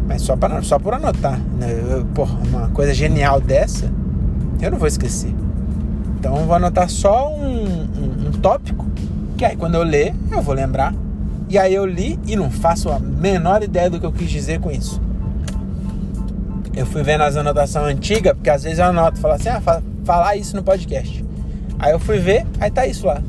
mas 0.06 0.22
só, 0.22 0.36
pra, 0.36 0.60
só 0.62 0.78
por 0.78 0.94
anotar. 0.94 1.38
Né? 1.58 1.80
Eu, 1.88 2.04
porra, 2.06 2.38
uma 2.48 2.68
coisa 2.68 2.92
genial 2.92 3.40
dessa, 3.40 3.90
eu 4.60 4.70
não 4.70 4.78
vou 4.78 4.88
esquecer. 4.88 5.34
Então 6.18 6.36
eu 6.36 6.44
vou 6.44 6.54
anotar 6.54 6.88
só 6.88 7.32
um, 7.32 7.64
um, 7.64 8.28
um 8.28 8.32
tópico, 8.32 8.86
que 9.36 9.44
aí 9.44 9.56
quando 9.56 9.76
eu 9.76 9.82
ler, 9.82 10.14
eu 10.30 10.42
vou 10.42 10.54
lembrar. 10.54 10.94
E 11.48 11.58
aí 11.58 11.74
eu 11.74 11.84
li 11.84 12.18
e 12.26 12.34
não 12.34 12.50
faço 12.50 12.90
a 12.90 12.98
menor 12.98 13.62
ideia 13.62 13.90
do 13.90 14.00
que 14.00 14.06
eu 14.06 14.12
quis 14.12 14.30
dizer 14.30 14.60
com 14.60 14.70
isso. 14.70 15.00
Eu 16.74 16.86
fui 16.86 17.02
vendo 17.02 17.22
as 17.22 17.36
anotações 17.36 17.94
antigas, 17.94 18.32
porque 18.32 18.48
às 18.48 18.62
vezes 18.62 18.78
eu 18.78 18.86
anoto, 18.86 19.18
falo 19.18 19.34
assim, 19.34 19.50
ah, 19.50 19.60
falar 20.04 20.36
isso 20.36 20.56
no 20.56 20.62
podcast. 20.62 21.22
Aí 21.78 21.92
eu 21.92 21.98
fui 21.98 22.18
ver, 22.18 22.46
aí 22.58 22.70
tá 22.70 22.86
isso 22.86 23.06
lá. 23.06 23.22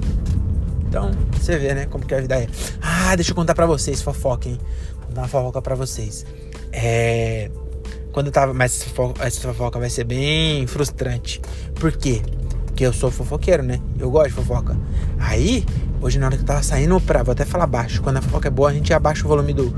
Então, 0.93 1.09
você 1.31 1.57
vê, 1.57 1.73
né, 1.73 1.87
como 1.87 2.05
que 2.05 2.13
a 2.13 2.21
vida 2.21 2.39
é. 2.39 2.47
Ah, 2.79 3.15
deixa 3.15 3.31
eu 3.31 3.35
contar 3.35 3.55
pra 3.55 3.65
vocês, 3.65 3.99
fofoca, 3.99 4.47
hein. 4.47 4.59
Vou 4.99 5.07
contar 5.07 5.21
uma 5.21 5.27
fofoca 5.27 5.59
pra 5.59 5.73
vocês. 5.73 6.23
É... 6.71 7.49
Quando 8.11 8.27
eu 8.27 8.31
tava... 8.31 8.53
Mas 8.53 8.79
essa 8.79 8.89
fofoca, 8.91 9.25
essa 9.25 9.41
fofoca 9.41 9.79
vai 9.79 9.89
ser 9.89 10.03
bem 10.03 10.67
frustrante. 10.67 11.41
Por 11.73 11.91
quê? 11.93 12.21
Porque 12.67 12.85
eu 12.85 12.93
sou 12.93 13.09
fofoqueiro, 13.09 13.63
né? 13.63 13.79
Eu 13.97 14.11
gosto 14.11 14.29
de 14.29 14.35
fofoca. 14.35 14.77
Aí, 15.17 15.65
Hoje, 15.99 16.19
na 16.19 16.25
hora 16.25 16.35
que 16.35 16.43
eu 16.43 16.45
tava 16.45 16.61
saindo 16.61 16.99
pra. 16.99 17.23
Vou 17.23 17.31
até 17.31 17.45
falar 17.45 17.65
baixo. 17.65 18.01
Quando 18.01 18.17
a 18.17 18.21
fofoca 18.21 18.49
é 18.49 18.51
boa, 18.51 18.69
a 18.69 18.73
gente 18.73 18.93
abaixa 18.93 19.23
o 19.23 19.27
volume 19.29 19.53
do. 19.53 19.73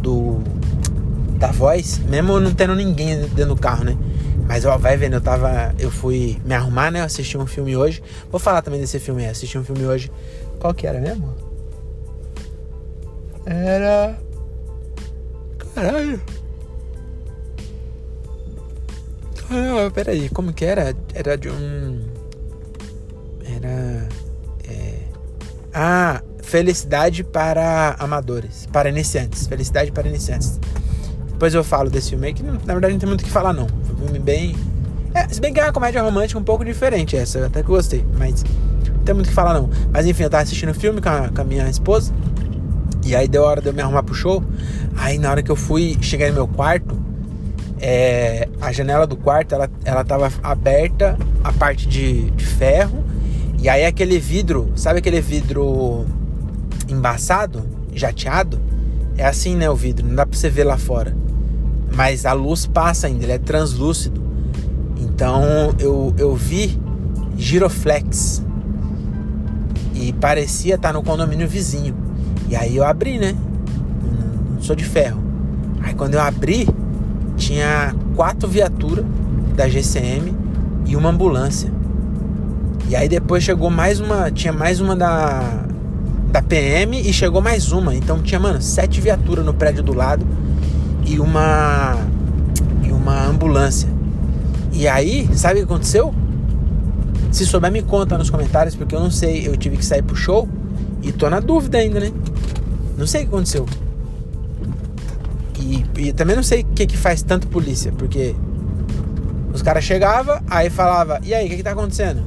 do 0.00 0.40
da 1.36 1.52
voz, 1.52 1.98
mesmo 1.98 2.40
não 2.40 2.54
tendo 2.54 2.74
ninguém 2.74 3.20
dentro 3.20 3.54
do 3.54 3.56
carro, 3.56 3.84
né? 3.84 3.94
Mas 4.48 4.64
ó, 4.64 4.78
vai 4.78 4.96
vendo, 4.96 5.14
eu 5.14 5.20
tava. 5.20 5.74
Eu 5.78 5.90
fui 5.90 6.40
me 6.46 6.54
arrumar, 6.54 6.90
né? 6.90 7.00
Eu 7.00 7.04
assisti 7.04 7.36
um 7.36 7.46
filme 7.46 7.76
hoje. 7.76 8.02
Vou 8.30 8.40
falar 8.40 8.62
também 8.62 8.80
desse 8.80 8.98
filme. 8.98 9.26
Assisti 9.26 9.58
um 9.58 9.64
filme 9.64 9.84
hoje. 9.84 10.10
Qual 10.58 10.74
que 10.74 10.86
era 10.86 11.00
mesmo? 11.00 11.34
Era. 13.44 14.18
Caralho. 15.74 16.20
Ah, 19.50 19.90
peraí, 19.94 20.28
como 20.30 20.52
que 20.52 20.64
era? 20.64 20.94
Era 21.14 21.36
de 21.36 21.48
um. 21.48 22.04
Era. 23.44 24.08
Ah, 25.72 26.22
Felicidade 26.42 27.24
para 27.24 27.96
Amadores, 27.98 28.66
para 28.72 28.88
iniciantes. 28.88 29.46
Felicidade 29.46 29.90
para 29.92 30.08
iniciantes. 30.08 30.58
Depois 31.32 31.52
eu 31.52 31.62
falo 31.62 31.90
desse 31.90 32.10
filme 32.10 32.28
aí, 32.28 32.32
que 32.32 32.42
na 32.42 32.52
verdade 32.52 32.92
não 32.94 33.00
tem 33.00 33.08
muito 33.08 33.20
o 33.20 33.24
que 33.24 33.30
falar, 33.30 33.52
não. 33.52 33.66
Foi 33.68 33.94
um 33.94 33.98
filme 33.98 34.18
bem. 34.18 34.56
É, 35.12 35.28
se 35.28 35.40
bem 35.40 35.52
que 35.52 35.60
é 35.60 35.64
uma 35.64 35.72
comédia 35.72 36.00
romântica 36.00 36.38
um 36.38 36.44
pouco 36.44 36.64
diferente 36.64 37.16
essa, 37.16 37.44
até 37.44 37.62
que 37.62 37.68
gostei, 37.68 38.06
mas 38.16 38.44
tem 39.06 39.14
muito 39.14 39.26
o 39.26 39.30
que 39.30 39.34
falar, 39.34 39.54
não. 39.54 39.70
Mas 39.90 40.04
enfim, 40.04 40.24
eu 40.24 40.30
tava 40.30 40.42
assistindo 40.42 40.70
o 40.70 40.74
filme 40.74 41.00
com 41.00 41.08
a, 41.08 41.28
com 41.28 41.40
a 41.40 41.44
minha 41.44 41.68
esposa, 41.68 42.12
e 43.04 43.16
aí 43.16 43.26
deu 43.26 43.42
hora 43.42 43.62
de 43.62 43.68
eu 43.68 43.72
me 43.72 43.80
arrumar 43.80 44.02
pro 44.02 44.14
show. 44.14 44.42
Aí 44.96 45.18
na 45.18 45.30
hora 45.30 45.42
que 45.42 45.50
eu 45.50 45.56
fui 45.56 45.96
chegar 46.00 46.28
no 46.28 46.34
meu 46.34 46.48
quarto, 46.48 46.94
é, 47.80 48.48
a 48.60 48.72
janela 48.72 49.06
do 49.06 49.16
quarto 49.16 49.54
ela, 49.54 49.70
ela 49.84 50.04
tava 50.04 50.30
aberta, 50.42 51.16
a 51.44 51.52
parte 51.52 51.86
de, 51.86 52.30
de 52.30 52.46
ferro 52.46 53.04
e 53.58 53.68
aí 53.68 53.84
aquele 53.84 54.18
vidro, 54.18 54.70
sabe 54.76 54.98
aquele 54.98 55.20
vidro 55.20 56.06
embaçado, 56.88 57.64
jateado? 57.92 58.60
É 59.16 59.24
assim, 59.24 59.56
né, 59.56 59.68
o 59.68 59.74
vidro, 59.74 60.06
não 60.06 60.14
dá 60.14 60.26
pra 60.26 60.38
você 60.38 60.48
ver 60.48 60.64
lá 60.64 60.76
fora. 60.76 61.16
Mas 61.92 62.26
a 62.26 62.32
luz 62.32 62.66
passa 62.66 63.06
ainda, 63.06 63.24
ele 63.24 63.32
é 63.32 63.38
translúcido. 63.38 64.22
Então 64.98 65.74
eu, 65.78 66.14
eu 66.18 66.36
vi 66.36 66.78
giroflex. 67.36 68.44
E 70.06 70.12
parecia 70.12 70.76
estar 70.76 70.92
no 70.92 71.02
condomínio 71.02 71.48
vizinho. 71.48 71.94
E 72.48 72.54
aí 72.54 72.76
eu 72.76 72.84
abri, 72.84 73.18
né? 73.18 73.34
Não 74.54 74.62
sou 74.62 74.76
de 74.76 74.84
ferro. 74.84 75.20
Aí 75.82 75.94
quando 75.94 76.14
eu 76.14 76.20
abri, 76.20 76.68
tinha 77.36 77.92
quatro 78.14 78.48
viaturas 78.48 79.04
da 79.56 79.68
GCM 79.68 80.32
e 80.86 80.94
uma 80.94 81.10
ambulância. 81.10 81.72
E 82.88 82.94
aí 82.94 83.08
depois 83.08 83.42
chegou 83.42 83.68
mais 83.68 83.98
uma, 83.98 84.30
tinha 84.30 84.52
mais 84.52 84.80
uma 84.80 84.94
da 84.94 85.64
da 86.30 86.42
PM 86.42 87.00
e 87.00 87.12
chegou 87.12 87.40
mais 87.40 87.72
uma. 87.72 87.94
Então 87.94 88.22
tinha, 88.22 88.38
mano, 88.38 88.62
sete 88.62 89.00
viaturas 89.00 89.44
no 89.44 89.54
prédio 89.54 89.82
do 89.82 89.92
lado 89.92 90.24
e 91.04 91.18
uma 91.18 91.96
e 92.84 92.92
uma 92.92 93.26
ambulância. 93.26 93.88
E 94.72 94.86
aí, 94.86 95.28
sabe 95.34 95.54
o 95.54 95.66
que 95.66 95.72
aconteceu? 95.72 96.14
Se 97.30 97.44
souber 97.44 97.70
me 97.70 97.82
conta 97.82 98.16
nos 98.16 98.30
comentários, 98.30 98.74
porque 98.74 98.94
eu 98.94 99.00
não 99.00 99.10
sei, 99.10 99.46
eu 99.46 99.56
tive 99.56 99.76
que 99.76 99.84
sair 99.84 100.02
pro 100.02 100.16
show 100.16 100.48
e 101.02 101.12
tô 101.12 101.28
na 101.28 101.40
dúvida 101.40 101.78
ainda, 101.78 102.00
né? 102.00 102.12
Não 102.96 103.06
sei 103.06 103.22
o 103.22 103.24
que 103.24 103.34
aconteceu. 103.34 103.66
E, 105.60 105.84
e 105.98 106.12
também 106.12 106.36
não 106.36 106.42
sei 106.42 106.62
o 106.62 106.64
que 106.64 106.86
que 106.86 106.96
faz 106.96 107.22
tanto 107.22 107.46
polícia, 107.48 107.92
porque 107.92 108.34
os 109.52 109.62
caras 109.62 109.84
chegavam, 109.84 110.40
aí 110.48 110.70
falava, 110.70 111.20
e 111.22 111.34
aí, 111.34 111.46
o 111.46 111.48
que 111.48 111.56
que 111.56 111.62
tá 111.62 111.72
acontecendo? 111.72 112.22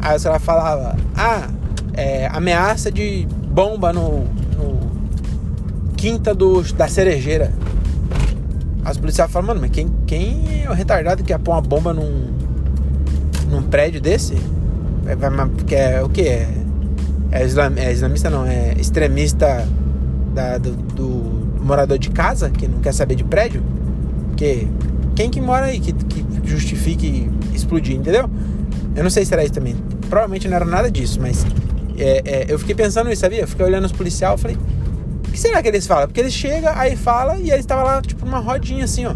Aí 0.00 0.16
o 0.16 0.20
celular 0.20 0.38
falava, 0.40 0.96
ah, 1.16 1.48
é, 1.92 2.28
ameaça 2.28 2.90
de 2.90 3.26
bomba 3.50 3.92
no, 3.92 4.20
no 4.56 4.90
quinta 5.96 6.34
do, 6.34 6.62
da 6.74 6.86
cerejeira. 6.86 7.52
As 8.84 8.96
policiais 8.96 9.30
falam, 9.30 9.48
mano, 9.48 9.60
mas 9.60 9.70
quem, 9.70 9.92
quem 10.06 10.62
é 10.64 10.70
o 10.70 10.72
retardado 10.72 11.24
que 11.24 11.32
ia 11.32 11.38
pôr 11.38 11.52
uma 11.52 11.60
bomba 11.60 11.92
num, 11.92 12.37
num 13.48 13.62
prédio 13.62 14.00
desse? 14.00 14.34
É, 15.06 15.16
porque 15.56 15.74
é 15.74 16.02
o 16.02 16.08
que? 16.08 16.22
É, 16.22 16.48
é, 17.30 17.44
islam, 17.44 17.72
é 17.76 17.92
islamista 17.92 18.30
não, 18.30 18.46
é 18.46 18.74
extremista 18.78 19.66
da, 20.34 20.58
do, 20.58 20.72
do, 20.72 21.38
morador 21.62 21.98
de 21.98 22.10
casa 22.10 22.48
que 22.48 22.66
não 22.66 22.80
quer 22.80 22.92
saber 22.92 23.14
de 23.14 23.24
prédio? 23.24 23.62
Porque 24.28 24.68
quem 25.14 25.30
que 25.30 25.40
mora 25.40 25.66
aí 25.66 25.80
que, 25.80 25.92
que 25.92 26.24
justifique 26.44 27.30
explodir, 27.54 27.96
entendeu? 27.96 28.30
Eu 28.94 29.02
não 29.02 29.10
sei 29.10 29.24
se 29.24 29.32
era 29.32 29.44
isso 29.44 29.52
também. 29.52 29.76
Provavelmente 30.08 30.48
não 30.48 30.56
era 30.56 30.64
nada 30.64 30.90
disso, 30.90 31.20
mas 31.20 31.44
é, 31.98 32.22
é, 32.24 32.46
eu 32.48 32.58
fiquei 32.58 32.74
pensando 32.74 33.08
nisso, 33.08 33.20
sabia? 33.20 33.40
Eu 33.40 33.48
fiquei 33.48 33.64
olhando 33.64 33.84
os 33.84 33.92
policiais 33.92 34.38
e 34.38 34.42
falei, 34.42 34.56
o 34.56 35.30
que 35.30 35.38
será 35.38 35.62
que 35.62 35.68
eles 35.68 35.86
falam? 35.86 36.06
Porque 36.06 36.20
eles 36.20 36.32
chegam, 36.32 36.72
aí 36.74 36.96
fala 36.96 37.36
e 37.36 37.50
eles 37.50 37.60
estavam 37.60 37.84
lá, 37.84 38.00
tipo, 38.00 38.24
numa 38.24 38.38
rodinha 38.38 38.84
assim, 38.84 39.06
ó, 39.06 39.12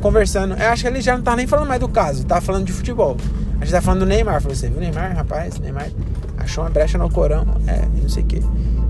conversando. 0.00 0.54
Eu 0.54 0.68
acho 0.68 0.82
que 0.82 0.88
eles 0.88 1.04
já 1.04 1.12
não 1.12 1.20
estavam 1.20 1.38
nem 1.38 1.46
falando 1.46 1.68
mais 1.68 1.80
do 1.80 1.88
caso, 1.88 2.24
tava 2.26 2.40
falando 2.40 2.66
de 2.66 2.72
futebol. 2.72 3.16
A 3.60 3.64
gente 3.64 3.72
tá 3.72 3.82
falando 3.82 4.00
do 4.00 4.06
Neymar. 4.06 4.40
Falei, 4.40 4.56
você 4.56 4.68
viu 4.68 4.78
o 4.78 4.80
Neymar, 4.80 5.14
rapaz? 5.14 5.58
Neymar 5.58 5.90
achou 6.38 6.64
uma 6.64 6.70
brecha 6.70 6.96
no 6.96 7.10
Corão. 7.10 7.46
É, 7.66 7.82
não 8.00 8.08
sei 8.08 8.22
o 8.22 8.26
que. 8.26 8.42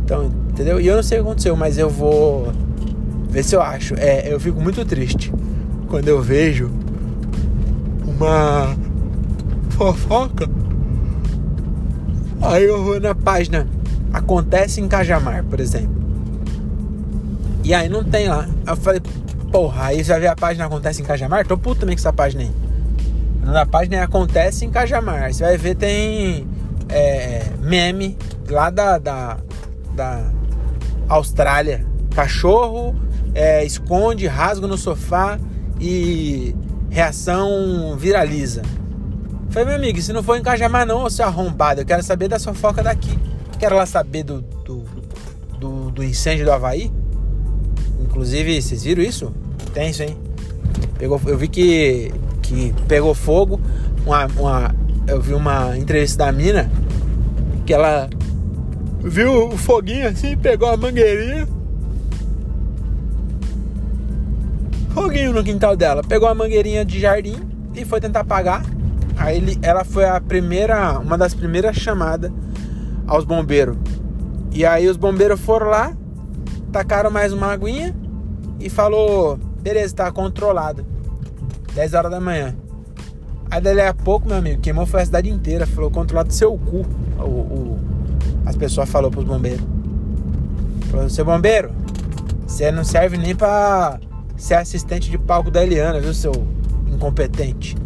Então, 0.04 0.30
entendeu? 0.50 0.80
E 0.80 0.86
eu 0.86 0.96
não 0.96 1.02
sei 1.02 1.18
o 1.18 1.22
que 1.22 1.28
aconteceu, 1.28 1.56
mas 1.56 1.76
eu 1.76 1.90
vou 1.90 2.52
ver 3.28 3.42
se 3.42 3.54
eu 3.54 3.62
acho. 3.62 3.94
É, 3.94 4.32
eu 4.32 4.38
fico 4.38 4.60
muito 4.60 4.84
triste 4.84 5.32
quando 5.88 6.08
eu 6.08 6.22
vejo 6.22 6.70
uma 8.06 8.76
fofoca. 9.70 10.48
Aí 12.42 12.64
eu 12.64 12.82
vou 12.82 13.00
na 13.00 13.14
página 13.14 13.66
Acontece 14.12 14.80
em 14.80 14.88
Cajamar, 14.88 15.44
por 15.44 15.60
exemplo. 15.60 16.00
E 17.62 17.72
aí 17.72 17.88
não 17.88 18.02
tem 18.02 18.28
lá. 18.28 18.48
Eu 18.66 18.76
falei, 18.76 19.00
porra, 19.52 19.86
aí 19.86 20.02
você 20.04 20.10
vai 20.12 20.20
ver 20.20 20.26
a 20.28 20.36
página 20.36 20.66
Acontece 20.66 21.02
em 21.02 21.04
Cajamar? 21.04 21.46
Tô 21.46 21.56
puto 21.56 21.80
também 21.80 21.94
com 21.94 22.00
essa 22.00 22.12
página 22.12 22.42
aí. 22.42 22.50
Na 23.51 23.66
página 23.66 24.05
Acontece 24.05 24.64
em 24.64 24.70
Cajamar. 24.70 25.32
Você 25.32 25.42
vai 25.42 25.57
ver, 25.57 25.74
tem 25.74 26.46
é, 26.88 27.42
meme 27.61 28.16
lá 28.48 28.70
da, 28.70 28.96
da, 28.98 29.38
da 29.94 30.30
Austrália. 31.09 31.84
Cachorro 32.14 32.94
é, 33.34 33.64
esconde, 33.64 34.26
rasga 34.26 34.66
no 34.66 34.78
sofá 34.78 35.38
e 35.80 36.55
reação 36.90 37.96
viraliza. 37.96 38.62
Falei, 39.51 39.66
meu 39.66 39.76
amigo, 39.76 40.01
se 40.01 40.12
não 40.12 40.22
for 40.22 40.36
em 40.36 40.42
Cajamar 40.42 40.86
não, 40.86 41.11
seu 41.11 41.26
arrombado, 41.26 41.80
eu 41.80 41.84
quero 41.84 42.03
saber 42.03 42.28
da 42.28 42.38
fofoca 42.38 42.82
daqui. 42.82 43.18
Quero 43.59 43.76
lá 43.76 43.84
saber 43.84 44.22
do, 44.22 44.42
do, 44.64 44.84
do, 45.59 45.90
do 45.90 46.05
incêndio 46.05 46.44
do 46.44 46.53
Havaí. 46.53 46.90
Inclusive, 48.01 48.62
vocês 48.62 48.84
viram 48.84 49.03
isso? 49.03 49.32
Tenso, 49.74 50.03
hein? 50.03 50.16
Pegou, 50.98 51.20
eu 51.26 51.36
vi 51.36 51.48
que, 51.48 52.12
que 52.51 52.74
pegou 52.88 53.14
fogo. 53.14 53.61
Uma, 54.05 54.26
uma, 54.36 54.74
eu 55.07 55.20
vi 55.20 55.34
uma 55.34 55.76
entrevista 55.78 56.24
da 56.24 56.32
mina 56.32 56.68
que 57.64 57.72
ela 57.72 58.11
viu 59.01 59.48
o 59.48 59.57
foguinho 59.57 60.09
assim, 60.09 60.36
pegou 60.36 60.68
a 60.68 60.76
mangueirinha. 60.76 61.48
Foguinho 64.92 65.32
no 65.32 65.44
quintal 65.44 65.76
dela. 65.76 66.03
Pegou 66.03 66.28
a 66.28 66.34
mangueirinha 66.34 66.84
de 66.84 66.98
jardim 66.98 67.36
e 67.74 67.84
foi 67.84 68.01
tentar 68.01 68.20
apagar. 68.20 68.64
Aí 69.16 69.36
ele, 69.36 69.59
ela 69.62 69.84
foi 69.84 70.05
a 70.05 70.20
primeira, 70.20 70.98
uma 70.98 71.16
das 71.16 71.32
primeiras 71.32 71.76
chamadas 71.76 72.32
aos 73.07 73.24
bombeiros. 73.24 73.76
E 74.51 74.66
aí 74.66 74.88
os 74.88 74.96
bombeiros 74.96 75.40
foram 75.40 75.68
lá, 75.68 75.96
tacaram 76.72 77.11
mais 77.11 77.32
uma 77.32 77.53
aguinha 77.53 77.94
e 78.59 78.68
falou: 78.68 79.38
beleza, 79.62 79.94
tá 79.94 80.11
controlado. 80.11 80.84
10 81.74 81.94
horas 81.94 82.10
da 82.10 82.20
manhã. 82.20 82.54
Aí 83.50 83.60
dali 83.60 83.80
a 83.80 83.92
pouco, 83.92 84.28
meu 84.28 84.36
amigo, 84.36 84.60
queimou 84.60 84.86
foi 84.86 85.02
a 85.02 85.04
cidade 85.04 85.28
inteira. 85.28 85.66
Falou, 85.66 85.90
controlado 85.90 86.32
seu 86.32 86.56
cu. 86.56 86.86
O, 87.18 87.22
o, 87.22 87.78
as 88.46 88.56
pessoas 88.56 88.88
falaram 88.88 89.10
pros 89.10 89.24
bombeiros. 89.24 89.64
Falou, 90.90 91.10
seu 91.10 91.24
bombeiro, 91.24 91.70
você 92.46 92.70
não 92.70 92.84
serve 92.84 93.16
nem 93.16 93.34
pra 93.34 93.98
ser 94.36 94.54
assistente 94.54 95.10
de 95.10 95.18
palco 95.18 95.50
da 95.50 95.62
Eliana, 95.62 96.00
viu, 96.00 96.14
seu 96.14 96.32
incompetente. 96.88 97.76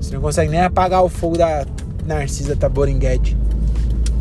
Você 0.00 0.14
não 0.14 0.20
consegue 0.20 0.50
nem 0.50 0.60
apagar 0.60 1.04
o 1.04 1.08
fogo 1.08 1.36
da 1.36 1.66
Narcisa 2.06 2.56
Taboringuete. 2.56 3.36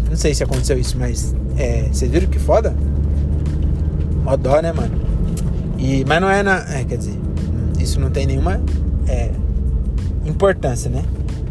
Não 0.10 0.18
sei 0.18 0.34
se 0.34 0.44
aconteceu 0.44 0.78
isso, 0.78 0.98
mas 0.98 1.36
é, 1.58 1.84
vocês 1.92 2.10
viram 2.10 2.28
que 2.28 2.40
foda? 2.40 2.76
Mó 4.24 4.36
dó, 4.36 4.62
né, 4.62 4.72
mano? 4.72 5.00
E, 5.78 6.04
mas 6.06 6.22
não 6.22 6.30
é 6.30 6.44
na. 6.44 6.58
É, 6.74 6.84
quer 6.84 6.98
dizer, 6.98 7.20
isso 7.80 8.00
não 8.00 8.10
tem 8.10 8.26
nenhuma 8.26 8.62
é, 9.08 9.32
importância, 10.26 10.90
né? 10.90 11.04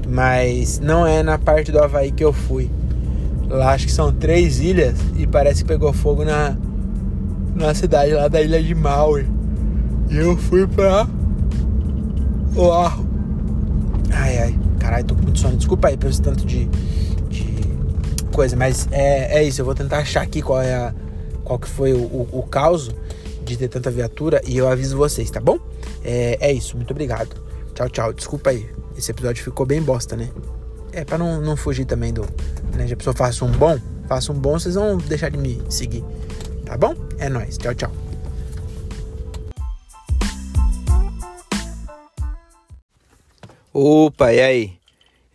Mas 0.07 0.79
não 0.79 1.07
é 1.07 1.23
na 1.23 1.39
parte 1.39 1.73
do 1.73 1.79
Havaí 1.79 2.11
que 2.13 2.25
eu 2.25 2.33
fui. 2.33 2.71
Lá 3.49 3.73
acho 3.73 3.87
que 3.87 3.93
são 3.93 4.13
três 4.13 4.61
ilhas 4.61 4.99
e 5.17 5.27
parece 5.27 5.63
que 5.63 5.69
pegou 5.69 5.93
fogo 5.93 6.25
na, 6.25 6.57
na 7.55 7.75
cidade 7.75 8.13
lá 8.13 8.29
da 8.29 8.41
ilha 8.41 8.63
de 8.63 8.75
Maui. 8.75 9.27
E 10.11 10.17
eu 10.17 10.37
fui 10.37 10.67
pra 10.67 11.07
Oahu. 12.57 13.07
Ai, 14.11 14.39
ai, 14.39 14.59
caralho, 14.79 15.05
tô 15.05 15.15
com 15.15 15.23
muito 15.23 15.39
sono. 15.39 15.57
Desculpa 15.57 15.89
aí 15.89 15.97
pelo 15.97 16.17
tanto 16.21 16.47
de, 16.47 16.69
de 17.29 17.59
coisa, 18.33 18.57
mas 18.57 18.89
é, 18.91 19.39
é 19.39 19.43
isso. 19.43 19.61
Eu 19.61 19.65
vou 19.65 19.75
tentar 19.75 19.99
achar 19.99 20.23
aqui 20.23 20.41
qual 20.41 20.63
é 20.63 20.75
a, 20.75 20.95
qual 21.45 21.59
que 21.59 21.69
foi 21.69 21.93
o, 21.93 21.99
o, 21.99 22.29
o 22.33 22.43
caos 22.43 22.91
de 23.45 23.57
ter 23.57 23.69
tanta 23.69 23.91
viatura 23.91 24.43
e 24.47 24.57
eu 24.57 24.69
aviso 24.69 24.97
vocês, 24.97 25.31
tá 25.31 25.41
bom? 25.41 25.59
É, 26.05 26.39
é 26.41 26.53
isso, 26.53 26.77
muito 26.77 26.91
obrigado. 26.91 27.37
Tchau, 27.75 27.89
tchau. 27.89 28.13
Desculpa 28.13 28.51
aí. 28.51 28.69
Esse 28.97 29.11
episódio 29.11 29.45
ficou 29.45 29.65
bem 29.65 29.81
bosta, 29.81 30.17
né? 30.17 30.31
É 30.93 31.05
pra 31.05 31.17
não, 31.17 31.41
não 31.41 31.57
fugir 31.57 31.85
também 31.85 32.13
do. 32.13 32.23
Né? 32.75 32.87
Se 32.87 32.95
a 32.95 32.97
pessoa 32.97 33.15
faça 33.15 33.45
um 33.45 33.53
bom, 33.53 33.79
faça 34.09 34.33
um 34.33 34.39
bom, 34.39 34.59
vocês 34.59 34.75
vão 34.75 34.97
deixar 34.97 35.31
de 35.31 35.39
me 35.39 35.63
seguir. 35.71 36.05
Tá 36.65 36.77
bom? 36.77 36.95
É 37.19 37.29
nóis. 37.29 37.57
Tchau, 37.57 37.75
tchau. 37.75 37.93
Opa, 43.73 44.33
e 44.33 44.41
aí? 44.41 44.79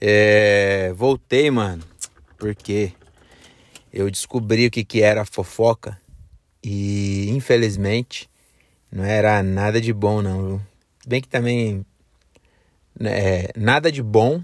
É, 0.01 0.91
voltei, 0.97 1.49
mano, 1.49 1.81
porque 2.37 2.91
eu 3.93 4.11
descobri 4.11 4.67
o 4.67 4.71
que, 4.71 4.83
que 4.83 5.01
era 5.01 5.23
fofoca 5.23 5.97
e 6.61 7.29
infelizmente 7.29 8.29
não 8.93 9.03
era 9.03 9.41
nada 9.41 9.81
de 9.81 9.91
bom, 9.91 10.21
não. 10.21 10.61
Bem 11.07 11.19
que 11.19 11.27
também 11.27 11.83
né, 12.97 13.45
nada 13.55 13.91
de 13.91 14.03
bom 14.03 14.43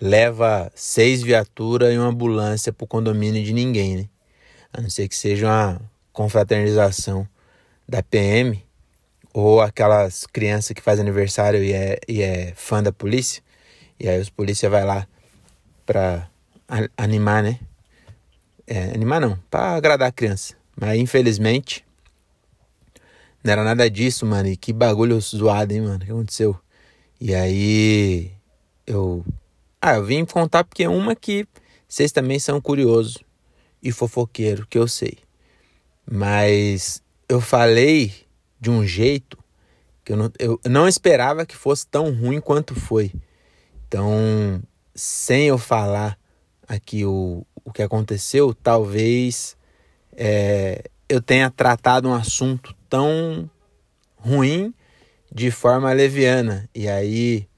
leva 0.00 0.72
seis 0.74 1.22
viaturas 1.22 1.92
e 1.92 1.98
uma 1.98 2.08
ambulância 2.08 2.72
pro 2.72 2.86
condomínio 2.86 3.44
de 3.44 3.52
ninguém, 3.52 3.96
né? 3.96 4.08
A 4.72 4.80
não 4.80 4.88
ser 4.88 5.06
que 5.08 5.14
seja 5.14 5.46
uma 5.46 5.80
confraternização 6.10 7.28
da 7.86 8.02
PM 8.02 8.64
ou 9.34 9.60
aquelas 9.60 10.26
crianças 10.26 10.72
que 10.72 10.80
fazem 10.80 11.02
aniversário 11.02 11.62
e 11.62 11.74
é, 11.74 11.98
e 12.08 12.22
é 12.22 12.54
fã 12.56 12.82
da 12.82 12.90
polícia, 12.90 13.42
e 14.00 14.08
aí 14.08 14.18
os 14.18 14.30
polícia 14.30 14.70
vai 14.70 14.84
lá 14.84 15.06
pra 15.84 16.30
animar, 16.96 17.42
né? 17.42 17.60
É, 18.66 18.94
animar 18.94 19.20
não, 19.20 19.38
pra 19.50 19.76
agradar 19.76 20.08
a 20.08 20.12
criança. 20.12 20.54
Mas 20.74 20.98
infelizmente 20.98 21.85
não 23.46 23.52
era 23.52 23.64
nada 23.64 23.88
disso, 23.88 24.26
mano. 24.26 24.48
E 24.48 24.56
que 24.56 24.72
bagulho 24.72 25.20
zoado, 25.20 25.72
hein, 25.72 25.82
mano? 25.82 25.96
O 25.96 26.04
que 26.04 26.10
aconteceu? 26.10 26.58
E 27.20 27.34
aí 27.34 28.32
eu. 28.86 29.24
Ah, 29.80 29.94
eu 29.94 30.04
vim 30.04 30.24
contar 30.24 30.64
porque 30.64 30.84
é 30.84 30.88
uma 30.88 31.14
que 31.14 31.46
vocês 31.88 32.10
também 32.10 32.38
são 32.38 32.60
curiosos 32.60 33.18
e 33.82 33.92
fofoqueiro, 33.92 34.66
que 34.68 34.76
eu 34.76 34.88
sei. 34.88 35.18
Mas 36.10 37.02
eu 37.28 37.40
falei 37.40 38.12
de 38.60 38.70
um 38.70 38.84
jeito 38.84 39.38
que 40.04 40.12
eu 40.12 40.16
não, 40.16 40.32
eu 40.38 40.60
não 40.64 40.88
esperava 40.88 41.46
que 41.46 41.56
fosse 41.56 41.86
tão 41.86 42.12
ruim 42.12 42.40
quanto 42.40 42.74
foi. 42.74 43.12
Então, 43.86 44.60
sem 44.94 45.46
eu 45.46 45.58
falar 45.58 46.18
aqui 46.66 47.04
o, 47.04 47.44
o 47.64 47.72
que 47.72 47.82
aconteceu, 47.82 48.54
talvez 48.54 49.56
é, 50.16 50.84
eu 51.08 51.20
tenha 51.20 51.50
tratado 51.50 52.08
um 52.08 52.14
assunto 52.14 52.75
tão 52.88 53.50
ruim 54.16 54.74
de 55.32 55.50
forma 55.50 55.92
leviana. 55.92 56.68
E 56.74 56.88
aí, 56.88 57.48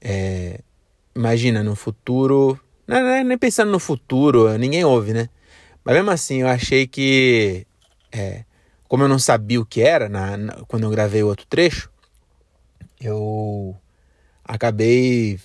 é, 0.00 0.60
imagina, 1.14 1.62
no 1.62 1.74
futuro. 1.74 2.58
Não, 2.86 2.96
é 2.96 3.24
nem 3.24 3.38
pensando 3.38 3.70
no 3.70 3.78
futuro, 3.78 4.56
ninguém 4.58 4.84
ouve, 4.84 5.12
né? 5.12 5.28
Mas 5.84 5.96
mesmo 5.96 6.10
assim, 6.10 6.42
eu 6.42 6.48
achei 6.48 6.86
que. 6.86 7.66
É, 8.12 8.44
como 8.88 9.04
eu 9.04 9.08
não 9.08 9.18
sabia 9.18 9.60
o 9.60 9.66
que 9.66 9.82
era 9.82 10.08
na, 10.08 10.36
na, 10.36 10.52
quando 10.68 10.84
eu 10.84 10.90
gravei 10.90 11.22
o 11.22 11.28
outro 11.28 11.46
trecho, 11.46 11.90
eu 13.00 13.76
acabei 14.44 15.38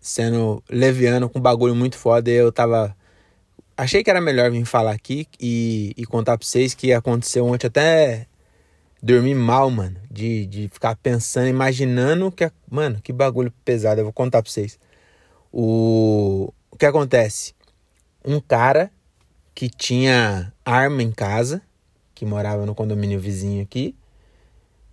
sendo 0.00 0.62
leviano 0.68 1.28
com 1.28 1.38
um 1.38 1.42
bagulho 1.42 1.74
muito 1.74 1.96
foda 1.96 2.30
e 2.30 2.34
eu 2.34 2.50
tava 2.50 2.96
achei 3.76 4.02
que 4.02 4.10
era 4.10 4.20
melhor 4.20 4.50
vir 4.50 4.64
falar 4.64 4.92
aqui 4.92 5.26
e, 5.38 5.92
e 5.96 6.06
contar 6.06 6.38
pra 6.38 6.46
vocês 6.46 6.74
que 6.74 6.92
aconteceu 6.92 7.44
ontem 7.46 7.66
até 7.66 8.26
dormir 9.02 9.34
mal, 9.34 9.70
mano. 9.70 9.96
De, 10.10 10.46
de 10.46 10.68
ficar 10.68 10.96
pensando, 10.96 11.48
imaginando 11.48 12.30
que. 12.30 12.50
Mano, 12.70 13.00
que 13.02 13.12
bagulho 13.12 13.52
pesado. 13.64 14.00
Eu 14.00 14.04
vou 14.04 14.12
contar 14.12 14.42
pra 14.42 14.50
vocês. 14.50 14.78
O, 15.52 16.52
o 16.70 16.76
que 16.76 16.86
acontece? 16.86 17.54
Um 18.24 18.40
cara 18.40 18.90
que 19.54 19.68
tinha 19.70 20.52
arma 20.64 21.02
em 21.02 21.10
casa, 21.10 21.62
que 22.14 22.26
morava 22.26 22.66
no 22.66 22.74
condomínio 22.74 23.18
vizinho 23.18 23.62
aqui, 23.62 23.96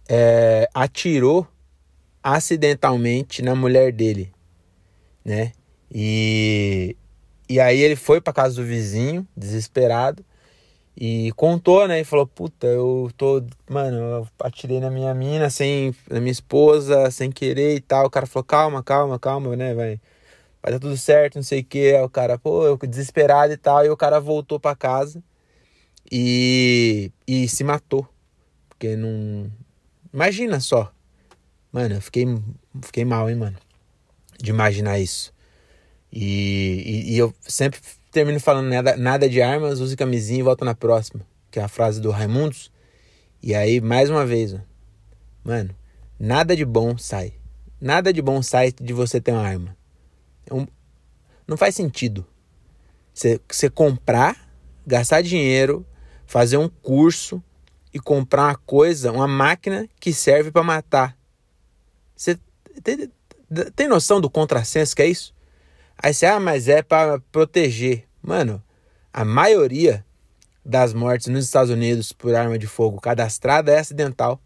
é, 0.08 0.70
atirou 0.74 1.48
acidentalmente 2.22 3.42
na 3.42 3.56
mulher 3.56 3.92
dele, 3.92 4.32
né? 5.26 5.52
E, 5.94 6.96
e 7.50 7.60
aí 7.60 7.82
ele 7.82 7.96
foi 7.96 8.22
para 8.22 8.32
casa 8.32 8.56
do 8.56 8.64
vizinho, 8.64 9.28
desesperado, 9.36 10.24
e 10.96 11.32
contou, 11.34 11.88
né? 11.88 12.02
E 12.02 12.04
falou: 12.04 12.28
Puta, 12.28 12.68
eu 12.68 13.10
tô. 13.18 13.44
Mano, 13.70 13.98
eu 13.98 14.28
atirei 14.40 14.80
na 14.80 14.90
minha 14.90 15.14
mina, 15.14 15.50
sem, 15.50 15.96
na 16.10 16.20
minha 16.20 16.32
esposa, 16.32 17.10
sem 17.12 17.32
querer 17.32 17.76
e 17.76 17.82
tal. 17.82 18.06
O 18.06 18.10
cara 18.10 18.26
falou: 18.26 18.44
Calma, 18.44 18.84
calma, 18.84 19.20
calma, 19.20 19.56
né? 19.56 19.74
Vai, 19.74 20.00
vai 20.62 20.72
dar 20.74 20.80
tudo 20.80 20.98
certo, 20.98 21.36
não 21.36 21.44
sei 21.44 21.62
o 21.62 21.66
que. 21.66 21.96
Aí 21.96 22.02
o 22.02 22.10
cara, 22.10 22.38
pô, 22.38 22.66
eu 22.66 22.78
desesperado 22.78 23.54
e 23.54 23.58
tal. 23.58 23.86
E 23.86 23.90
o 23.90 23.98
cara 23.98 24.20
voltou 24.20 24.60
para 24.60 24.76
casa 24.76 25.24
e, 26.12 27.12
e 27.28 27.48
se 27.48 27.64
matou. 27.64 28.08
Porque 28.70 28.96
não. 28.96 29.52
Imagina 30.14 30.60
só, 30.60 30.94
Mano, 31.74 31.96
eu 31.96 32.02
fiquei, 32.02 32.28
fiquei 32.84 33.04
mal, 33.04 33.28
hein, 33.28 33.36
mano. 33.36 33.58
De 34.40 34.52
imaginar 34.52 35.00
isso. 35.00 35.34
E, 36.12 36.84
e, 36.86 37.14
e 37.16 37.18
eu 37.18 37.34
sempre 37.42 37.80
termino 38.14 38.40
falando 38.40 38.70
nada, 38.70 38.96
nada 38.96 39.28
de 39.28 39.42
armas, 39.42 39.80
use 39.80 39.98
camisinha 39.98 40.40
e 40.40 40.44
volta 40.44 40.64
na 40.64 40.76
próxima. 40.76 41.26
Que 41.50 41.60
é 41.60 41.64
a 41.64 41.68
frase 41.68 42.00
do 42.00 42.12
Raimundos. 42.12 42.72
E 43.42 43.54
aí, 43.54 43.82
mais 43.82 44.10
uma 44.10 44.26
vez, 44.26 44.56
mano, 45.44 45.76
nada 46.18 46.56
de 46.56 46.64
bom 46.64 46.98
sai. 46.98 47.34
Nada 47.82 48.14
de 48.14 48.22
bom 48.22 48.42
sai 48.42 48.72
de 48.72 48.94
você 48.94 49.20
ter 49.20 49.32
uma 49.32 49.42
arma. 49.42 49.76
É 50.50 50.54
um, 50.54 50.66
não 51.48 51.58
faz 51.58 51.76
sentido. 51.76 52.26
Você, 53.14 53.42
você 53.50 53.70
comprar, 53.70 54.50
gastar 54.88 55.22
dinheiro, 55.22 55.86
fazer 56.26 56.58
um 56.58 56.70
curso 56.70 57.44
e 57.94 58.00
comprar 58.00 58.44
uma 58.44 58.56
coisa, 58.56 59.12
uma 59.12 59.28
máquina 59.28 59.88
que 60.00 60.14
serve 60.14 60.52
para 60.52 60.64
matar. 60.64 61.18
Você 62.16 62.40
tem, 62.82 63.12
tem 63.76 63.88
noção 63.88 64.22
do 64.22 64.30
contrassenso 64.30 64.96
que 64.96 65.02
é 65.02 65.08
isso? 65.08 65.33
Aí 66.04 66.14
você, 66.14 66.26
ah, 66.26 66.38
mas 66.38 66.68
é 66.68 66.82
para 66.82 67.18
proteger. 67.32 68.04
Mano, 68.22 68.62
a 69.14 69.24
maioria 69.24 70.06
das 70.66 70.94
mortes 70.94 71.28
nos 71.28 71.46
Estados 71.46 71.72
Unidos 71.72 72.12
por 72.12 72.36
arma 72.36 72.60
de 72.60 72.68
fogo 72.68 73.00
cadastrada 73.00 73.72
é 73.72 73.80
acidental. 73.80 74.38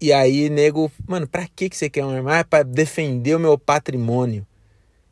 E 0.00 0.10
aí, 0.10 0.48
nego, 0.48 0.90
mano, 1.06 1.28
pra 1.28 1.46
que, 1.46 1.68
que 1.68 1.76
você 1.76 1.90
quer 1.90 2.02
uma 2.02 2.16
arma? 2.16 2.34
Ah, 2.34 2.38
é 2.38 2.44
pra 2.44 2.62
defender 2.62 3.34
o 3.34 3.38
meu 3.38 3.58
patrimônio. 3.58 4.46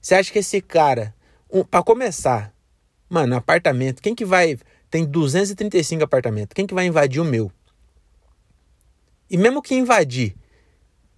Você 0.01 0.15
acha 0.15 0.33
que 0.33 0.39
esse 0.39 0.63
cara, 0.63 1.15
um, 1.53 1.63
para 1.63 1.85
começar, 1.85 2.51
mano, 3.11 3.37
apartamento, 3.37 4.01
quem 4.01 4.15
que 4.15 4.25
vai. 4.25 4.59
Tem 4.91 5.05
235 5.05 6.03
apartamentos, 6.03 6.55
quem 6.55 6.67
que 6.67 6.73
vai 6.73 6.87
invadir 6.87 7.21
o 7.21 7.27
meu? 7.27 7.53
E 9.29 9.37
mesmo 9.37 9.61
que 9.61 9.75
invadir, 9.75 10.35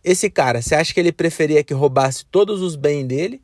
esse 0.03 0.29
cara, 0.29 0.61
você 0.61 0.75
acha 0.75 0.93
que 0.93 0.99
ele 0.99 1.13
preferia 1.13 1.63
que 1.63 1.73
roubasse 1.73 2.27
todos 2.27 2.63
os 2.63 2.75
bens 2.75 3.07
dele? 3.07 3.41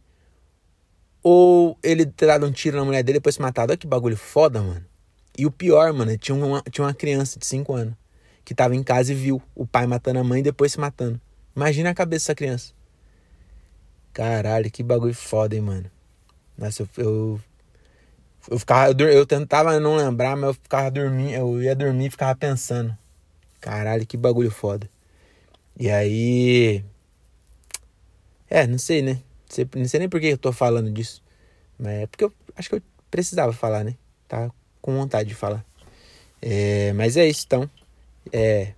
Ou 1.29 1.77
ele 1.83 2.07
ter 2.07 2.27
dado 2.27 2.47
um 2.47 2.53
tiro 2.53 2.77
na 2.77 2.85
mulher 2.85 3.03
dele 3.03 3.17
e 3.17 3.19
depois 3.19 3.35
se 3.35 3.43
matado? 3.43 3.73
Olha 3.73 3.77
que 3.77 3.85
bagulho 3.85 4.17
foda, 4.17 4.63
mano. 4.63 4.87
E 5.37 5.45
o 5.45 5.51
pior, 5.51 5.93
mano, 5.93 6.17
tinha 6.17 6.37
uma, 6.37 6.63
tinha 6.71 6.87
uma 6.87 6.95
criança 6.95 7.37
de 7.37 7.45
5 7.45 7.75
anos 7.75 7.97
que 8.45 8.55
tava 8.55 8.77
em 8.77 8.83
casa 8.85 9.11
e 9.11 9.17
viu 9.17 9.43
o 9.53 9.67
pai 9.67 9.89
matando 9.89 10.21
a 10.21 10.23
mãe 10.23 10.39
e 10.39 10.45
depois 10.45 10.71
se 10.71 10.79
matando. 10.79 11.21
Imagina 11.57 11.91
a 11.91 11.95
cabeça 11.95 12.27
dessa 12.27 12.35
criança. 12.37 12.73
Caralho, 14.13 14.71
que 14.71 14.85
bagulho 14.85 15.15
foda, 15.15 15.57
hein, 15.57 15.63
mano. 15.63 15.91
Nossa, 16.57 16.85
eu, 16.85 16.89
eu, 16.97 17.41
eu 18.49 18.59
ficava, 18.61 18.95
eu, 18.97 19.09
eu 19.09 19.27
tentava 19.27 19.81
não 19.81 19.97
lembrar, 19.97 20.37
mas 20.37 20.51
eu 20.51 20.55
ficava 20.55 20.93
dormindo, 20.93 21.33
eu 21.33 21.61
ia 21.61 21.75
dormir 21.75 22.07
e 22.07 22.11
ficava 22.11 22.37
pensando. 22.37 22.97
Caralho, 23.61 24.07
que 24.07 24.17
bagulho 24.17 24.53
foda. 24.53 24.89
E 25.77 25.91
aí. 25.91 26.85
É, 28.49 28.65
não 28.65 28.79
sei, 28.79 29.03
né? 29.03 29.21
Não 29.75 29.87
sei 29.87 30.01
nem 30.01 30.09
por 30.09 30.21
que 30.21 30.27
eu 30.27 30.39
tô 30.39 30.53
falando 30.53 30.91
disso. 30.91 31.23
Mas 31.79 32.03
é 32.03 32.07
porque 32.07 32.25
eu 32.25 32.33
acho 32.57 32.69
que 32.69 32.75
eu 32.77 32.83
precisava 33.11 33.53
falar, 33.53 33.85
né? 33.85 33.95
Tá 34.29 34.51
com 34.81 34.95
vontade 34.95 35.29
de 35.29 35.35
falar. 35.35 35.65
É, 36.43 36.93
mas 36.93 37.17
é 37.17 37.27
isso, 37.27 37.45
então. 37.47 37.71
É, 38.33 38.73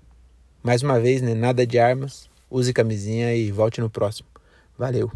mais 0.62 0.82
uma 0.82 1.00
vez, 1.00 1.22
né? 1.22 1.34
Nada 1.34 1.66
de 1.66 1.78
armas. 1.78 2.28
Use 2.50 2.72
camisinha 2.72 3.34
e 3.34 3.50
volte 3.50 3.80
no 3.80 3.90
próximo. 3.90 4.28
Valeu. 4.76 5.10